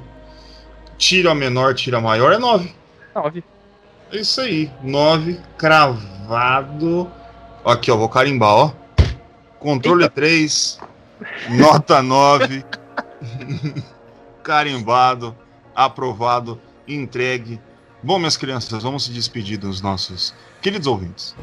Tira 0.97 1.35
menor, 1.35 1.75
tira 1.75 2.01
maior, 2.01 2.33
é 2.33 2.39
9. 2.39 2.73
9. 3.15 3.45
É 4.11 4.17
isso 4.19 4.41
aí. 4.41 4.71
9, 4.83 5.39
cravado. 5.57 7.11
Aqui, 7.65 7.91
ó, 7.91 7.97
vou 7.97 8.09
carimbar, 8.09 8.55
ó. 8.55 8.73
Controle 9.59 10.09
3, 10.09 10.79
nota 11.51 12.03
9. 12.03 12.65
Carimbado, 14.43 15.37
aprovado, 15.75 16.61
entregue. 16.87 17.61
Bom, 18.03 18.19
minhas 18.19 18.37
crianças, 18.37 18.83
vamos 18.83 19.05
se 19.05 19.11
despedir 19.11 19.59
dos 19.59 19.83
nossos 19.83 20.33
queridos 20.63 20.87
ouvintes. 20.87 21.35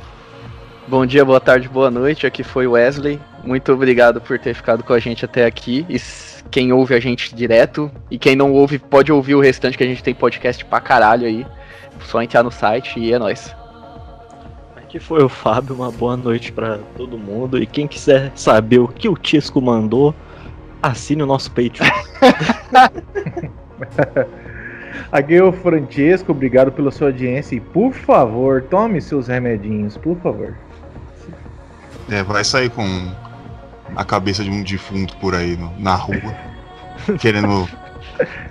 Bom 0.87 1.05
dia, 1.05 1.25
boa 1.25 1.39
tarde, 1.39 1.67
boa 1.67 1.91
noite. 1.91 2.25
Aqui 2.25 2.43
foi 2.43 2.65
o 2.65 2.71
Wesley. 2.71 3.19
Muito 3.43 3.71
obrigado 3.73 4.21
por 4.21 4.39
ter 4.39 4.53
ficado 4.55 4.83
com 4.83 4.93
a 4.93 4.99
gente 4.99 5.25
até 5.25 5.45
aqui. 5.45 5.85
E 5.89 5.99
quem 6.51 6.71
ouve 6.71 6.95
a 6.95 6.99
gente 6.99 7.33
direto 7.35 7.91
e 8.09 8.17
quem 8.17 8.35
não 8.35 8.51
ouve 8.51 8.79
pode 8.79 9.11
ouvir 9.11 9.35
o 9.35 9.41
restante 9.41 9.77
que 9.77 9.83
a 9.83 9.87
gente 9.87 10.03
tem 10.03 10.13
podcast 10.13 10.63
pra 10.65 10.79
caralho 10.79 11.25
aí. 11.25 11.45
Só 12.01 12.21
entrar 12.21 12.43
no 12.43 12.51
site 12.51 12.99
e 12.99 13.13
é 13.13 13.19
nóis. 13.19 13.55
Aqui 14.75 14.99
foi 14.99 15.23
o 15.23 15.29
Fábio, 15.29 15.75
uma 15.75 15.91
boa 15.91 16.15
noite 16.15 16.51
pra 16.51 16.79
todo 16.95 17.17
mundo. 17.17 17.61
E 17.61 17.65
quem 17.65 17.87
quiser 17.87 18.31
saber 18.35 18.79
o 18.79 18.87
que 18.87 19.09
o 19.09 19.15
Tisco 19.15 19.61
mandou, 19.61 20.13
assine 20.81 21.23
o 21.23 21.25
nosso 21.25 21.49
Patreon. 21.51 21.89
Aqui 25.11 25.35
é 25.35 25.43
o 25.43 25.51
Francesco, 25.51 26.31
obrigado 26.31 26.71
pela 26.71 26.91
sua 26.91 27.07
audiência 27.07 27.55
e 27.55 27.59
por 27.59 27.93
favor, 27.93 28.63
tome 28.63 29.01
seus 29.01 29.27
remedinhos, 29.27 29.97
por 29.97 30.17
favor. 30.17 30.55
É, 32.09 32.23
vai 32.23 32.43
sair 32.43 32.69
com 32.69 32.83
a 33.95 34.03
cabeça 34.05 34.43
de 34.43 34.49
um 34.49 34.63
defunto 34.63 35.15
por 35.17 35.35
aí 35.35 35.57
no- 35.57 35.73
na 35.79 35.95
rua, 35.95 36.35
querendo 37.19 37.67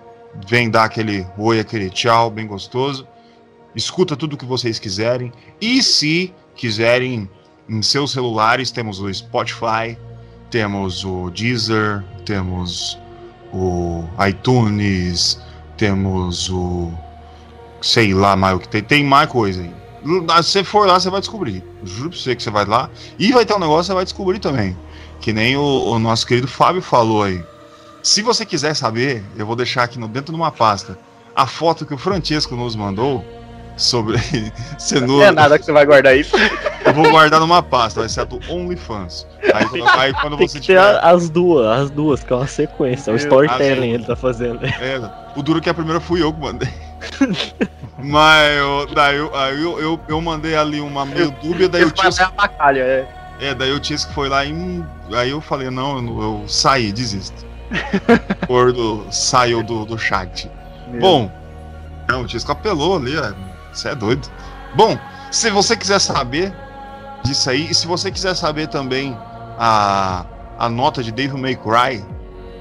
vem 0.47 0.68
dar 0.70 0.86
aquele 0.86 1.28
oi, 1.38 1.60
aquele 1.60 1.91
tchau, 1.91 2.32
bem 2.32 2.47
gostoso. 2.47 3.08
Escuta 3.76 4.16
tudo 4.16 4.34
o 4.34 4.38
que 4.38 4.45
vocês 4.45 4.80
quiserem. 4.80 5.32
E 5.62 5.84
se 5.84 6.34
quiserem, 6.56 7.30
em 7.68 7.82
seus 7.84 8.12
celulares, 8.12 8.72
temos 8.72 9.00
o 9.00 9.14
Spotify, 9.14 9.95
temos 10.50 11.06
o 11.06 11.30
Deezer, 11.30 12.04
temos 12.26 12.97
o 13.54 14.06
iTunes, 14.28 15.39
temos 15.78 16.50
o. 16.50 16.91
sei 17.82 18.14
lá 18.14 18.36
mais 18.36 18.56
o 18.56 18.60
que 18.60 18.68
tem. 18.68 18.82
Tem 18.82 19.04
mais 19.04 19.30
coisa 19.30 19.62
aí. 19.62 19.74
Se 20.43 20.52
você 20.52 20.64
for 20.64 20.88
lá, 20.88 21.00
você 21.00 21.10
vai 21.10 21.20
descobrir. 21.20 21.64
Juro 21.84 22.10
pra 22.10 22.20
você 22.20 22.36
que 22.36 22.43
você 22.43 22.50
vai 22.50 22.66
lá. 22.66 22.89
E 23.18 23.32
vai 23.32 23.45
ter 23.45 23.54
um 23.54 23.60
negócio, 23.60 23.86
você 23.86 23.93
vai 23.93 24.04
descobrir 24.04 24.39
também. 24.39 24.78
Que 25.20 25.34
nem 25.34 25.58
o, 25.58 25.62
o 25.62 26.00
nosso 26.00 26.26
querido 26.26 26.47
Fábio 26.47 26.82
falou 26.82 27.24
aí. 27.24 27.43
Se 28.02 28.22
você 28.22 28.45
quiser 28.45 28.74
saber, 28.76 29.24
eu 29.38 29.45
vou 29.45 29.56
deixar 29.56 29.84
aqui 29.84 30.00
no, 30.00 30.08
dentro 30.08 30.32
de 30.32 30.39
uma 30.39 30.52
pasta 30.52 30.97
a 31.36 31.45
foto 31.45 31.86
que 31.86 31.93
o 31.93 31.97
Francesco 31.97 32.56
nos 32.56 32.76
mandou 32.76 33.24
sobre 33.78 34.18
cenoura. 34.78 35.08
Não 35.08 35.24
é 35.24 35.32
nada 35.32 35.58
que 35.58 35.66
você 35.66 35.72
vai 35.72 35.86
guardar 35.86 36.18
isso. 36.18 36.36
Eu 36.90 36.94
vou 36.94 37.12
guardar 37.12 37.40
numa 37.40 37.62
pasta, 37.62 38.00
vai 38.00 38.10
ser 38.10 38.22
a 38.22 38.24
do 38.24 38.40
OnlyFans. 38.52 39.28
Aí, 39.54 39.82
aí 39.98 40.14
quando 40.14 40.38
Tem 40.38 40.48
você 40.48 40.60
que 40.60 40.68
ter 40.68 40.74
tiver. 40.74 41.00
as 41.04 41.30
duas, 41.30 41.68
as 41.68 41.90
duas, 41.90 42.24
que 42.24 42.34
é 42.34 42.36
uma 42.36 42.48
sequência. 42.48 43.12
É 43.12 43.14
o 43.14 43.16
Meu, 43.16 43.24
storytelling 43.24 43.92
ele 43.92 44.06
tá 44.06 44.16
fazendo. 44.16 44.66
É, 44.66 45.00
o 45.36 45.44
duro 45.44 45.60
é 45.60 45.62
que 45.62 45.70
a 45.70 45.74
primeira 45.74 46.00
fui 46.00 46.22
eu 46.22 46.34
que 46.34 46.40
mandei. 46.40 46.70
Mas 48.02 48.58
eu, 48.58 48.88
daí 48.94 49.18
eu, 49.18 49.36
aí 49.36 49.62
eu, 49.62 49.80
eu, 49.80 50.00
eu 50.08 50.22
mandei 50.22 50.56
ali 50.56 50.80
uma 50.80 51.06
meio 51.06 51.32
dúbia, 51.32 51.68
daí 51.68 51.84
o 51.84 51.88
Esse 51.88 51.96
Tisco, 51.96 52.22
é 52.22 52.26
a 52.26 52.32
bacalha, 52.32 52.82
é. 52.82 53.08
é, 53.42 53.54
daí 53.54 53.72
o 53.72 53.80
Tisco 53.80 54.12
foi 54.14 54.30
lá 54.30 54.46
e 54.46 54.54
aí 55.14 55.32
eu 55.32 55.42
falei, 55.42 55.70
não, 55.70 55.98
eu, 55.98 56.22
eu 56.22 56.44
saí, 56.48 56.92
desisto. 56.92 57.48
O 58.44 58.48
gordo 58.48 59.06
saiu 59.12 59.62
do, 59.62 59.86
do 59.86 59.98
chat. 59.98 60.50
Bom, 61.00 61.32
não, 62.08 62.24
o 62.24 62.26
Tisco 62.26 62.52
apelou 62.52 62.98
ali, 62.98 63.14
você 63.72 63.90
é 63.90 63.96
doido. 63.96 64.28
Bom, 64.74 64.98
se 65.30 65.52
você 65.52 65.78
quiser 65.78 66.00
saber 66.00 66.54
disso 67.30 67.49
aí, 67.49 67.69
e 67.69 67.75
se 67.75 67.86
você 67.86 68.11
quiser 68.11 68.36
saber 68.36 68.67
também 68.67 69.15
a, 69.57 70.25
a 70.57 70.67
nota 70.67 71.03
de 71.03 71.11
Devil 71.11 71.38
May 71.38 71.55
Cry 71.55 72.03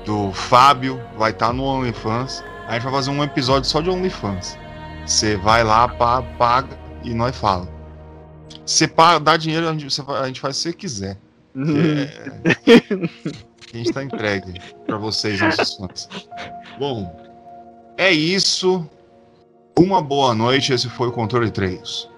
do 0.04 0.30
Fábio, 0.32 1.00
vai 1.16 1.30
estar 1.30 1.52
no 1.52 1.64
OnlyFans. 1.64 2.44
A 2.66 2.74
gente 2.74 2.82
vai 2.82 2.92
fazer 2.92 3.10
um 3.10 3.24
episódio 3.24 3.68
só 3.68 3.80
de 3.80 3.88
OnlyFans. 3.88 4.58
Você 5.06 5.36
vai 5.36 5.64
lá, 5.64 5.88
pá, 5.88 6.20
paga 6.22 6.78
e 7.02 7.14
nós 7.14 7.34
fala. 7.34 7.66
Você 8.64 8.90
dá 9.22 9.36
dinheiro, 9.38 9.66
a 9.66 9.72
gente, 9.72 10.02
a 10.06 10.26
gente 10.26 10.40
faz 10.40 10.56
o 10.56 10.60
que 10.60 10.62
você 10.62 10.72
quiser. 10.72 11.18
Que 13.68 13.76
é- 13.76 13.80
a 13.80 13.84
gente 13.84 13.92
tá 13.92 14.02
entregue 14.02 14.60
pra 14.86 14.96
vocês, 14.96 15.38
nossos 15.40 15.76
fãs. 15.76 16.08
Bom, 16.78 17.14
é 17.98 18.10
isso. 18.10 18.88
Uma 19.78 20.00
boa 20.00 20.34
noite. 20.34 20.72
Esse 20.72 20.88
foi 20.88 21.08
o 21.08 21.12
Controle 21.12 21.50
3. 21.50 22.08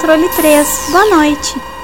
Controle 0.00 0.28
3. 0.30 0.90
Boa 0.90 1.04
noite. 1.10 1.79